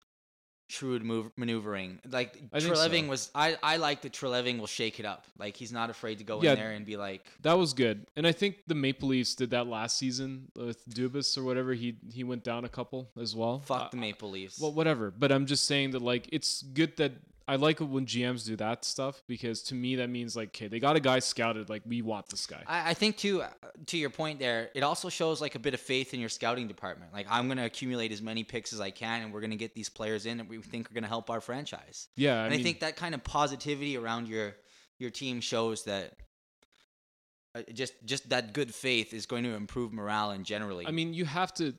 shrewd 0.67 1.03
move, 1.03 1.31
maneuvering. 1.37 1.99
Like 2.09 2.41
I 2.53 2.59
Treliving 2.59 3.03
so. 3.03 3.09
was, 3.09 3.31
I, 3.35 3.57
I 3.61 3.77
like 3.77 4.01
that 4.01 4.13
Treliving 4.13 4.59
will 4.59 4.67
shake 4.67 4.99
it 4.99 5.05
up. 5.05 5.25
Like 5.37 5.55
he's 5.55 5.71
not 5.71 5.89
afraid 5.89 6.17
to 6.17 6.23
go 6.23 6.41
Yeah. 6.41 6.53
in 6.53 6.57
there 6.59 6.71
and 6.71 6.85
be 6.85 6.97
like, 6.97 7.25
That 7.41 7.57
was 7.57 7.73
good, 7.73 8.07
and 8.15 8.25
I 8.25 8.31
think 8.31 8.57
the 8.67 8.75
Maple 8.75 9.09
Leafs 9.09 9.35
did 9.35 9.51
that 9.51 9.67
last 9.67 9.97
season 9.97 10.51
with 10.55 10.87
Dubas 10.89 11.37
or 11.37 11.43
whatever. 11.43 11.73
He 11.73 11.97
he 12.11 12.23
went 12.23 12.43
down 12.43 12.65
a 12.65 12.69
couple 12.69 13.09
as 13.19 13.35
well. 13.35 13.59
"Fuck 13.59 13.81
Uh, 13.81 13.89
the 13.91 13.97
Maple 13.97 14.29
Leafs." 14.31 14.59
Well, 14.59 14.73
whatever. 14.73 15.11
But 15.11 15.31
I'm 15.31 15.45
just 15.45 15.65
saying 15.65 15.91
that 15.91 16.01
like 16.01 16.27
it's 16.31 16.61
good 16.63 16.97
that 16.97 17.11
I 17.47 17.57
like 17.57 17.79
it 17.79 17.85
when 17.85 18.07
GMs 18.07 18.43
do 18.45 18.55
that 18.55 18.83
stuff 18.83 19.21
because 19.27 19.61
to 19.63 19.75
me 19.75 19.97
that 19.97 20.09
means 20.09 20.35
like, 20.35 20.49
okay, 20.49 20.67
they 20.67 20.79
got 20.79 20.95
a 20.95 20.99
guy 20.99 21.19
scouted. 21.19 21.69
Like 21.69 21.83
we 21.85 22.01
want 22.01 22.27
this 22.27 22.47
guy. 22.47 22.63
I, 22.65 22.91
I 22.91 22.93
think 22.95 23.17
too, 23.17 23.43
uh, 23.43 23.49
to 23.85 23.97
your 23.97 24.09
point 24.09 24.39
there, 24.39 24.71
it 24.73 24.81
also 24.81 25.09
shows 25.09 25.41
like 25.41 25.53
a 25.53 25.59
bit 25.59 25.75
of 25.75 25.79
faith 25.79 26.13
in 26.15 26.19
your 26.19 26.29
scouting 26.29 26.67
department. 26.67 27.13
Like 27.13 27.27
I'm 27.29 27.47
gonna 27.47 27.65
accumulate 27.65 28.11
as 28.11 28.21
many 28.21 28.43
picks 28.43 28.73
as 28.73 28.81
I 28.81 28.89
can, 28.89 29.21
and 29.21 29.33
we're 29.33 29.41
gonna 29.41 29.55
get 29.55 29.75
these 29.75 29.89
players 29.89 30.25
in 30.25 30.37
that 30.37 30.47
we 30.47 30.59
think 30.59 30.89
are 30.89 30.93
gonna 30.93 31.07
help 31.07 31.29
our 31.29 31.41
franchise. 31.41 32.07
yeah, 32.15 32.41
I 32.41 32.45
and 32.45 32.51
mean, 32.51 32.59
I 32.61 32.63
think 32.63 32.79
that 32.79 32.95
kind 32.95 33.13
of 33.13 33.23
positivity 33.23 33.95
around 33.95 34.27
your 34.27 34.55
your 34.97 35.11
team 35.11 35.41
shows 35.41 35.83
that 35.83 36.13
uh, 37.55 37.61
just 37.73 37.93
just 38.05 38.29
that 38.29 38.53
good 38.53 38.73
faith 38.73 39.13
is 39.13 39.25
going 39.25 39.43
to 39.43 39.53
improve 39.53 39.93
morale 39.93 40.31
and 40.31 40.45
generally. 40.45 40.85
I 40.85 40.91
mean, 40.91 41.13
you 41.13 41.25
have 41.25 41.53
to, 41.55 41.73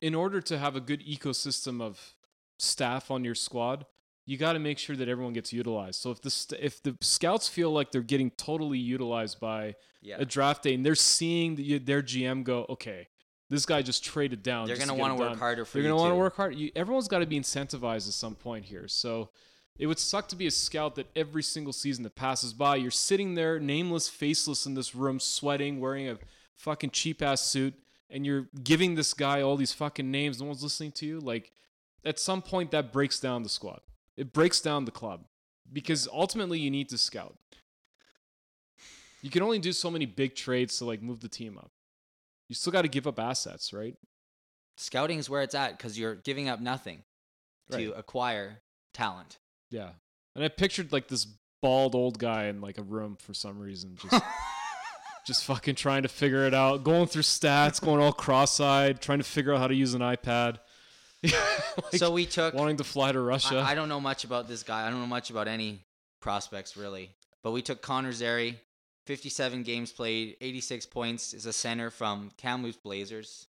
in 0.00 0.14
order 0.14 0.40
to 0.40 0.58
have 0.58 0.74
a 0.74 0.80
good 0.80 1.04
ecosystem 1.06 1.80
of 1.80 2.14
staff 2.58 3.10
on 3.10 3.24
your 3.24 3.34
squad, 3.34 3.86
you 4.26 4.36
got 4.36 4.54
to 4.54 4.58
make 4.58 4.78
sure 4.78 4.96
that 4.96 5.08
everyone 5.08 5.32
gets 5.32 5.52
utilized. 5.52 6.00
So 6.00 6.10
if 6.10 6.20
the 6.20 6.30
st- 6.30 6.60
if 6.60 6.82
the 6.82 6.96
scouts 7.00 7.48
feel 7.48 7.70
like 7.70 7.92
they're 7.92 8.02
getting 8.02 8.30
totally 8.32 8.78
utilized 8.78 9.38
by 9.40 9.76
yeah, 10.02 10.16
a 10.18 10.24
draft 10.24 10.64
day 10.64 10.74
and 10.74 10.84
they're 10.84 10.96
seeing 10.96 11.54
the, 11.54 11.78
their 11.78 12.02
GM 12.02 12.42
go, 12.42 12.66
okay, 12.68 13.08
this 13.48 13.64
guy 13.64 13.82
just 13.82 14.04
traded 14.04 14.42
down. 14.42 14.66
they're 14.66 14.76
gonna 14.76 14.94
want 14.94 15.16
to 15.16 15.20
work 15.20 15.30
done." 15.30 15.38
harder 15.38 15.64
for 15.64 15.78
you. 15.78 15.82
They're 15.82 15.92
gonna 15.92 16.02
want 16.02 16.12
to 16.12 16.16
work 16.16 16.36
hard. 16.36 16.56
You, 16.56 16.72
everyone's 16.74 17.08
got 17.08 17.20
to 17.20 17.26
be 17.26 17.38
incentivized 17.38 18.08
at 18.08 18.14
some 18.14 18.34
point 18.34 18.64
here. 18.64 18.88
So 18.88 19.30
it 19.78 19.86
would 19.86 20.00
suck 20.00 20.26
to 20.28 20.36
be 20.36 20.48
a 20.48 20.50
scout 20.50 20.96
that 20.96 21.06
every 21.14 21.42
single 21.42 21.72
season 21.72 22.02
that 22.02 22.16
passes 22.16 22.52
by, 22.52 22.76
you're 22.76 22.90
sitting 22.90 23.34
there, 23.34 23.60
nameless, 23.60 24.08
faceless 24.08 24.66
in 24.66 24.74
this 24.74 24.94
room, 24.94 25.20
sweating, 25.20 25.80
wearing 25.80 26.08
a 26.08 26.18
fucking 26.56 26.90
cheap 26.90 27.22
ass 27.22 27.42
suit, 27.42 27.74
and 28.10 28.26
you're 28.26 28.48
giving 28.64 28.94
this 28.94 29.14
guy 29.14 29.42
all 29.42 29.56
these 29.56 29.72
fucking 29.72 30.10
names. 30.10 30.40
No 30.40 30.46
one's 30.46 30.62
listening 30.62 30.92
to 30.92 31.06
you. 31.06 31.20
Like 31.20 31.52
at 32.04 32.18
some 32.18 32.42
point, 32.42 32.72
that 32.72 32.92
breaks 32.92 33.20
down 33.20 33.44
the 33.44 33.48
squad. 33.48 33.80
It 34.16 34.32
breaks 34.32 34.60
down 34.60 34.84
the 34.84 34.90
club 34.90 35.24
because 35.72 36.08
ultimately 36.12 36.58
you 36.58 36.70
need 36.70 36.88
to 36.90 36.98
scout. 36.98 37.36
You 39.22 39.30
can 39.30 39.42
only 39.42 39.58
do 39.58 39.72
so 39.72 39.90
many 39.90 40.06
big 40.06 40.34
trades 40.34 40.78
to 40.78 40.84
like 40.84 41.02
move 41.02 41.20
the 41.20 41.28
team 41.28 41.58
up. 41.58 41.70
You 42.48 42.54
still 42.54 42.72
got 42.72 42.82
to 42.82 42.88
give 42.88 43.06
up 43.06 43.18
assets, 43.18 43.72
right? 43.72 43.94
Scouting 44.76 45.18
is 45.18 45.28
where 45.28 45.42
it's 45.42 45.54
at 45.54 45.76
because 45.76 45.98
you're 45.98 46.14
giving 46.14 46.48
up 46.48 46.60
nothing 46.60 47.02
Right. 47.68 47.86
to 47.86 47.92
acquire 47.94 48.60
talent. 48.94 49.38
Yeah. 49.70 49.90
And 50.36 50.44
I 50.44 50.48
pictured 50.48 50.92
like 50.92 51.08
this 51.08 51.26
bald 51.60 51.96
old 51.96 52.18
guy 52.18 52.44
in 52.44 52.60
like 52.60 52.78
a 52.78 52.82
room 52.82 53.16
for 53.20 53.34
some 53.34 53.58
reason, 53.58 53.96
just 54.10 54.22
just 55.26 55.44
fucking 55.44 55.74
trying 55.74 56.02
to 56.02 56.08
figure 56.08 56.46
it 56.46 56.54
out, 56.54 56.84
going 56.84 57.08
through 57.08 57.22
stats, 57.22 57.80
going 57.80 58.00
all 58.00 58.12
cross-eyed, 58.12 59.00
trying 59.00 59.18
to 59.18 59.24
figure 59.24 59.52
out 59.52 59.58
how 59.58 59.66
to 59.66 59.74
use 59.74 59.94
an 59.94 60.00
iPad. 60.00 60.58
Like, 61.92 61.96
so 61.96 62.10
we 62.10 62.26
took. 62.26 62.54
wanting 62.54 62.78
to 62.78 62.84
fly 62.84 63.12
to 63.12 63.20
Russia. 63.20 63.58
I, 63.58 63.72
I 63.72 63.74
don't 63.74 63.88
know 63.88 64.00
much 64.00 64.24
about 64.24 64.48
this 64.48 64.62
guy. 64.62 64.86
I 64.86 64.90
don't 64.90 65.00
know 65.00 65.06
much 65.06 65.30
about 65.30 65.48
any 65.48 65.84
prospects 66.20 66.76
really. 66.76 67.10
But 67.42 67.52
we 67.52 67.62
took 67.62 67.80
Connor 67.80 68.12
Zary, 68.12 68.58
57 69.04 69.62
games 69.62 69.92
played, 69.92 70.36
86 70.40 70.86
points, 70.86 71.32
is 71.32 71.46
a 71.46 71.52
center 71.52 71.90
from 71.90 72.32
Kamloops 72.36 72.78
Blazers. 72.78 73.46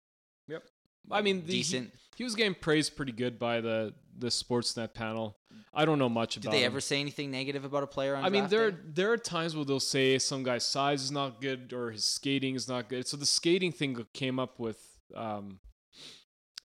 Yep. 0.47 0.63
I 1.11 1.21
mean, 1.21 1.45
the, 1.45 1.51
decent. 1.51 1.91
He, 1.93 1.99
he 2.17 2.23
was 2.23 2.35
getting 2.35 2.55
praised 2.55 2.95
pretty 2.95 3.11
good 3.11 3.37
by 3.37 3.61
the 3.61 3.93
the 4.17 4.27
Sportsnet 4.27 4.93
panel. 4.93 5.37
I 5.73 5.85
don't 5.85 5.99
know 5.99 6.09
much 6.09 6.37
about. 6.37 6.51
Did 6.51 6.57
they 6.57 6.63
him. 6.63 6.71
ever 6.71 6.81
say 6.81 6.99
anything 6.99 7.31
negative 7.31 7.65
about 7.65 7.83
a 7.83 7.87
player 7.87 8.15
on 8.15 8.23
I 8.23 8.29
mean, 8.29 8.47
there 8.47 8.71
day? 8.71 8.77
there 8.93 9.11
are 9.11 9.17
times 9.17 9.55
where 9.55 9.65
they'll 9.65 9.79
say 9.79 10.17
some 10.17 10.43
guy's 10.43 10.65
size 10.65 11.03
is 11.03 11.11
not 11.11 11.41
good 11.41 11.73
or 11.73 11.91
his 11.91 12.05
skating 12.05 12.55
is 12.55 12.67
not 12.67 12.89
good. 12.89 13.07
So 13.07 13.17
the 13.17 13.25
skating 13.25 13.71
thing 13.71 14.05
came 14.13 14.39
up 14.39 14.59
with. 14.59 14.79
Um, 15.13 15.59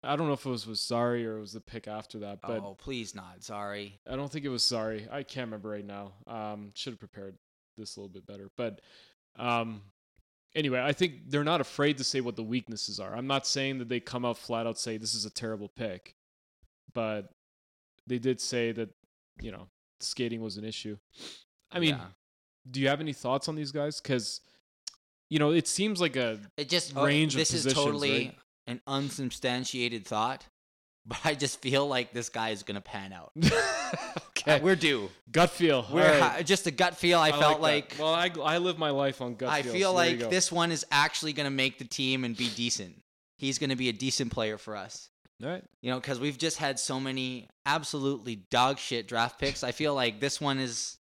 I 0.04 0.16
don't 0.16 0.28
know 0.28 0.34
if 0.34 0.46
it 0.46 0.50
was 0.50 0.68
with 0.68 0.80
Zary 0.80 1.26
or 1.26 1.38
it 1.38 1.42
was 1.42 1.54
the 1.54 1.62
pick 1.62 1.88
after 1.88 2.20
that, 2.20 2.40
but 2.42 2.62
oh, 2.62 2.76
please 2.80 3.16
not. 3.16 3.44
Sorry. 3.44 4.00
I 4.10 4.16
don't 4.16 4.32
think 4.32 4.46
it 4.46 4.50
was 4.50 4.64
sorry. 4.64 5.08
I 5.12 5.24
can't 5.24 5.48
remember 5.48 5.70
right 5.70 5.86
now. 5.86 6.14
Um, 6.28 6.72
should 6.76 6.94
have 6.94 7.00
prepared 7.00 7.38
this 7.78 7.96
a 7.96 8.00
little 8.02 8.14
bit 8.14 8.28
better. 8.28 8.50
But 8.58 8.82
um, 9.38 9.82
anyway, 10.56 10.82
I 10.82 10.94
think 10.94 11.30
they're 11.30 11.44
not 11.44 11.62
afraid 11.62 11.98
to 12.00 12.04
say 12.04 12.22
what 12.22 12.36
the 12.36 12.44
weaknesses 12.44 13.00
are. 13.00 13.16
I'm 13.16 13.28
not 13.28 13.48
saying 13.48 13.80
that 13.80 13.90
they 13.90 14.00
come 14.00 14.26
out 14.26 14.38
flat 14.38 14.68
out 14.68 14.78
say 14.78 14.98
this 14.98 15.14
is 15.14 15.26
a 15.26 15.30
terrible 15.30 15.70
pick, 15.70 16.16
but 16.94 17.30
they 18.06 18.20
did 18.20 18.42
say 18.42 18.72
that 18.74 18.90
you 19.42 19.52
know 19.52 19.68
skating 20.02 20.42
was 20.42 20.58
an 20.58 20.66
issue. 20.66 20.98
I 21.72 21.80
mean, 21.80 21.96
Yeah. 21.96 22.08
do 22.70 22.82
you 22.82 22.90
have 22.90 23.00
any 23.02 23.14
thoughts 23.14 23.48
on 23.48 23.56
these 23.56 23.72
guys? 23.72 24.02
Because 24.02 24.42
you 25.30 25.40
know, 25.40 25.52
it 25.52 25.68
seems 25.68 26.00
like 26.00 26.16
a 26.16 26.40
it 26.58 26.70
just 26.70 26.94
range 26.96 27.36
oh, 27.36 27.38
of 27.38 27.42
this 27.42 27.54
is 27.54 27.64
positions, 27.64 27.86
totally 27.86 28.26
right? 28.26 28.38
An 28.66 28.82
unsubstantiated 28.88 30.06
thought, 30.06 30.46
but 31.06 31.20
I 31.26 31.36
just 31.36 31.62
feel 31.62 31.88
like 31.88 32.14
this 32.14 32.30
guy 32.30 32.50
is 32.50 32.64
gonna 32.64 32.82
pan 32.82 33.14
out. 33.14 33.32
okay. 34.30 34.56
Uh, 34.56 34.60
we're 34.62 34.76
due. 34.76 35.10
gut 35.32 35.50
feel. 35.50 35.86
We're 35.92 36.02
right. 36.02 36.22
hi- 36.22 36.44
just 36.44 36.68
a 36.68 36.72
gut 36.72 36.96
feel. 36.96 37.20
I, 37.20 37.32
felt 37.32 37.62
like, 37.62 37.90
that. 37.90 38.00
well, 38.00 38.14
I 38.14 38.32
I 38.42 38.58
live 38.60 38.78
my 38.78 38.90
life 38.92 39.22
on 39.22 39.36
gut 39.36 39.50
I 39.50 39.62
feel. 39.62 39.74
feel 39.74 39.90
so 39.92 39.96
like 39.96 40.30
this 40.30 40.52
one 40.52 40.72
is 40.72 40.86
actually 40.92 41.34
gonna 41.34 41.52
make 41.52 41.78
the 41.78 41.86
team 41.86 42.24
and 42.24 42.36
be 42.36 42.50
decent. 42.50 43.02
He's 43.38 43.60
gonna 43.60 43.76
be 43.76 43.90
a 43.90 43.94
decent 43.94 44.32
player 44.32 44.58
for 44.58 44.76
us. 44.76 45.10
All 45.44 45.50
right. 45.50 45.64
You 45.82 45.92
know, 45.92 46.00
because 46.00 46.20
we've 46.20 46.38
just 46.38 46.58
had 46.58 46.80
so 46.80 47.00
many 47.00 47.50
absolutely 47.66 48.36
dog 48.36 48.78
shit 48.78 49.08
draft 49.08 49.40
picks. 49.40 49.64
I 49.64 49.72
feel 49.72 49.94
like 49.94 50.20
this 50.20 50.40
one 50.40 50.60
is. 50.60 50.98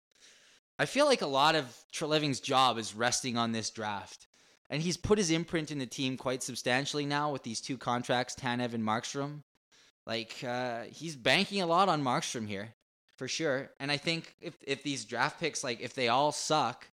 I 0.79 0.87
feel 0.87 1.07
like 1.07 1.23
a 1.23 1.27
lot 1.27 1.57
of 1.57 1.67
Treliving's 1.93 2.39
job 2.39 2.79
is 2.79 2.95
resting 2.95 3.37
on 3.37 3.51
this 3.51 3.71
draft. 3.71 4.28
And 4.71 4.83
he's 4.83 4.97
put 4.99 5.19
his 5.19 5.31
imprint 5.31 5.71
in 5.71 5.79
the 5.79 5.87
team 5.87 6.17
quite 6.17 6.43
substantially 6.43 7.07
now 7.07 7.33
with 7.33 7.43
these 7.43 7.61
two 7.61 7.79
contracts, 7.79 8.35
Tanev 8.35 8.75
and 8.75 8.85
Markstrom. 8.85 9.43
Like, 10.07 10.45
uh, 10.47 10.83
he's 10.91 11.17
banking 11.17 11.63
a 11.63 11.67
lot 11.67 11.89
on 11.89 12.03
Markstrom 12.03 12.47
here, 12.47 12.75
for 13.17 13.29
sure. 13.29 13.71
And 13.81 13.91
I 13.91 13.97
think 13.97 14.35
if, 14.41 14.55
if 14.67 14.83
these 14.83 15.05
draft 15.05 15.41
picks, 15.41 15.65
like, 15.65 15.81
if 15.81 15.95
they 15.95 16.09
all 16.09 16.33
suck 16.33 16.87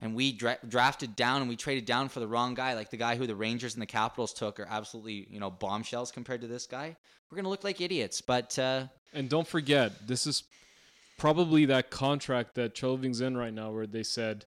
and 0.00 0.14
we 0.14 0.32
dra- 0.32 0.58
drafted 0.68 1.16
down 1.16 1.40
and 1.40 1.48
we 1.48 1.56
traded 1.56 1.86
down 1.86 2.08
for 2.10 2.20
the 2.20 2.26
wrong 2.26 2.54
guy, 2.54 2.74
like 2.74 2.90
the 2.90 2.96
guy 2.98 3.16
who 3.16 3.26
the 3.26 3.36
Rangers 3.36 3.74
and 3.74 3.82
the 3.82 3.86
Capitals 3.86 4.34
took 4.34 4.60
are 4.60 4.68
absolutely, 4.68 5.26
you 5.30 5.40
know, 5.40 5.50
bombshells 5.50 6.10
compared 6.10 6.42
to 6.42 6.46
this 6.46 6.66
guy, 6.66 6.96
we're 7.30 7.40
to 7.42 7.48
look 7.48 7.64
like 7.64 7.80
idiots. 7.80 8.20
But, 8.20 8.58
uh, 8.58 8.86
And 9.14 9.28
don't 9.30 9.48
forget, 9.48 10.06
this 10.06 10.26
is 10.26 10.44
probably 11.16 11.64
that 11.66 11.90
contract 11.90 12.54
that 12.56 12.74
Cholving's 12.74 13.20
in 13.20 13.36
right 13.36 13.52
now, 13.52 13.70
where 13.72 13.86
they 13.86 14.02
said, 14.02 14.46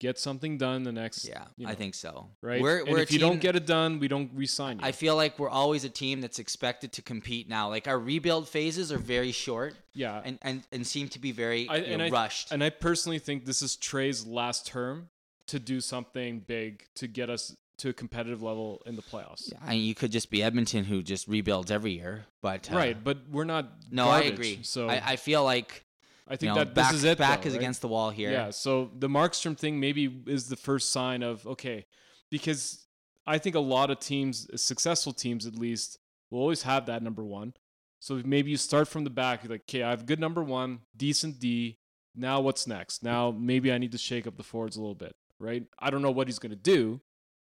get 0.00 0.18
something 0.18 0.58
done 0.58 0.84
the 0.84 0.92
next. 0.92 1.26
Yeah, 1.26 1.44
you 1.56 1.66
I 1.66 1.74
think 1.74 1.94
so. 1.94 2.28
right. 2.42 2.60
We're, 2.60 2.80
and 2.80 2.88
we're 2.90 2.98
if 2.98 3.12
you 3.12 3.18
don't 3.18 3.40
get 3.40 3.56
it 3.56 3.66
done, 3.66 3.98
we 3.98 4.08
don't 4.08 4.30
re-sign 4.34 4.78
you. 4.78 4.84
I 4.84 4.92
feel 4.92 5.16
like 5.16 5.38
we're 5.38 5.48
always 5.48 5.84
a 5.84 5.88
team 5.88 6.20
that's 6.20 6.38
expected 6.38 6.92
to 6.92 7.02
compete 7.02 7.48
now. 7.48 7.68
Like 7.68 7.88
our 7.88 7.98
rebuild 7.98 8.48
phases 8.48 8.92
are 8.92 8.98
very 8.98 9.32
short 9.32 9.74
yeah, 9.94 10.20
and, 10.24 10.38
and, 10.42 10.62
and 10.72 10.86
seem 10.86 11.08
to 11.10 11.18
be 11.18 11.32
very 11.32 11.68
I- 11.68 11.76
and 11.78 11.98
know, 11.98 12.04
I- 12.06 12.10
rushed. 12.10 12.52
and 12.52 12.62
I 12.62 12.70
personally 12.70 13.18
think 13.18 13.44
this 13.44 13.62
is 13.62 13.76
Trey's 13.76 14.26
last 14.26 14.66
term 14.66 15.08
to 15.48 15.58
do 15.58 15.80
something 15.80 16.40
big 16.40 16.84
to 16.96 17.06
get 17.06 17.30
us 17.30 17.56
to 17.78 17.90
a 17.90 17.92
competitive 17.92 18.42
level 18.42 18.82
in 18.86 18.96
the 18.96 19.02
playoffs. 19.02 19.52
I 19.64 19.70
mean, 19.70 19.84
you 19.84 19.94
could 19.94 20.10
just 20.10 20.30
be 20.30 20.42
Edmonton 20.42 20.84
who 20.84 21.00
just 21.02 21.28
rebuilds 21.28 21.70
every 21.70 21.92
year, 21.92 22.26
but 22.42 22.70
uh, 22.72 22.76
Right, 22.76 23.02
but 23.02 23.18
we're 23.30 23.44
not. 23.44 23.66
No, 23.90 24.08
I 24.08 24.22
agree. 24.22 24.60
So 24.62 24.88
I, 24.88 25.00
I 25.12 25.16
feel 25.16 25.44
like 25.44 25.84
I 26.28 26.34
you 26.34 26.36
think 26.36 26.54
know, 26.54 26.58
that 26.60 26.74
back, 26.74 26.92
this 26.92 26.98
is 26.98 27.04
it. 27.04 27.18
back 27.18 27.42
though, 27.42 27.48
is 27.48 27.54
right? 27.54 27.60
against 27.60 27.80
the 27.80 27.88
wall 27.88 28.10
here. 28.10 28.30
Yeah. 28.30 28.50
So 28.50 28.90
the 28.96 29.08
Markstrom 29.08 29.56
thing 29.56 29.80
maybe 29.80 30.22
is 30.26 30.48
the 30.48 30.56
first 30.56 30.92
sign 30.92 31.22
of 31.22 31.46
okay, 31.46 31.86
because 32.30 32.86
I 33.26 33.38
think 33.38 33.56
a 33.56 33.60
lot 33.60 33.90
of 33.90 33.98
teams, 33.98 34.48
successful 34.60 35.12
teams 35.12 35.46
at 35.46 35.54
least, 35.54 35.98
will 36.30 36.40
always 36.40 36.62
have 36.62 36.86
that 36.86 37.02
number 37.02 37.24
one. 37.24 37.54
So 38.00 38.22
maybe 38.24 38.50
you 38.50 38.56
start 38.56 38.88
from 38.88 39.04
the 39.04 39.10
back. 39.10 39.42
You're 39.42 39.52
like, 39.52 39.62
okay, 39.62 39.82
I 39.82 39.90
have 39.90 40.06
good 40.06 40.20
number 40.20 40.42
one, 40.42 40.80
decent 40.96 41.40
D. 41.40 41.78
Now 42.14 42.40
what's 42.40 42.66
next? 42.66 43.02
Now 43.02 43.30
maybe 43.30 43.72
I 43.72 43.78
need 43.78 43.92
to 43.92 43.98
shake 43.98 44.26
up 44.26 44.36
the 44.36 44.42
forwards 44.42 44.76
a 44.76 44.80
little 44.80 44.94
bit, 44.94 45.16
right? 45.38 45.64
I 45.78 45.90
don't 45.90 46.02
know 46.02 46.10
what 46.10 46.28
he's 46.28 46.38
going 46.38 46.50
to 46.50 46.56
do. 46.56 47.00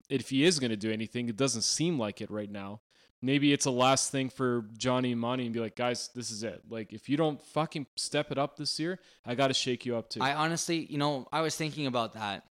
If 0.10 0.30
he 0.30 0.44
is 0.44 0.60
going 0.60 0.72
to 0.72 0.78
do 0.78 0.92
anything, 0.92 1.30
it 1.30 1.38
doesn't 1.38 1.62
seem 1.62 1.98
like 1.98 2.22
it 2.22 2.30
right 2.30 2.52
now. 2.52 2.82
Maybe 3.24 3.54
it's 3.54 3.66
a 3.66 3.72
last 3.72 4.12
thing 4.12 4.30
for 4.30 4.66
Johnny 4.78 5.14
and 5.14 5.22
Monty 5.22 5.46
and 5.46 5.54
be 5.54 5.62
like, 5.62 5.78
guys, 5.78 6.10
this 6.14 6.30
is 6.30 6.44
it. 6.44 6.62
Like, 6.70 6.92
if 6.92 7.08
you 7.08 7.16
don't 7.16 7.42
fucking 7.42 7.88
step 7.96 8.34
it 8.34 8.38
up 8.38 8.58
this 8.58 8.78
year, 8.82 9.00
I 9.26 9.34
got 9.34 9.48
to 9.48 9.54
shake 9.54 9.86
you 9.86 9.96
up 9.96 10.10
too. 10.10 10.22
I 10.22 10.34
honestly, 10.34 10.86
you 10.90 10.98
know, 10.98 11.26
I 11.32 11.40
was 11.40 11.56
thinking 11.56 11.88
about 11.88 12.16
that, 12.16 12.44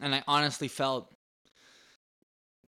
and 0.00 0.12
I 0.12 0.24
honestly 0.26 0.66
felt 0.66 1.14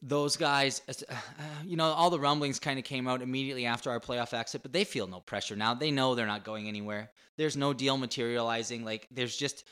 those 0.02 0.38
guys, 0.38 0.82
you 1.66 1.78
know, 1.78 1.86
all 1.86 2.10
the 2.10 2.20
rumblings 2.20 2.60
kind 2.60 2.80
of 2.80 2.86
came 2.86 3.08
out 3.08 3.22
immediately 3.22 3.68
after 3.68 3.92
our 3.92 4.00
playoff 4.00 4.34
exit, 4.34 4.64
but 4.64 4.74
they 4.74 4.84
feel 4.84 5.06
no 5.06 5.20
pressure 5.20 5.56
now. 5.56 5.76
They 5.76 5.92
know 5.92 6.16
they're 6.16 6.26
not 6.26 6.44
going 6.44 6.68
anywhere. 6.68 7.12
There's 7.38 7.56
no 7.56 7.74
deal 7.74 7.98
materializing. 7.98 8.84
Like, 8.84 9.08
there's 9.12 9.38
just 9.38 9.66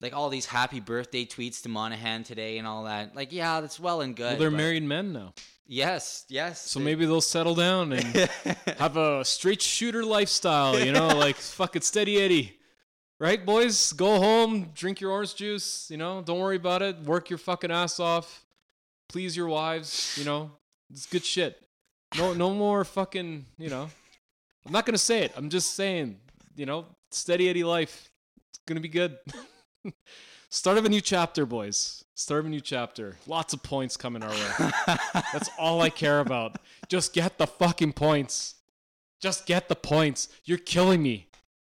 like 0.00 0.12
all 0.12 0.28
these 0.28 0.46
happy 0.46 0.80
birthday 0.80 1.24
tweets 1.24 1.62
to 1.62 1.68
Monahan 1.68 2.24
today 2.24 2.58
and 2.58 2.66
all 2.66 2.84
that. 2.84 3.14
Like, 3.14 3.32
yeah, 3.32 3.60
that's 3.60 3.78
well 3.78 4.00
and 4.00 4.16
good. 4.16 4.24
well, 4.24 4.38
they're 4.38 4.50
but- 4.50 4.56
married 4.56 4.82
men 4.82 5.12
now. 5.12 5.34
Yes, 5.66 6.26
yes. 6.28 6.60
So 6.60 6.78
maybe 6.78 7.06
they'll 7.06 7.20
settle 7.20 7.54
down 7.54 7.92
and 7.92 8.04
have 8.78 8.96
a 8.96 9.24
straight 9.24 9.62
shooter 9.62 10.04
lifestyle, 10.04 10.78
you 10.78 10.92
know, 10.92 11.08
like 11.08 11.36
fucking 11.60 11.82
steady 11.82 12.20
Eddie. 12.20 12.58
Right, 13.18 13.44
boys? 13.44 13.92
Go 13.92 14.18
home, 14.18 14.70
drink 14.74 15.00
your 15.00 15.12
orange 15.12 15.36
juice, 15.36 15.88
you 15.90 15.96
know, 15.96 16.20
don't 16.20 16.40
worry 16.40 16.56
about 16.56 16.82
it. 16.82 17.00
Work 17.00 17.30
your 17.30 17.38
fucking 17.38 17.70
ass 17.70 17.98
off. 17.98 18.44
Please 19.08 19.36
your 19.36 19.46
wives, 19.48 20.14
you 20.18 20.24
know. 20.24 20.50
It's 20.90 21.06
good 21.06 21.24
shit. 21.24 21.60
No 22.18 22.34
no 22.34 22.52
more 22.52 22.84
fucking, 22.84 23.46
you 23.58 23.70
know. 23.70 23.88
I'm 24.66 24.72
not 24.72 24.84
gonna 24.84 24.98
say 24.98 25.22
it. 25.24 25.32
I'm 25.36 25.48
just 25.48 25.74
saying, 25.74 26.18
you 26.56 26.66
know, 26.66 26.86
steady 27.10 27.48
Eddie 27.48 27.64
life. 27.64 28.10
It's 28.50 28.58
gonna 28.66 28.80
be 28.80 28.88
good. 28.88 29.16
Start 30.54 30.78
of 30.78 30.84
a 30.84 30.88
new 30.88 31.00
chapter, 31.00 31.44
boys. 31.46 32.04
Start 32.14 32.38
of 32.38 32.46
a 32.46 32.48
new 32.48 32.60
chapter. 32.60 33.16
Lots 33.26 33.52
of 33.54 33.64
points 33.64 33.96
coming 33.96 34.22
our 34.22 34.30
way. 34.30 34.70
That's 35.32 35.50
all 35.58 35.82
I 35.82 35.90
care 35.90 36.20
about. 36.20 36.58
Just 36.88 37.12
get 37.12 37.38
the 37.38 37.46
fucking 37.48 37.92
points. 37.92 38.54
Just 39.20 39.46
get 39.46 39.68
the 39.68 39.74
points. 39.74 40.28
You're 40.44 40.58
killing 40.58 41.02
me. 41.02 41.26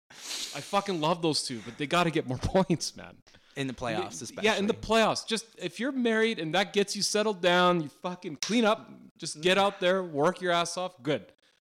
I 0.08 0.62
fucking 0.62 0.98
love 0.98 1.20
those 1.20 1.42
two, 1.42 1.60
but 1.66 1.76
they 1.76 1.86
got 1.86 2.04
to 2.04 2.10
get 2.10 2.26
more 2.26 2.38
points, 2.42 2.96
man. 2.96 3.18
in 3.54 3.66
the 3.66 3.74
playoffs, 3.74 4.22
especially. 4.22 4.46
Yeah, 4.46 4.56
in 4.56 4.66
the 4.66 4.72
playoffs. 4.72 5.26
Just 5.26 5.44
if 5.58 5.78
you're 5.78 5.92
married 5.92 6.38
and 6.38 6.54
that 6.54 6.72
gets 6.72 6.96
you 6.96 7.02
settled 7.02 7.42
down, 7.42 7.82
you 7.82 7.90
fucking 8.00 8.36
clean 8.36 8.64
up, 8.64 8.90
just 9.18 9.42
get 9.42 9.58
out 9.58 9.80
there, 9.80 10.02
work 10.02 10.40
your 10.40 10.52
ass 10.52 10.78
off. 10.78 11.02
Good. 11.02 11.26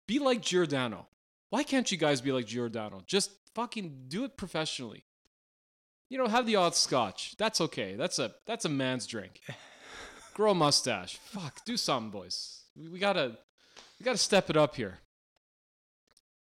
Be 0.07 0.19
like 0.19 0.43
Giordano. 0.43 1.07
Why 1.49 1.63
can't 1.63 1.91
you 1.91 1.97
guys 1.97 2.21
be 2.21 2.31
like 2.31 2.45
Giordano? 2.45 3.01
Just 3.07 3.31
fucking 3.55 4.03
do 4.07 4.23
it 4.23 4.37
professionally. 4.37 5.03
You 6.11 6.17
know, 6.17 6.27
have 6.27 6.45
the 6.45 6.57
odd 6.57 6.75
scotch. 6.75 7.35
That's 7.37 7.61
okay. 7.61 7.95
That's 7.95 8.19
a 8.19 8.33
that's 8.45 8.65
a 8.65 8.69
man's 8.69 9.07
drink. 9.07 9.39
Grow 10.33 10.51
a 10.51 10.53
mustache. 10.53 11.15
Fuck, 11.23 11.63
do 11.63 11.77
something, 11.77 12.11
boys. 12.11 12.63
We, 12.75 12.89
we 12.89 12.99
gotta 12.99 13.37
we 13.97 14.03
gotta 14.03 14.17
step 14.17 14.49
it 14.49 14.57
up 14.57 14.75
here. 14.75 14.99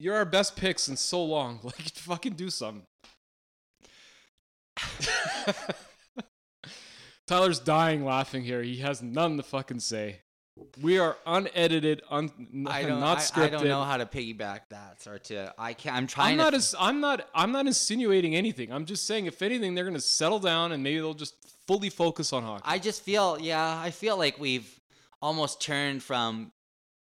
You're 0.01 0.17
our 0.17 0.25
best 0.25 0.57
picks 0.57 0.89
in 0.89 0.97
so 0.97 1.23
long. 1.23 1.61
Like, 1.63 1.75
fucking 1.95 2.33
do 2.33 2.51
something. 2.51 2.87
Tyler's 7.29 7.61
dying 7.61 8.05
laughing 8.05 8.43
here. 8.43 8.65
He 8.65 8.79
has 8.79 9.01
none 9.01 9.37
to 9.37 9.45
fucking 9.45 9.79
say. 9.79 10.23
We 10.81 10.99
are 10.99 11.17
unedited, 11.27 12.03
un, 12.11 12.31
I 12.69 12.83
don't, 12.89 13.01
not 13.01 13.19
I, 13.19 13.21
scripted. 13.21 13.43
I 13.45 13.49
don't 13.51 13.69
know 13.69 13.85
how 13.85 13.97
to 13.97 14.07
piggyback 14.07 14.61
that 14.71 15.07
or 15.07 15.19
to. 15.19 15.55
I 15.59 15.75
can't. 15.75 15.97
I'm 15.97 16.07
trying 16.07 16.33
I'm 16.33 16.39
to. 16.39 16.45
not 16.45 16.55
as 16.55 16.75
I'm 16.79 17.01
not 17.01 17.29
I'm 17.35 17.53
not 17.53 17.67
insinuating 17.67 18.35
anything. 18.37 18.73
I'm 18.73 18.85
just 18.85 19.07
saying 19.07 19.27
if 19.27 19.43
anything 19.43 19.75
they're 19.75 19.85
gonna 19.85 20.01
settle 20.01 20.39
down 20.39 20.73
and 20.73 20.83
maybe 20.83 20.99
they'll 20.99 21.15
just 21.15 21.35
fully 21.67 21.91
focus 21.91 22.33
on 22.33 22.43
hockey. 22.43 22.63
I 22.67 22.79
just 22.79 23.03
feel, 23.03 23.39
yeah, 23.41 23.79
I 23.81 23.91
feel 23.91 24.17
like 24.17 24.39
we've 24.39 24.81
almost 25.21 25.61
turned 25.61 26.03
from, 26.03 26.53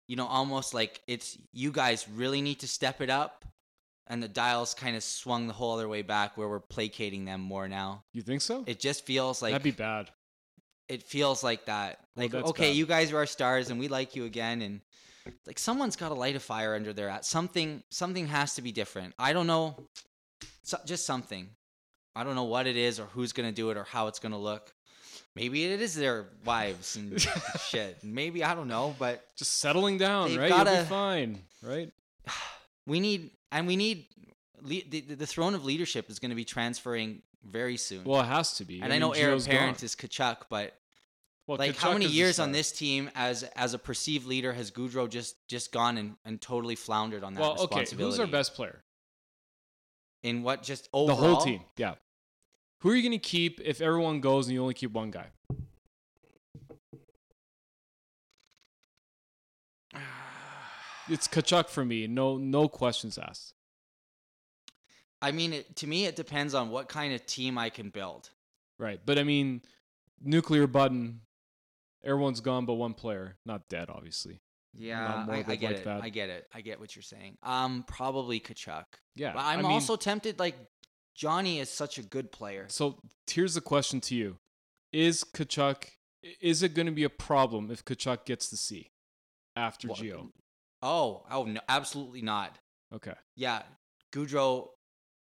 you 0.09 0.17
know, 0.17 0.27
almost 0.27 0.75
like 0.75 1.01
it's 1.07 1.39
you 1.53 1.71
guys 1.71 2.09
really 2.09 2.41
need 2.43 2.61
to 2.61 2.69
step 2.69 3.01
it 3.01 3.11
up, 3.11 3.45
and 4.09 4.23
the 4.23 4.29
dials 4.29 4.75
kind 4.75 4.97
of 4.97 5.03
swung 5.03 5.47
the 5.47 5.53
whole 5.53 5.75
other 5.75 5.89
way 5.89 6.03
back 6.03 6.37
where 6.37 6.49
we're 6.49 6.61
placating 6.61 7.25
them 7.25 7.41
more 7.41 7.69
now. 7.69 8.03
you 8.13 8.23
think 8.23 8.41
so? 8.41 8.65
It 8.67 8.81
just 8.81 9.05
feels 9.07 9.43
like 9.43 9.53
That'd 9.53 9.63
be 9.65 9.71
bad. 9.71 10.11
It 10.89 11.03
feels 11.03 11.45
like 11.45 11.67
that. 11.67 12.01
Like, 12.17 12.33
that's 12.33 12.49
okay, 12.51 12.71
bad. 12.71 12.77
you 12.77 12.87
guys 12.87 13.13
are 13.13 13.19
our 13.19 13.27
stars, 13.27 13.71
and 13.71 13.79
we 13.79 13.89
like 13.89 14.17
you 14.17 14.25
again, 14.25 14.63
and 14.63 14.81
like 15.47 15.59
someone's 15.59 15.97
got 15.97 16.09
to 16.09 16.15
light 16.15 16.37
a 16.37 16.41
fire 16.41 16.75
under 16.75 16.93
their 16.93 17.09
ass. 17.09 17.29
Something, 17.29 17.83
something 17.91 18.27
has 18.27 18.55
to 18.55 18.63
be 18.63 18.73
different. 18.73 19.15
I 19.19 19.33
don't 19.33 19.47
know, 19.47 19.77
so, 20.63 20.79
just 20.87 21.07
something. 21.07 21.49
I 22.17 22.25
don't 22.25 22.35
know 22.35 22.45
what 22.45 22.67
it 22.67 22.77
is, 22.77 22.99
or 22.99 23.07
who's 23.07 23.33
gonna 23.33 23.53
do 23.53 23.71
it, 23.71 23.77
or 23.77 23.85
how 23.85 24.09
it's 24.09 24.19
gonna 24.19 24.39
look. 24.39 24.73
Maybe 25.37 25.65
it 25.65 25.81
is 25.81 25.95
their 25.95 26.27
wives 26.45 26.97
and 26.97 27.21
shit. 27.69 28.03
Maybe 28.03 28.43
I 28.43 28.55
don't 28.55 28.67
know, 28.67 28.97
but 28.99 29.25
Just 29.37 29.59
settling 29.59 29.99
down, 29.99 30.35
right? 30.37 30.51
You'll 30.51 30.65
be 30.65 30.89
fine, 30.89 31.39
right? 31.63 31.93
we 32.87 32.99
need, 33.01 33.31
and 33.53 33.67
we 33.67 33.77
need. 33.77 34.07
Le- 34.61 34.83
the, 34.91 35.01
the 35.01 35.27
throne 35.27 35.55
of 35.55 35.65
leadership 35.65 36.11
is 36.11 36.19
going 36.19 36.31
to 36.31 36.35
be 36.35 36.45
transferring 36.45 37.23
very 37.45 37.77
soon. 37.77 38.05
Well, 38.05 38.21
it 38.21 38.27
has 38.27 38.55
to 38.55 38.65
be. 38.65 38.81
and 38.81 38.93
I, 38.93 38.99
know 38.99 39.13
mean, 39.13 39.21
heir 39.23 39.33
Gio's 39.35 39.47
apparent 39.47 39.79
gone. 39.79 39.85
is 39.85 39.95
Tkachuk, 39.97 40.37
but 40.51 40.75
Well, 41.47 41.59
like 41.59 41.77
how 41.77 41.93
many 41.93 42.07
years 42.07 42.39
on 42.39 42.53
this 42.53 42.73
team 42.73 43.11
as 43.15 43.43
as 43.57 43.75
a 43.75 43.79
perceived 43.79 44.27
leader 44.27 44.53
has 44.53 44.71
Gaudreau 44.71 45.09
just 45.09 45.37
just 45.49 45.73
gone 45.73 45.97
and, 45.99 46.17
and 46.25 46.41
totally 46.41 46.77
floundered 46.77 47.25
on 47.25 47.35
that 47.35 47.41
Well, 47.41 47.53
okay. 47.53 47.63
responsibility? 47.63 48.13
Who's 48.13 48.21
our 48.21 48.27
best 48.27 48.55
player? 48.55 48.83
in 50.25 50.43
what 50.43 50.63
just 50.65 50.85
The 50.91 50.99
overall? 50.99 51.17
whole 51.17 51.37
team. 51.45 51.61
Yeah. 51.77 51.95
Who 52.81 52.91
are 52.91 52.95
you 52.97 53.03
gonna 53.05 53.19
keep 53.19 53.61
if 53.65 53.81
everyone 53.81 54.21
goes 54.21 54.47
and 54.47 54.55
you 54.55 54.61
only 54.61 54.75
keep 54.75 54.93
one 54.93 55.11
guy? 55.13 55.27
It's 61.11 61.27
Tkachuk 61.27 61.69
for 61.71 61.85
me. 61.85 62.07
No, 62.07 62.37
no 62.37 62.69
questions 62.69 63.17
asked. 63.17 63.55
I 65.21 65.33
mean, 65.33 65.53
it, 65.53 65.77
to 65.77 65.87
me, 65.87 66.07
it 66.07 66.17
depends 66.17 66.55
on 66.55 66.71
what 66.71 66.89
kind 66.89 67.13
of 67.13 67.25
team 67.27 67.59
I 67.59 67.71
can 67.71 67.91
build. 67.91 68.31
Right, 68.79 69.01
but 69.05 69.19
I 69.19 69.25
mean, 69.25 69.63
nuclear 70.23 70.67
button. 70.67 71.21
Everyone's 72.05 72.41
gone, 72.41 72.65
but 72.65 72.75
one 72.75 72.95
player, 72.95 73.37
not 73.45 73.69
dead, 73.69 73.91
obviously. 73.91 74.41
Yeah, 74.73 75.25
I, 75.29 75.39
I 75.39 75.43
get 75.43 75.49
like 75.49 75.63
it. 75.63 75.85
that. 75.85 76.03
I 76.03 76.09
get 76.09 76.29
it. 76.31 76.47
I 76.55 76.61
get 76.61 76.79
what 76.79 76.95
you're 76.95 77.03
saying. 77.03 77.37
Um, 77.43 77.85
probably 77.87 78.39
Tkachuk. 78.39 78.85
Yeah, 79.17 79.33
But 79.33 79.41
I'm 79.41 79.61
I 79.61 79.63
mean, 79.63 79.73
also 79.73 79.97
tempted. 79.97 80.39
Like 80.39 80.55
Johnny 81.17 81.59
is 81.59 81.69
such 81.71 81.99
a 81.99 82.03
good 82.03 82.31
player. 82.31 82.67
So 82.69 83.01
here's 83.29 83.55
the 83.55 83.61
question 83.61 84.01
to 84.03 84.15
you: 84.15 84.37
Is 84.93 85.25
Tkachuk? 85.25 85.85
Is 86.41 86.63
it 86.63 86.75
going 86.75 86.87
to 86.87 86.93
be 86.93 87.05
a 87.05 87.11
problem 87.11 87.71
if 87.71 87.85
Tkachuk 87.85 88.25
gets 88.25 88.49
the 88.51 88.57
C 88.57 88.91
after 89.57 89.89
Well, 89.89 89.97
Gio? 89.97 90.29
Oh, 90.83 91.25
oh 91.31 91.45
no, 91.45 91.61
absolutely 91.69 92.23
not. 92.23 92.59
Okay. 92.95 93.15
Yeah, 93.35 93.63
Gaudreau. 94.13 94.69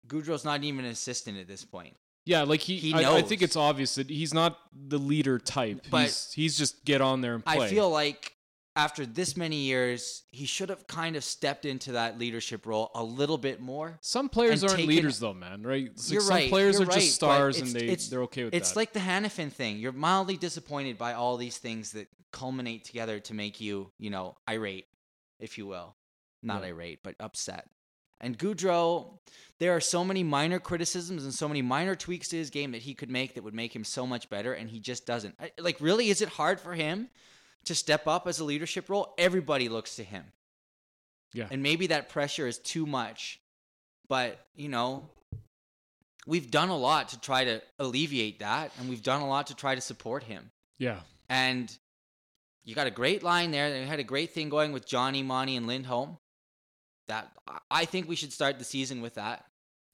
Gaudreau's 0.07 0.45
not 0.45 0.63
even 0.63 0.85
an 0.85 0.91
assistant 0.91 1.37
at 1.37 1.47
this 1.47 1.63
point. 1.65 1.95
Yeah, 2.25 2.41
like 2.43 2.61
he, 2.61 2.77
He 2.77 2.93
I, 2.93 3.17
I 3.17 3.21
think 3.21 3.41
it's 3.43 3.55
obvious 3.55 3.95
that 3.95 4.09
he's 4.09 4.33
not 4.33 4.57
the 4.73 4.97
leader 4.97 5.37
type. 5.37 5.85
But- 5.91 6.03
he's, 6.03 6.31
he's 6.33 6.57
just 6.57 6.83
get 6.85 7.01
on 7.01 7.21
there 7.21 7.35
and 7.35 7.45
play. 7.45 7.65
I 7.65 7.69
feel 7.69 7.89
like 7.89 8.31
after 8.77 9.05
this 9.05 9.37
many 9.37 9.57
years, 9.57 10.23
he 10.31 10.45
should 10.45 10.69
have 10.69 10.85
kind 10.87 11.15
of 11.15 11.23
stepped 11.23 11.65
into 11.65 11.93
that 11.93 12.17
leadership 12.19 12.65
role 12.65 12.91
a 12.95 13.03
little 13.03 13.37
bit 13.37 13.61
more. 13.61 13.97
some 14.01 14.27
players 14.27 14.63
aren't 14.63 14.75
taken- 14.75 14.89
leaders 14.89 15.19
though, 15.19 15.33
man. 15.35 15.61
Right? 15.63 15.89
Like 15.95 16.09
You're 16.11 16.21
some 16.21 16.35
right. 16.35 16.49
players 16.49 16.73
you're 16.79 16.83
are 16.83 16.89
right, 16.89 16.99
just 16.99 17.15
stars 17.15 17.59
and 17.61 17.69
they 17.69 17.95
they're 17.95 18.23
okay 18.23 18.43
with 18.45 18.53
It's 18.53 18.69
that. 18.69 18.71
It's 18.71 18.75
like 18.75 18.93
the 18.93 18.99
Hanifin 18.99 19.51
thing. 19.51 19.77
You're 19.77 19.91
mildly 19.93 20.35
disappointed 20.35 20.97
by 20.97 21.13
all 21.13 21.37
these 21.37 21.57
things 21.57 21.91
that 21.93 22.07
culminate 22.33 22.83
together 22.85 23.19
to 23.21 23.33
make 23.33 23.61
you, 23.61 23.91
you 23.99 24.09
know, 24.09 24.35
irate, 24.49 24.87
if 25.39 25.57
you 25.57 25.67
will. 25.67 25.95
Not 26.43 26.63
Yeah. 26.63 26.69
irate, 26.69 26.99
but 27.03 27.15
upset. 27.19 27.69
And 28.25 28.39
Gaudreau, 28.39 29.19
there 29.59 29.75
are 29.75 29.79
so 29.79 30.03
many 30.03 30.23
minor 30.23 30.57
criticisms 30.59 31.23
and 31.23 31.33
so 31.33 31.47
many 31.47 31.61
minor 31.61 31.95
tweaks 31.95 32.27
to 32.29 32.37
his 32.37 32.49
game 32.49 32.71
that 32.71 32.81
he 32.81 32.95
could 32.95 33.11
make 33.11 33.35
that 33.35 33.43
would 33.43 33.53
make 33.53 33.75
him 33.75 33.83
so 33.83 34.07
much 34.07 34.31
better, 34.31 34.51
and 34.51 34.67
he 34.67 34.79
just 34.79 35.05
doesn't. 35.05 35.35
Like, 35.59 35.79
really, 35.79 36.09
is 36.09 36.21
it 36.23 36.29
hard 36.29 36.59
for 36.59 36.73
him 36.73 37.09
to 37.65 37.75
step 37.75 38.07
up 38.07 38.27
as 38.27 38.39
a 38.39 38.43
leadership 38.43 38.89
role? 38.89 39.13
Everybody 39.19 39.69
looks 39.69 39.97
to 39.97 40.03
him. 40.03 40.23
Yeah. 41.33 41.47
And 41.51 41.61
maybe 41.61 41.87
that 41.87 42.09
pressure 42.09 42.47
is 42.47 42.57
too 42.57 42.87
much, 42.87 43.39
but, 44.09 44.39
you 44.55 44.69
know, 44.69 45.07
we've 46.25 46.49
done 46.49 46.69
a 46.69 46.77
lot 46.77 47.09
to 47.09 47.21
try 47.21 47.43
to 47.43 47.61
alleviate 47.77 48.39
that, 48.39 48.71
and 48.79 48.89
we've 48.89 49.03
done 49.03 49.21
a 49.21 49.27
lot 49.27 49.47
to 49.47 49.55
try 49.55 49.75
to 49.75 49.81
support 49.81 50.23
him. 50.23 50.49
Yeah. 50.79 51.01
And 51.29 51.71
you 52.63 52.73
got 52.73 52.87
a 52.87 52.91
great 52.91 53.21
line 53.21 53.51
there. 53.51 53.69
They 53.69 53.85
had 53.85 53.99
a 53.99 54.03
great 54.03 54.31
thing 54.31 54.49
going 54.49 54.71
with 54.71 54.87
Johnny, 54.87 55.21
Monty, 55.21 55.55
and 55.55 55.67
Lindholm. 55.67 56.17
That 57.07 57.31
I- 57.69 57.85
think 57.85 58.07
we 58.07 58.15
should 58.15 58.33
start 58.33 58.57
the 58.59 58.65
season 58.65 59.01
with 59.01 59.15
that. 59.15 59.45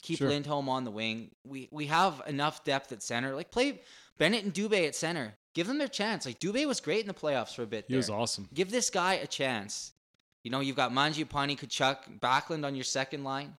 Keep 0.02 0.18
Sure. 0.18 0.28
Lindholm 0.28 0.68
on 0.68 0.84
the 0.84 0.90
wing. 0.90 1.30
We 1.44 1.68
we 1.70 1.86
have 1.86 2.22
enough 2.26 2.64
depth 2.64 2.90
at 2.92 3.02
center. 3.02 3.34
Like 3.34 3.50
play 3.50 3.82
Bennett 4.18 4.44
and 4.44 4.52
Dubé 4.52 4.86
at 4.88 4.94
center. 4.96 5.34
Give 5.54 5.66
them 5.66 5.78
their 5.78 5.88
chance. 5.88 6.26
Like 6.26 6.40
Dubé 6.40 6.66
was 6.66 6.80
great 6.80 7.00
in 7.00 7.06
the 7.06 7.14
playoffs 7.14 7.54
for 7.54 7.62
a 7.62 7.66
bit. 7.66 7.84
He 7.88 7.96
was 7.96 8.10
awesome. 8.10 8.48
Give 8.54 8.70
this 8.70 8.90
guy 8.90 9.14
a 9.14 9.26
chance. 9.26 9.92
You 10.42 10.50
know, 10.50 10.60
you've 10.60 10.76
got 10.76 10.90
Mangiapane, 10.90 11.56
Tkachuk, 11.56 12.18
Backlund 12.18 12.64
on 12.66 12.74
your 12.74 12.82
second 12.84 13.22
line. 13.22 13.56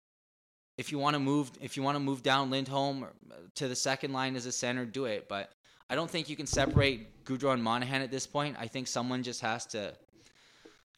If 0.77 0.91
you 0.91 0.97
want 0.97 1.13
to 1.13 1.19
move, 1.19 1.51
if 1.61 1.77
you 1.77 1.83
want 1.83 1.95
to 1.95 1.99
move 1.99 2.23
down 2.23 2.49
Lindholm 2.49 3.03
uh, 3.03 3.35
to 3.55 3.67
the 3.67 3.75
second 3.75 4.11
line 4.11 4.35
as 4.35 4.45
a 4.47 4.51
center, 4.51 4.85
do 4.85 5.05
it. 5.05 5.29
But 5.29 5.51
I 5.89 5.95
don't 5.95 6.09
think 6.09 6.27
you 6.29 6.35
can 6.35 6.47
separate 6.47 7.23
Gaudreau 7.25 7.53
and 7.53 7.63
Monahan 7.63 8.01
at 8.01 8.11
this 8.11 8.25
point. 8.27 8.57
I 8.59 8.67
think 8.67 8.87
someone 8.87 9.21
just 9.23 9.39
has 9.41 9.65
to 9.67 9.93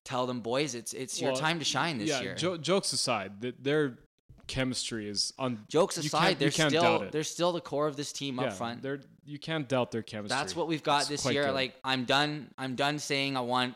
tell 0.05 0.25
them, 0.25 0.39
boys, 0.39 0.75
it's 0.75 0.93
it's 0.93 1.19
your 1.19 1.35
time 1.35 1.59
to 1.59 1.65
shine 1.65 1.97
this 1.97 2.09
yeah. 2.09 2.21
year. 2.21 2.35
Jo- 2.35 2.57
jokes 2.57 2.93
aside, 2.93 3.41
that 3.41 3.61
their 3.61 3.97
chemistry 4.47 5.09
is 5.09 5.33
on. 5.37 5.65
Jokes 5.67 5.97
aside, 5.97 6.39
they're 6.39 6.51
still 6.51 7.07
they're 7.11 7.23
still 7.23 7.51
the 7.51 7.59
core 7.61 7.87
of 7.87 7.97
this 7.97 8.13
team 8.13 8.39
yeah, 8.39 8.45
up 8.45 8.53
front. 8.53 8.81
They're 8.81 9.01
you 9.25 9.39
can't 9.39 9.67
doubt 9.67 9.91
their 9.91 10.03
chemistry. 10.03 10.37
That's 10.37 10.55
what 10.55 10.67
we've 10.67 10.83
got 10.83 11.01
It's 11.01 11.23
this 11.23 11.33
year. 11.33 11.45
good. 11.47 11.53
Like 11.53 11.75
I'm 11.83 12.05
done. 12.05 12.51
I'm 12.57 12.75
done 12.75 12.99
saying 12.99 13.35
I 13.35 13.41
want. 13.41 13.75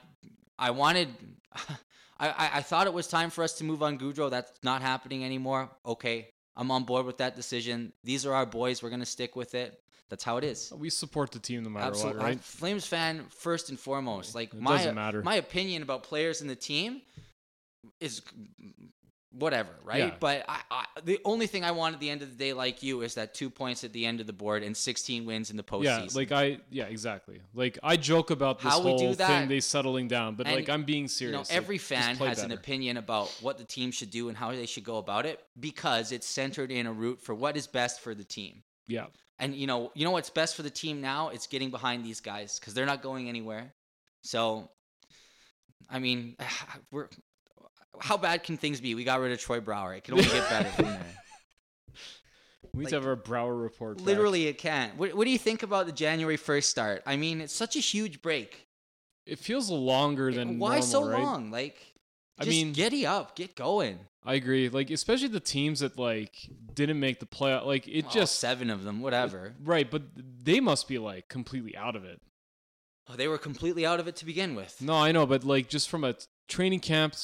I 0.57 0.71
wanted. 0.71 1.09
I, 2.19 2.30
I 2.30 2.49
I 2.55 2.61
thought 2.61 2.88
it 2.88 2.93
was 2.93 3.07
time 3.07 3.30
for 3.30 3.43
us 3.43 3.53
to 3.53 3.63
move 3.63 3.84
on 3.84 3.97
Gaudreau. 3.97 4.30
That's 4.30 4.51
not 4.63 4.82
happening 4.82 5.25
anymore. 5.25 5.69
Okay, 5.86 6.30
I'm 6.55 6.71
on 6.71 6.84
board 6.84 7.05
with 7.05 7.17
that 7.17 7.36
decision. 7.36 7.91
These 8.03 8.25
are 8.25 8.34
our 8.34 8.45
boys. 8.45 8.84
We're 8.84 8.91
gonna 8.91 9.05
stick 9.05 9.36
with 9.36 9.55
it. 9.55 9.82
That's 10.10 10.24
how 10.24 10.38
it 10.38 10.43
is. 10.43 10.74
we 10.76 10.89
support 10.89 11.32
the 11.32 11.39
team 11.39 11.64
no 11.64 11.70
matter 11.70 11.86
Absolutely, 11.88 12.18
what, 12.20 12.26
right? 12.26 12.39
Flames 12.41 12.86
fan 12.86 13.26
first 13.30 13.70
and 13.70 13.80
foremost. 13.80 14.34
Like 14.36 14.53
It 14.53 14.60
my 14.62 14.78
doesn't 14.78 14.95
matter. 14.95 15.22
my 15.22 15.36
opinion 15.36 15.84
about 15.84 16.03
players 16.03 16.41
in 16.41 16.47
the 16.47 16.55
team 16.55 17.01
is 17.99 18.22
whatever, 19.32 19.70
right? 19.84 19.99
Yeah. 19.99 20.16
But 20.20 20.45
I, 20.49 20.62
I, 20.72 20.86
the 21.03 21.20
only 21.24 21.45
thing 21.45 21.64
I 21.64 21.70
want 21.72 21.93
at 21.93 21.99
the 22.01 22.10
end 22.10 22.24
of 22.24 22.30
the 22.32 22.36
day, 22.36 22.53
like 22.53 22.82
you, 22.82 23.01
is 23.01 23.14
that 23.14 23.36
two 23.36 23.51
points 23.51 23.84
at 23.84 23.93
the 23.93 24.05
end 24.05 24.20
of 24.20 24.26
the 24.28 24.34
board 24.34 24.64
and 24.64 24.76
16 24.76 25.26
wins 25.26 25.51
in 25.51 25.57
the 25.57 25.64
postseason. 25.64 25.84
Yeah, 25.84 26.07
like 26.16 26.32
I, 26.32 26.57
yeah, 26.72 26.86
exactly. 26.86 27.39
Like 27.53 27.78
I 27.84 27.95
joke 27.95 28.32
about 28.32 28.60
this 28.60 28.72
How 28.74 28.80
we 28.80 28.89
whole 28.89 28.97
do 29.12 29.16
that- 29.16 29.28
thing 29.28 29.47
they 29.47 29.60
settling 29.60 30.07
down, 30.07 30.34
but 30.36 30.47
And, 30.47 30.55
like 30.55 30.70
I'm 30.70 30.84
being 30.84 31.03
you 31.03 31.07
serious. 31.10 31.49
know, 31.51 31.55
every 31.55 31.78
just 31.78 31.88
fan 31.88 32.16
has 32.16 32.41
an 32.41 32.51
opinion 32.51 32.97
about 32.97 33.28
what 33.41 33.60
the 33.60 33.64
team 33.66 33.91
should 33.91 34.10
do 34.10 34.30
and 34.30 34.36
how 34.38 34.51
they 34.51 34.66
should 34.66 34.84
go 34.84 34.97
about 34.97 35.28
it 35.28 35.39
because 35.60 36.12
it's 36.12 36.26
centered 36.28 36.72
in 36.72 36.88
a 36.88 36.91
route 36.91 37.22
for 37.22 37.36
what 37.36 37.55
is 37.55 37.68
best 37.68 37.99
for 38.01 38.16
the 38.16 38.24
team. 38.24 38.64
Yeah, 38.88 39.05
And 39.40 39.56
you 39.56 39.68
know, 39.68 39.92
you 39.96 40.06
know 40.06 40.12
what's 40.12 40.30
best 40.30 40.56
for 40.56 40.64
the 40.64 40.70
team 40.70 41.02
now? 41.02 41.30
It's 41.30 41.48
getting 41.48 41.72
behind 41.72 42.04
these 42.06 42.20
guys 42.20 42.60
because 42.60 42.74
they're 42.74 42.86
not 42.86 43.02
going 43.02 43.30
anywhere. 43.30 43.74
So, 44.22 44.70
I 45.90 46.00
mean, 46.00 46.36
we're 46.92 47.08
how 48.00 48.18
bad 48.18 48.44
can 48.44 48.58
things 48.58 48.82
be? 48.82 48.96
We 48.96 49.04
got 49.04 49.20
rid 49.20 49.32
of 49.32 49.40
Troy 49.40 49.60
Brouwer. 49.60 49.94
It 49.96 50.04
can 50.04 50.16
only 50.16 50.26
get 50.26 50.50
better 50.50 50.70
from 50.70 50.86
there. 50.86 51.06
we 52.74 52.80
need 52.80 52.84
like, 52.86 52.90
to 52.90 52.96
have 52.96 53.06
our 53.06 53.16
Brouwer 53.16 53.56
report. 53.56 53.98
back. 53.98 54.06
Literally, 54.06 54.48
it 54.48 54.58
can. 54.58 54.92
What, 54.98 55.14
what 55.16 55.26
do 55.26 55.32
you 55.32 55.38
think 55.38 55.64
about 55.64 55.86
the 55.86 55.92
January 55.92 56.38
first 56.38 56.70
start? 56.70 57.04
I 57.06 57.16
mean, 57.16 57.42
it's 57.42 57.54
such 57.54 57.76
a 57.76 57.80
huge 57.80 58.22
break. 58.22 58.68
it 59.26 59.40
feels 59.40 59.70
longer 59.70 60.32
than. 60.34 60.60
Why 60.60 60.80
normal, 60.80 60.84
so 60.84 61.10
right? 61.10 61.22
long? 61.22 61.52
Like, 61.52 61.94
I 62.38 62.46
just 62.46 62.56
mean- 62.56 62.74
giddy 62.74 63.06
up, 63.06 63.36
get 63.36 63.56
going. 63.56 64.00
I 64.30 64.36
agree. 64.36 64.69
Like 64.69 64.89
especially 64.91 65.27
the 65.30 65.39
teams 65.39 65.80
that 65.80 65.97
like 65.97 66.49
didn't 66.73 66.99
make 66.99 67.19
the 67.19 67.25
playoff. 67.25 67.65
Like 67.65 67.88
it 67.88 68.05
Oh, 68.07 68.11
just 68.11 68.39
seven 68.39 68.69
of 68.69 68.84
them, 68.84 69.01
whatever. 69.01 69.55
right, 69.63 69.89
but 69.89 70.03
they 70.15 70.59
must 70.59 70.88
be 70.88 70.97
like 70.97 71.27
completely 71.30 71.75
out 71.75 71.95
of 71.95 72.03
it. 72.05 72.21
Oh, 73.09 73.15
they 73.15 73.27
were 73.27 73.39
completely 73.39 73.86
out 73.86 73.99
of 73.99 74.07
it 74.07 74.15
to 74.17 74.25
begin 74.25 74.53
with. 74.55 74.82
No, 74.82 74.93
I 74.93 75.11
know, 75.11 75.25
but 75.25 75.43
like 75.43 75.67
just 75.67 75.89
from 75.89 76.03
a 76.03 76.15
training 76.47 76.80
camp 76.80 77.15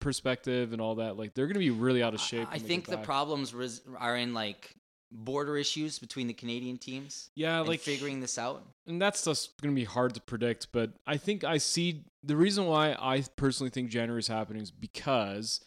perspective 0.00 0.72
and 0.72 0.80
all 0.80 0.96
that, 0.96 1.16
like 1.16 1.34
they're 1.34 1.46
gonna 1.46 1.58
be 1.58 1.70
really 1.70 2.02
out 2.02 2.14
of 2.14 2.20
shape. 2.20 2.48
I 2.50 2.58
they 2.58 2.66
think 2.66 2.86
the 2.86 2.98
problems 2.98 3.54
res- 3.54 3.82
are 3.98 4.16
in 4.16 4.34
like 4.34 4.74
border 5.12 5.56
issues 5.56 5.98
between 5.98 6.28
the 6.28 6.32
Canadian 6.32 6.78
teams. 6.78 7.30
yeah, 7.34 7.58
like 7.60 7.80
figuring 7.80 8.20
this 8.20 8.38
out. 8.38 8.62
and 8.86 9.02
that's 9.02 9.24
just 9.24 9.60
going 9.60 9.74
to 9.74 9.78
be 9.78 9.84
hard 9.84 10.14
to 10.14 10.20
predict. 10.20 10.68
But 10.72 10.92
I 11.06 11.16
think 11.16 11.42
I 11.42 11.58
see 11.58 12.04
the 12.22 12.36
reason 12.36 12.66
why 12.66 12.92
I 12.92 13.24
personally 13.36 13.70
think 13.70 13.90
January 13.90 14.20
is 14.20 14.28
happening 14.28 14.62
is 14.62 14.70
because 14.70 15.60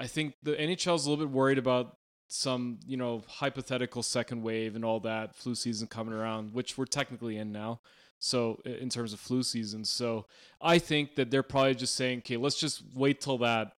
I 0.00 0.06
think 0.06 0.34
the 0.42 0.52
NHL 0.52 0.96
is 0.96 1.04
a 1.04 1.10
little 1.10 1.26
bit 1.26 1.32
worried 1.32 1.58
about 1.58 1.98
some, 2.28 2.78
you 2.86 2.96
know, 2.96 3.22
hypothetical 3.28 4.02
second 4.02 4.42
wave 4.42 4.74
and 4.74 4.82
all 4.84 4.98
that 5.00 5.34
flu 5.34 5.54
season 5.54 5.88
coming 5.88 6.14
around, 6.14 6.54
which 6.54 6.78
we're 6.78 6.86
technically 6.86 7.36
in 7.36 7.52
now. 7.52 7.80
So 8.18 8.62
in 8.64 8.88
terms 8.88 9.12
of 9.12 9.20
flu 9.20 9.42
season, 9.42 9.84
so 9.84 10.24
I 10.60 10.78
think 10.78 11.16
that 11.16 11.30
they're 11.30 11.42
probably 11.42 11.74
just 11.74 11.96
saying, 11.96 12.20
okay, 12.20 12.38
let's 12.38 12.58
just 12.58 12.82
wait 12.94 13.20
till 13.20 13.38
that 13.38 13.72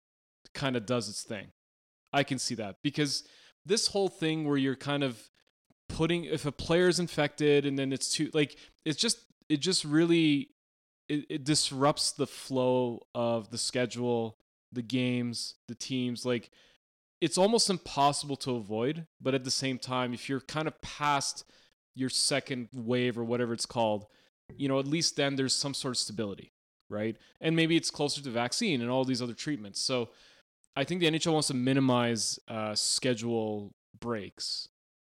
kind 0.52 0.76
of 0.76 0.84
does 0.84 1.08
its 1.08 1.22
thing. 1.22 1.48
I 2.12 2.22
can 2.22 2.38
see 2.38 2.54
that 2.56 2.76
because 2.82 3.24
this 3.64 3.86
whole 3.86 4.08
thing 4.08 4.46
where 4.46 4.56
you're 4.58 4.76
kind 4.76 5.02
of 5.02 5.30
putting 5.88 6.24
if 6.24 6.44
a 6.44 6.52
player 6.52 6.88
is 6.88 7.00
infected 7.00 7.64
and 7.64 7.78
then 7.78 7.92
it's 7.92 8.12
too 8.12 8.30
like 8.32 8.56
it's 8.84 9.00
just 9.00 9.18
it 9.48 9.58
just 9.60 9.84
really 9.84 10.50
it, 11.08 11.26
it 11.28 11.44
disrupts 11.44 12.12
the 12.12 12.26
flow 12.26 13.00
of 13.14 13.50
the 13.50 13.58
schedule 13.58 14.36
the 14.72 14.82
games 14.82 15.54
the 15.68 15.74
teams 15.74 16.24
like 16.24 16.50
it's 17.20 17.36
almost 17.36 17.68
impossible 17.70 18.36
to 18.36 18.56
avoid 18.56 19.06
but 19.20 19.34
at 19.34 19.44
the 19.44 19.50
same 19.50 19.78
time 19.78 20.14
if 20.14 20.28
you're 20.28 20.40
kind 20.40 20.66
of 20.68 20.80
past 20.80 21.44
your 21.94 22.08
second 22.08 22.68
wave 22.72 23.18
or 23.18 23.24
whatever 23.24 23.52
it's 23.52 23.66
called 23.66 24.06
you 24.56 24.68
know 24.68 24.78
at 24.78 24.86
least 24.86 25.16
then 25.16 25.36
there's 25.36 25.54
some 25.54 25.74
sort 25.74 25.92
of 25.92 25.98
stability 25.98 26.52
right 26.88 27.16
and 27.40 27.54
maybe 27.54 27.76
it's 27.76 27.90
closer 27.90 28.22
to 28.22 28.30
vaccine 28.30 28.80
and 28.80 28.90
all 28.90 29.04
these 29.04 29.20
other 29.22 29.34
treatments 29.34 29.80
so 29.80 30.08
i 30.76 30.84
think 30.84 31.00
the 31.00 31.10
nhl 31.10 31.32
wants 31.32 31.48
to 31.48 31.54
minimize 31.54 32.38
uh, 32.48 32.74
schedule 32.74 33.72
breaks 34.00 34.68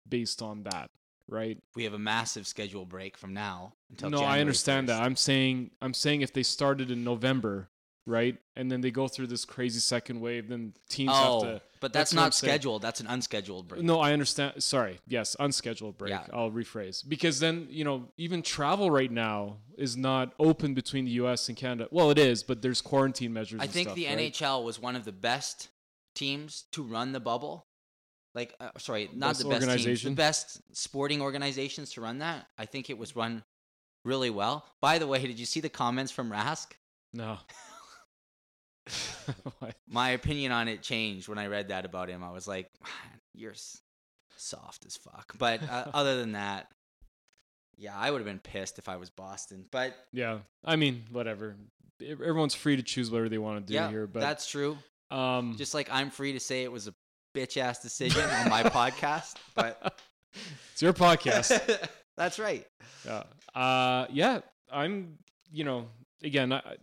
based 0.08 0.42
on 0.42 0.62
that 0.64 0.90
right 1.28 1.58
We 1.76 1.84
have 1.84 1.94
a 1.94 1.98
massive 1.98 2.46
schedule 2.46 2.84
break 2.84 3.16
from 3.16 3.32
now 3.32 3.74
until 3.88 4.10
no, 4.10 4.16
January 4.18 4.38
I 4.38 4.40
understand 4.40 4.88
1st. 4.88 4.90
that. 4.90 5.02
I'm 5.02 5.16
saying 5.16 5.70
I'm 5.80 5.94
saying 5.94 6.22
if 6.22 6.32
they 6.32 6.42
started 6.42 6.90
in 6.90 7.04
November, 7.04 7.69
right, 8.06 8.38
and 8.56 8.70
then 8.70 8.80
they 8.80 8.90
go 8.90 9.08
through 9.08 9.28
this 9.28 9.44
crazy 9.44 9.78
second 9.80 10.20
wave, 10.20 10.48
then 10.48 10.74
teams 10.88 11.10
Oh, 11.14 11.44
have 11.44 11.54
to. 11.54 11.62
but 11.80 11.92
that's 11.92 12.10
that's, 12.10 12.14
not 12.14 12.34
saying. 12.34 12.50
scheduled. 12.50 12.82
That's 12.82 13.00
an 13.00 13.06
unscheduled 13.06 13.68
break. 13.68 13.82
No, 13.82 14.00
I 14.00 14.12
understand. 14.12 14.62
Sorry, 14.62 14.98
yes, 15.06 15.36
unscheduled 15.38 15.98
break. 15.98 16.10
Yeah. 16.10 16.24
I'll 16.32 16.50
rephrase 16.50 17.08
because 17.08 17.40
then 17.40 17.66
you 17.70 17.84
know 17.84 18.08
even 18.16 18.42
travel 18.42 18.90
right 18.90 19.10
now 19.10 19.58
is 19.76 19.96
not 19.96 20.34
open 20.38 20.74
between 20.74 21.04
the 21.04 21.12
U.S. 21.12 21.48
and 21.48 21.56
Canada. 21.56 21.88
Well, 21.90 22.10
it 22.10 22.18
is, 22.18 22.42
but 22.42 22.62
there's 22.62 22.80
quarantine 22.80 23.32
measures. 23.32 23.60
I 23.60 23.66
think 23.66 23.88
stuff, 23.88 23.96
the 23.96 24.06
right? 24.06 24.18
NHL 24.32 24.64
was 24.64 24.80
one 24.80 24.96
of 24.96 25.04
the 25.04 25.12
best 25.12 25.68
teams 26.14 26.64
to 26.72 26.82
run 26.82 27.12
the 27.12 27.20
bubble. 27.20 27.66
Like, 28.34 28.54
uh, 28.60 28.70
sorry, 28.78 29.10
not 29.12 29.30
Best 29.30 29.42
the 29.42 29.48
best 29.48 29.84
teams, 29.84 30.02
the 30.04 30.10
best 30.12 30.60
sporting 30.72 31.20
organizations 31.20 31.92
to 31.94 32.00
run 32.00 32.18
that. 32.18 32.46
I 32.56 32.64
think 32.64 32.88
it 32.88 32.96
was 32.96 33.16
run 33.16 33.42
really 34.04 34.30
well. 34.30 34.66
By 34.80 34.98
the 34.98 35.06
way, 35.08 35.20
did 35.26 35.38
you 35.38 35.46
see 35.46 35.58
the 35.58 35.68
comments 35.68 36.12
from 36.12 36.30
Rask? 36.30 36.68
No. 37.12 37.38
My 39.88 40.10
opinion 40.10 40.52
on 40.52 40.68
it 40.68 40.82
changed 40.82 41.28
when 41.28 41.38
I 41.38 41.46
read 41.46 41.68
that 41.68 41.84
about 41.84 42.08
him. 42.08 42.22
I 42.22 42.30
was 42.30 42.46
like, 42.48 42.70
you're 43.34 43.54
soft 44.36 44.86
as 44.86 44.96
fuck. 44.96 45.34
But 45.38 45.62
uh, 45.68 45.86
other 45.94 46.18
than 46.18 46.32
that, 46.32 46.68
yeah, 47.76 47.96
I 47.96 48.10
would 48.10 48.18
have 48.18 48.26
been 48.26 48.40
pissed 48.40 48.78
if 48.78 48.88
I 48.88 48.96
was 48.96 49.10
Boston. 49.10 49.64
But 49.70 49.94
yeah, 50.12 50.38
I 50.64 50.76
mean, 50.76 51.04
whatever. 51.10 51.56
Everyone's 52.02 52.54
free 52.54 52.76
to 52.76 52.82
choose 52.82 53.10
whatever 53.10 53.28
they 53.28 53.38
want 53.38 53.66
to 53.66 53.72
do 53.72 53.74
yeah, 53.74 53.90
here, 53.90 54.06
but 54.06 54.20
that's 54.20 54.46
true. 54.46 54.78
um, 55.10 55.54
Just 55.58 55.74
like 55.74 55.88
I'm 55.92 56.10
free 56.10 56.32
to 56.32 56.40
say 56.40 56.62
it 56.62 56.72
was 56.72 56.88
a 56.88 56.94
bitch 57.34 57.56
ass 57.58 57.80
decision 57.80 58.22
on 58.30 58.48
my 58.48 58.62
podcast. 58.62 59.34
But 59.54 60.00
it's 60.72 60.80
your 60.80 60.94
podcast. 60.94 61.88
that's 62.16 62.38
right. 62.38 62.66
Yeah. 63.04 63.24
Uh, 63.54 64.06
yeah. 64.10 64.40
I'm. 64.72 65.18
You 65.52 65.64
know, 65.64 65.88
again, 66.22 66.52
I, 66.52 66.76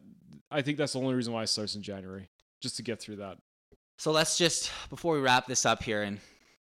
I 0.51 0.61
think 0.61 0.77
that's 0.77 0.93
the 0.93 0.99
only 0.99 1.15
reason 1.15 1.33
why 1.33 1.43
it 1.43 1.47
starts 1.47 1.75
in 1.75 1.81
January, 1.81 2.29
just 2.61 2.77
to 2.77 2.83
get 2.83 3.01
through 3.01 3.17
that. 3.17 3.37
So 3.97 4.11
let's 4.11 4.37
just 4.37 4.71
before 4.89 5.15
we 5.15 5.19
wrap 5.19 5.47
this 5.47 5.65
up 5.65 5.83
here 5.83 6.03
and 6.03 6.19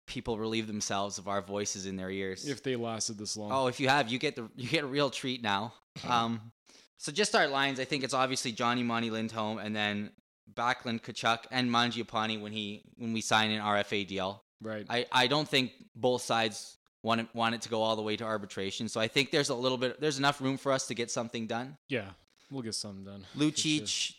people 0.07 0.37
relieve 0.37 0.67
themselves 0.67 1.17
of 1.17 1.27
our 1.27 1.41
voices 1.41 1.85
in 1.85 1.95
their 1.95 2.09
ears. 2.09 2.47
If 2.47 2.63
they 2.63 2.75
lasted 2.75 3.17
this 3.17 3.37
long. 3.37 3.51
Oh, 3.51 3.67
if 3.67 3.79
you 3.79 3.89
have, 3.89 4.09
you 4.09 4.19
get 4.19 4.35
the 4.35 4.49
you 4.55 4.67
get 4.67 4.83
a 4.83 4.87
real 4.87 5.09
treat 5.09 5.41
now. 5.41 5.73
Um, 6.07 6.51
so 6.97 7.11
just 7.11 7.35
our 7.35 7.47
lines. 7.47 7.79
I 7.79 7.85
think 7.85 8.03
it's 8.03 8.13
obviously 8.13 8.51
Johnny, 8.51 8.83
Monty, 8.83 9.09
Lindholm, 9.09 9.57
and 9.57 9.75
then 9.75 10.11
Backlund, 10.53 11.01
Tkachuk, 11.01 11.45
and 11.51 11.69
Mangiapane 11.69 12.41
when 12.41 12.51
he 12.51 12.83
when 12.97 13.13
we 13.13 13.21
sign 13.21 13.51
an 13.51 13.61
RFA 13.61 14.07
deal. 14.07 14.43
Right. 14.61 14.85
I, 14.89 15.05
I 15.11 15.27
don't 15.27 15.47
think 15.47 15.71
both 15.95 16.21
sides 16.21 16.77
want 17.03 17.21
it, 17.21 17.27
want 17.33 17.55
it 17.55 17.61
to 17.61 17.69
go 17.69 17.81
all 17.81 17.95
the 17.95 18.01
way 18.01 18.15
to 18.15 18.23
arbitration. 18.23 18.87
So 18.87 19.01
I 19.01 19.07
think 19.07 19.31
there's 19.31 19.49
a 19.49 19.55
little 19.55 19.77
bit 19.77 19.99
there's 19.99 20.19
enough 20.19 20.41
room 20.41 20.57
for 20.57 20.71
us 20.71 20.87
to 20.87 20.93
get 20.93 21.09
something 21.09 21.47
done. 21.47 21.77
yeah, 21.89 22.09
we'll 22.51 22.61
get 22.61 22.75
something 22.75 23.03
done. 23.03 23.25
Lucic, 23.37 23.87
sure. 23.87 24.15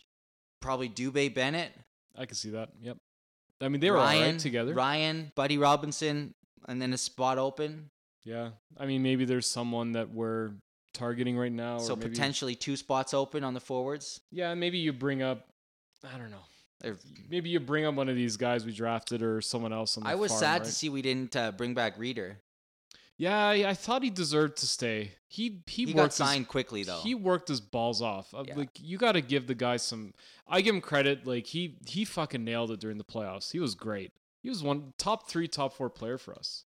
probably 0.61 0.89
Dubé 0.89 1.33
Bennett, 1.33 1.71
I 2.17 2.25
can 2.25 2.35
see 2.35 2.49
that. 2.51 2.69
Yep. 2.81 2.97
I 3.61 3.69
mean, 3.69 3.79
they 3.79 3.91
were 3.91 3.97
Ryan 3.97 4.21
all 4.23 4.31
right 4.31 4.39
together. 4.39 4.73
Ryan, 4.73 5.31
Buddy 5.35 5.57
Robinson, 5.57 6.33
and 6.67 6.81
then 6.81 6.91
a 6.93 6.97
spot 6.97 7.37
open. 7.37 7.89
Yeah. 8.25 8.49
I 8.77 8.85
mean, 8.85 9.03
maybe 9.03 9.25
there's 9.25 9.47
someone 9.49 9.93
that 9.93 10.09
we're 10.09 10.51
targeting 10.93 11.37
right 11.37 11.51
now. 11.51 11.77
so 11.77 11.93
or 11.93 11.97
maybe, 11.97 12.09
potentially 12.09 12.55
two 12.55 12.75
spots 12.75 13.13
open 13.13 13.43
on 13.43 13.53
the 13.53 13.59
forwards. 13.59 14.19
Yeah, 14.31 14.53
maybe 14.53 14.77
you 14.79 14.91
bring 14.93 15.21
up. 15.21 15.47
I 16.03 16.17
don't 16.17 16.31
know. 16.31 16.37
Or- 16.83 16.97
Maybe 17.29 17.49
you 17.49 17.59
bring 17.61 17.85
up 17.85 17.95
one 17.95 18.09
of 18.09 18.15
these 18.15 18.35
guys 18.35 18.65
we 18.65 18.73
drafted 18.73 19.21
or 19.21 19.39
someone 19.41 19.71
else 19.71 19.97
on 19.97 20.03
the 20.03 20.09
I 20.09 20.15
was 20.15 20.31
farm, 20.31 20.39
sad 20.41 20.53
right? 20.53 20.63
to 20.65 20.71
see 20.71 20.89
we 20.89 21.01
didn't 21.01 21.35
uh, 21.35 21.51
bring 21.53 21.73
back 21.73 21.97
Rieder. 21.97 22.35
Yeah, 23.17 23.47
I, 23.47 23.73
thought 23.75 24.01
he 24.03 24.09
deserved 24.09 24.57
to 24.57 24.67
stay. 24.67 25.11
He 25.27 25.61
he, 25.67 25.85
He, 25.85 25.93
worked 25.93 25.95
got 25.95 26.05
his- 26.05 26.15
signed 26.15 26.47
quickly 26.47 26.83
though. 26.83 26.99
He 27.01 27.13
worked 27.15 27.47
his 27.47 27.61
balls 27.61 28.01
off. 28.01 28.33
Uh, 28.33 28.43
Yeah. 28.47 28.55
Like 28.55 28.69
you 28.79 28.97
got 28.97 29.11
to 29.13 29.21
give 29.21 29.47
the 29.47 29.55
guy 29.55 29.77
some. 29.77 30.13
I 30.47 30.61
give 30.61 30.73
him 30.75 30.81
credit. 30.81 31.25
Like 31.27 31.45
he 31.47 31.77
he 31.85 32.05
fucking 32.05 32.43
nailed 32.43 32.71
it 32.71 32.79
during 32.79 32.97
the 32.97 33.03
playoffs. 33.03 33.51
He 33.51 33.59
was 33.59 33.75
great. 33.75 34.11
He 34.41 34.49
was 34.49 34.61
one 34.63 34.93
top 34.97 35.29
three, 35.29 35.47
top 35.47 35.73
four 35.73 35.89
player 35.89 36.17
for 36.17 36.33
us. 36.35 36.65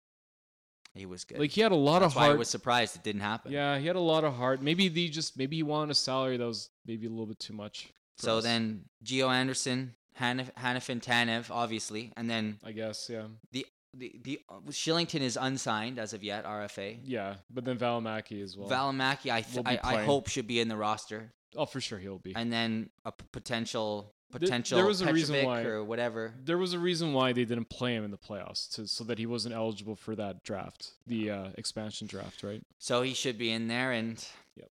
he 0.95 1.05
was 1.05 1.23
good. 1.23 1.39
Like 1.39 1.51
he 1.51 1.61
had 1.61 1.71
a 1.71 1.75
lot 1.75 1.99
That's 1.99 2.13
of 2.13 2.17
why 2.17 2.23
I 2.23 2.27
heart. 2.27 2.39
was 2.39 2.49
surprised 2.49 2.95
it 2.95 3.03
didn't 3.03 3.21
happen. 3.21 3.51
yeah, 3.51 3.77
he 3.77 3.85
had 3.85 3.95
a 3.95 3.99
lot 3.99 4.23
of 4.23 4.33
heart. 4.35 4.61
Maybe 4.61 4.87
the 4.87 5.07
just 5.09 5.37
maybe 5.37 5.57
he 5.57 5.63
wanted 5.63 5.91
a 5.91 5.95
salary 5.95 6.37
that 6.37 6.45
was 6.47 6.69
maybe 6.85 7.05
a 7.05 7.09
little 7.09 7.27
bit 7.27 7.39
too 7.39 7.53
much. 7.53 7.89
So 8.17 8.37
us, 8.39 8.43
then 8.43 8.85
Gio 9.05 9.29
Andersson, 9.29 9.93
Hanif, 10.19 10.51
Hanifin 10.55 10.99
Tanev, 11.01 11.49
obviously, 11.51 12.11
and 12.17 12.29
then 12.29 12.59
I 12.65 12.71
guess 12.71 13.09
yeah 13.09 13.27
the 13.51 13.65
the 13.93 14.39
uh, 14.49 14.59
Kylington 14.69 15.21
is 15.21 15.37
unsigned 15.39 15.99
as 15.99 16.13
of 16.13 16.23
yet, 16.23 16.45
RFA. 16.45 16.99
yeah. 17.03 17.35
But 17.49 17.65
then 17.65 17.77
Valimaki 17.77 18.43
as 18.43 18.55
well. 18.57 18.69
Valimaki, 18.69 19.31
I, 19.31 19.41
th- 19.41 19.65
I 19.65 19.79
I 19.83 20.03
hope 20.03 20.27
should 20.29 20.47
be 20.47 20.59
in 20.59 20.67
the 20.67 20.77
roster, 20.77 21.33
oh, 21.55 21.65
for 21.65 21.81
sure 21.81 21.97
he'll 21.99 22.19
be. 22.19 22.33
and 22.35 22.51
then 22.53 22.89
a 23.05 23.11
p- 23.11 23.25
potential 23.31 24.13
potential 24.31 24.77
there 24.77 24.85
potential 24.85 24.87
was 24.87 25.01
a 25.01 25.11
reason 25.11 25.43
why- 25.45 25.63
or 25.63 25.83
whatever. 25.83 26.35
there 26.43 26.57
was 26.59 26.73
a 26.73 26.79
reason 26.79 27.13
why 27.13 27.33
they 27.33 27.45
didn't 27.45 27.69
play 27.69 27.95
him 27.95 28.03
in 28.05 28.11
the 28.11 28.17
playoffs 28.17 28.69
to 28.75 28.87
so 28.87 29.03
that 29.05 29.17
he 29.17 29.25
wasn't 29.25 29.55
eligible 29.55 29.95
for 29.95 30.15
that 30.15 30.43
draft, 30.43 30.91
the 31.07 31.31
uh, 31.31 31.47
expansion 31.57 32.05
draft, 32.05 32.43
right? 32.43 32.61
So 32.77 33.01
he 33.01 33.15
should 33.15 33.37
be 33.39 33.49
in 33.51 33.67
there, 33.67 33.91
and 33.91 34.23
Yep. 34.55 34.69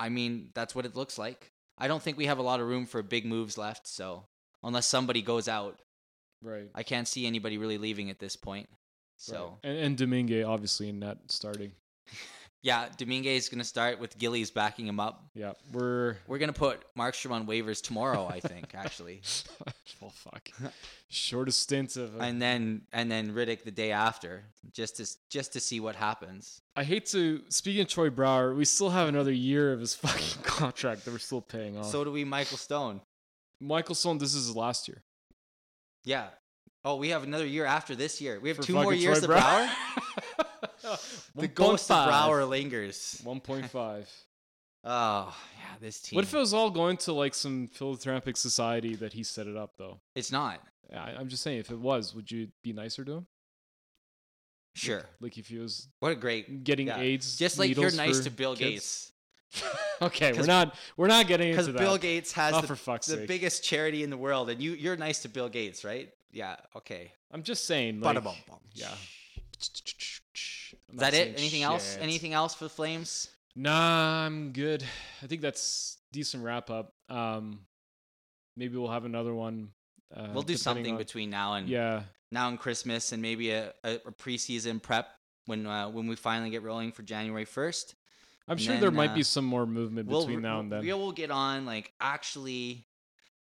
I 0.00 0.08
mean 0.08 0.50
that's 0.54 0.74
what 0.74 0.86
it 0.86 0.96
looks 0.96 1.18
like. 1.18 1.52
I 1.76 1.86
don't 1.86 2.02
think 2.02 2.16
we 2.16 2.26
have 2.26 2.38
a 2.38 2.42
lot 2.42 2.60
of 2.60 2.66
room 2.66 2.86
for 2.86 3.02
big 3.02 3.26
moves 3.26 3.58
left. 3.58 3.86
So 3.86 4.24
unless 4.64 4.86
somebody 4.86 5.20
goes 5.22 5.48
out, 5.48 5.80
Right. 6.42 6.68
I 6.74 6.82
can't 6.82 7.08
see 7.08 7.26
anybody 7.26 7.58
really 7.58 7.78
leaving 7.78 8.10
at 8.10 8.18
this 8.18 8.36
point. 8.36 8.68
So 9.16 9.58
Right. 9.64 9.70
and, 9.70 9.78
and 9.78 9.98
Domingue 9.98 10.44
obviously 10.44 10.88
in 10.88 11.00
net 11.00 11.18
starting. 11.28 11.72
yeah, 12.62 12.88
Domingue 12.96 13.24
is 13.24 13.48
gonna 13.48 13.64
start 13.64 13.98
with 13.98 14.16
Gillies 14.18 14.50
backing 14.52 14.86
him 14.86 15.00
up. 15.00 15.24
Yeah, 15.34 15.52
we're 15.72 16.16
We're 16.28 16.38
gonna 16.38 16.52
put 16.52 16.82
Markstrom 16.96 17.32
on 17.32 17.46
waivers 17.46 17.82
tomorrow, 17.82 18.26
I 18.28 18.38
think, 18.40 18.74
actually, 18.74 19.22
well, 20.00 20.10
fuck. 20.10 20.48
Shortest 21.08 21.60
stint 21.60 21.96
of. 21.96 22.14
uh, 22.16 22.22
and 22.22 22.40
then 22.40 22.82
and 22.92 23.10
then 23.10 23.32
Rittich 23.32 23.64
the 23.64 23.70
day 23.72 23.90
after, 23.90 24.44
just 24.72 24.96
to 24.98 25.08
just 25.30 25.52
to 25.54 25.60
see 25.60 25.80
what 25.80 25.96
happens. 25.96 26.60
I 26.76 26.84
hate 26.84 27.06
to. 27.06 27.42
Speaking 27.48 27.82
of 27.82 27.88
Troy 27.88 28.10
Brouwer, 28.10 28.54
we 28.54 28.64
still 28.64 28.90
have 28.90 29.08
another 29.08 29.32
year 29.32 29.72
of 29.72 29.80
his 29.80 29.94
fucking 29.96 30.42
contract 30.44 31.04
that 31.04 31.10
we're 31.10 31.18
still 31.18 31.40
paying 31.40 31.76
off. 31.76 31.86
So 31.86 32.04
do 32.04 32.12
we, 32.12 32.24
Michael 32.24 32.58
Stone. 32.58 33.00
Michael 33.60 33.96
Stone, 33.96 34.18
this 34.18 34.34
is 34.36 34.46
his 34.46 34.54
last 34.56 34.86
year. 34.86 35.02
Yeah. 36.08 36.28
Oh, 36.86 36.96
we 36.96 37.10
have 37.10 37.22
another 37.22 37.44
year 37.44 37.66
after 37.66 37.94
this 37.94 38.18
year. 38.18 38.40
We 38.40 38.48
have 38.48 38.56
For 38.56 38.62
two 38.62 38.72
more 38.72 38.94
years 38.94 39.22
Troy 39.22 39.36
of 39.36 39.42
Brouwer. 39.42 39.68
the 41.34 41.48
ghost 41.48 41.90
of 41.90 41.98
1.5. 41.98 42.06
Brouwer 42.06 42.44
lingers. 42.46 43.20
One 43.24 43.40
point 43.40 43.68
five. 43.70 44.10
Oh 44.84 45.36
yeah, 45.58 45.74
this 45.80 46.00
team. 46.00 46.16
What 46.16 46.24
if 46.24 46.32
it 46.32 46.38
was 46.38 46.54
all 46.54 46.70
going 46.70 46.96
to 46.98 47.12
like 47.12 47.34
some 47.34 47.66
philanthropic 47.66 48.36
society 48.36 48.94
that 48.94 49.12
he 49.12 49.24
set 49.24 49.48
it 49.48 49.56
up 49.56 49.72
though? 49.76 49.98
it's 50.14 50.30
not? 50.30 50.60
I, 50.94 51.14
I'm 51.18 51.28
just 51.28 51.42
saying, 51.42 51.58
if 51.58 51.70
it 51.72 51.78
was, 51.78 52.14
would 52.14 52.30
you 52.30 52.48
be 52.62 52.72
nicer 52.72 53.04
to 53.04 53.12
him? 53.16 53.26
Sure. 54.76 55.04
Like 55.20 55.36
if 55.36 55.48
he 55.48 55.58
was 55.58 55.88
What 55.98 56.12
a 56.12 56.14
great. 56.14 56.62
getting 56.62 56.86
Yeah. 56.86 57.00
AIDS, 57.00 57.36
Just 57.36 57.58
like 57.58 57.76
you're 57.76 57.90
nice 57.90 58.20
to 58.20 58.30
Bill 58.30 58.54
kids? 58.54 58.70
Gates, 58.70 59.12
okay, 60.02 60.32
we're 60.32 60.46
not 60.46 60.74
we're 60.96 61.06
not 61.08 61.26
getting 61.26 61.50
into 61.50 61.62
that. 61.64 61.72
because 61.72 61.86
Bill. 61.86 61.98
Gates 61.98 62.32
has 62.32 62.54
Oh, 62.54 62.60
the, 62.60 63.16
the 63.16 63.24
biggest 63.26 63.64
charity 63.64 64.02
in 64.02 64.10
the 64.10 64.16
world, 64.16 64.50
and 64.50 64.60
you 64.60 64.72
you're 64.72 64.96
nice 64.96 65.20
to 65.22 65.28
Bill 65.28 65.48
Gates, 65.48 65.84
right? 65.84 66.10
Yeah. 66.30 66.56
Okay. 66.76 67.12
I'm 67.32 67.42
just 67.42 67.64
saying. 67.66 68.00
Like, 68.00 68.22
yeah. 68.74 68.88
Is 69.60 70.70
that 70.94 71.14
it? 71.14 71.38
Anything 71.38 71.62
else? 71.62 71.96
Anything 72.00 72.32
else 72.32 72.54
for 72.54 72.64
the 72.64 72.70
Flames? 72.70 73.28
Nah, 73.56 74.24
I'm 74.26 74.52
good. 74.52 74.84
I 75.22 75.26
think 75.26 75.40
that's 75.42 75.98
decent 76.12 76.44
wrap 76.44 76.70
up. 76.70 76.92
Um, 77.08 77.60
maybe 78.56 78.76
we'll 78.76 78.90
have 78.90 79.04
another 79.04 79.34
one. 79.34 79.70
Uh, 80.14 80.28
we'll 80.32 80.42
do 80.42 80.56
something 80.56 80.92
on- 80.92 80.98
between 80.98 81.28
now 81.30 81.54
and 81.54 81.68
Yeah, 81.68 82.02
now 82.30 82.48
and 82.48 82.58
Christmas, 82.58 83.12
and 83.12 83.20
maybe 83.20 83.50
a, 83.50 83.72
a, 83.84 83.94
a 84.06 84.12
preseason 84.12 84.80
prep 84.80 85.08
when 85.46 85.66
uh, 85.66 85.88
when 85.88 86.06
we 86.06 86.16
finally 86.16 86.50
get 86.50 86.62
rolling 86.62 86.92
for 86.92 87.02
January 87.02 87.44
first. 87.44 87.94
I'm 88.48 88.52
And 88.52 88.60
sure 88.60 88.72
then, 88.74 88.80
there 88.80 88.90
might 88.90 89.10
uh, 89.10 89.16
be 89.16 89.22
some 89.22 89.44
more 89.44 89.66
movement 89.66 90.08
we'll, 90.08 90.20
between 90.20 90.40
now 90.42 90.60
and 90.60 90.72
then. 90.72 90.80
We 90.80 90.92
will 90.94 91.12
get 91.12 91.30
on 91.30 91.66
like 91.66 91.92
actually 92.00 92.86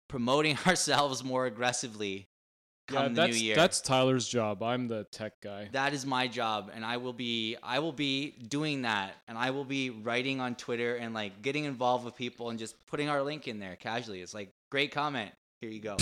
promoting 0.07 0.57
ourselves 0.67 1.23
more 1.23 1.45
aggressively 1.45 2.27
yeah, 2.91 2.97
come 2.97 3.13
the 3.13 3.21
that's 3.21 3.37
new 3.37 3.43
year. 3.43 3.55
that's 3.55 3.81
Tyler's 3.81 4.27
job. 4.27 4.61
I'm 4.61 4.87
the 4.87 5.05
tech 5.05 5.41
guy. 5.41 5.69
that 5.71 5.93
is 5.93 6.05
my 6.05 6.27
job, 6.27 6.71
and 6.73 6.85
I 6.85 6.97
will 6.97 7.13
be 7.13 7.57
I 7.63 7.79
will 7.79 7.91
be 7.91 8.31
doing 8.31 8.83
that, 8.83 9.15
and 9.27 9.37
I 9.37 9.51
will 9.51 9.65
be 9.65 9.89
writing 9.89 10.39
on 10.39 10.55
Twitter 10.55 10.95
and 10.95 11.13
like 11.13 11.41
getting 11.41 11.63
involved 11.65 12.05
with 12.05 12.15
people 12.15 12.49
and 12.49 12.59
just 12.59 12.75
putting 12.85 13.09
our 13.09 13.23
link 13.23 13.47
in 13.47 13.59
there 13.59 13.75
casually. 13.75 14.21
It's 14.21 14.33
like 14.33 14.51
great 14.69 14.91
comment. 14.91 15.31
Here 15.59 15.71
you 15.71 15.79
go. 15.79 15.95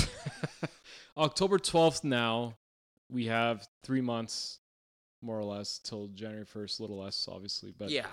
October 1.17 1.59
12th. 1.59 2.03
Now 2.03 2.55
we 3.11 3.27
have 3.27 3.67
three 3.83 4.01
months, 4.01 4.59
more 5.21 5.37
or 5.37 5.43
less, 5.43 5.77
till 5.77 6.07
January 6.07 6.45
1st. 6.45 6.79
A 6.79 6.81
little 6.81 6.97
less, 6.97 7.27
obviously, 7.31 7.71
but 7.77 7.91
yeah, 7.91 8.07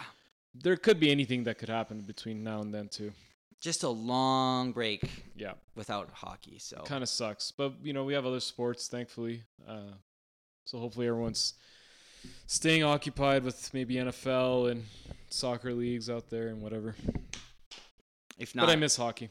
there 0.62 0.76
could 0.76 0.98
be 1.00 1.11
anything 1.11 1.44
that 1.44 1.59
could 1.59 1.68
happen 1.68 2.00
between 2.00 2.42
now 2.42 2.61
and 2.61 2.72
then 2.74 2.88
too. 2.88 3.12
just 3.61 3.82
a 3.82 3.88
long 3.88 4.72
break 4.72 5.02
Yeah. 5.36 5.54
without 5.74 6.11
hockey. 6.11 6.59
So 6.59 6.76
kind 6.84 7.02
of 7.02 7.09
sucks. 7.09 7.50
But 7.50 7.74
you 7.82 7.92
know, 7.92 8.04
we 8.04 8.14
have 8.14 8.24
other 8.26 8.40
sports, 8.40 8.86
thankfully. 8.88 9.42
Uh, 9.66 9.92
so 10.64 10.78
hopefully 10.78 11.09
everyone's 11.09 11.54
staying 12.46 12.82
occupied 12.84 13.42
with 13.44 13.72
maybe 13.74 13.94
NFL 13.96 14.70
and 14.70 14.84
soccer 15.30 15.72
leagues 15.72 16.09
out 16.09 16.30
there 16.30 16.48
and 16.48 16.61
whatever. 16.62 16.94
if 18.38 18.54
not, 18.54 18.66
but 18.66 18.72
I 18.72 18.76
miss 18.76 18.96
hockey. 18.96 19.30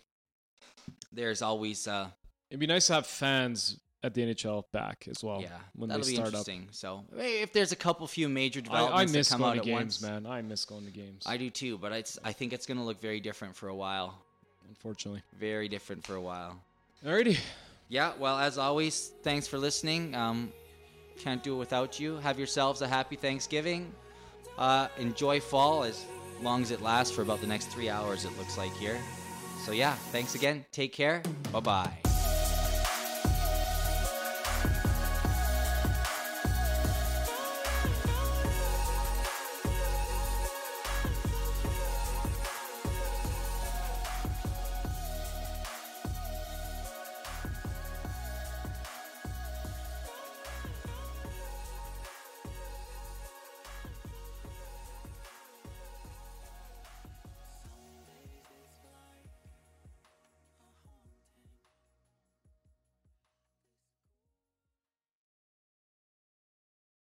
there's 1.12 1.42
always 1.42 1.88
uh 1.88 2.10
It'd 2.50 2.60
be 2.60 2.68
nice 2.68 2.88
to 2.88 2.94
have 2.94 3.08
fans 3.08 3.80
at 4.04 4.14
the 4.14 4.22
NHL 4.22 4.64
back 4.72 5.08
as 5.10 5.24
well. 5.24 5.42
yeah 5.42 5.50
when 5.76 5.90
that'll 5.90 6.04
they 6.04 6.12
be 6.12 6.16
start 6.16 6.30
up. 6.30 6.34
interesting. 6.48 6.68
So 6.72 7.04
if 7.18 7.52
there's 7.54 7.72
a 7.72 7.76
couple 7.76 8.06
few 8.08 8.30
major 8.30 8.62
developments 8.62 9.12
I 9.12 9.18
miss 9.18 9.30
that 9.30 9.34
come 9.34 9.42
going 9.42 9.60
out 9.60 9.64
to 9.64 9.70
games, 9.70 9.80
once, 9.80 10.02
man. 10.02 10.26
I 10.26 10.42
miss 10.42 10.66
going 10.66 10.86
to 10.86 10.92
games. 10.92 11.24
I 11.26 11.38
do 11.38 11.50
too. 11.50 11.78
But 11.78 11.92
it's 11.94 12.20
I 12.24 12.32
think 12.32 12.54
it's 12.54 12.66
gonna 12.66 12.86
look 12.86 13.02
very 13.02 13.20
different 13.20 13.56
for 13.56 13.70
a 13.70 13.76
while. 13.76 14.14
unfortunately. 14.70 15.22
Very 15.40 15.68
different 15.68 16.06
for 16.06 16.16
a 16.16 16.22
while. 16.22 16.62
Alrighty. 17.06 17.38
Yeah, 17.90 18.12
well, 18.20 18.38
as 18.38 18.58
always, 18.58 19.12
thanks 19.24 19.48
for 19.48 19.58
listening. 19.58 20.14
Um, 20.14 20.52
can't 21.18 21.42
do 21.42 21.56
it 21.56 21.58
without 21.58 22.00
you. 22.00 22.18
Have 22.18 22.38
yourselves 22.38 22.82
a 22.82 22.88
happy 22.88 23.16
Thanksgiving. 23.16 23.94
Uh, 24.58 24.88
enjoy 24.98 25.40
fall 25.40 25.84
as 25.84 26.04
long 26.42 26.62
as 26.62 26.72
it 26.72 26.82
lasts 26.82 27.16
for 27.16 27.22
about 27.22 27.40
the 27.40 27.48
next 27.48 27.68
three 27.68 27.90
hours, 27.90 28.26
it 28.26 28.38
looks 28.38 28.58
like 28.58 28.74
here. 28.76 29.00
So, 29.66 29.72
yeah, 29.72 29.94
thanks 30.12 30.36
again. 30.36 30.66
Take 30.72 30.92
care. 30.94 31.22
Bye 31.54 31.60
bye. 31.62 32.07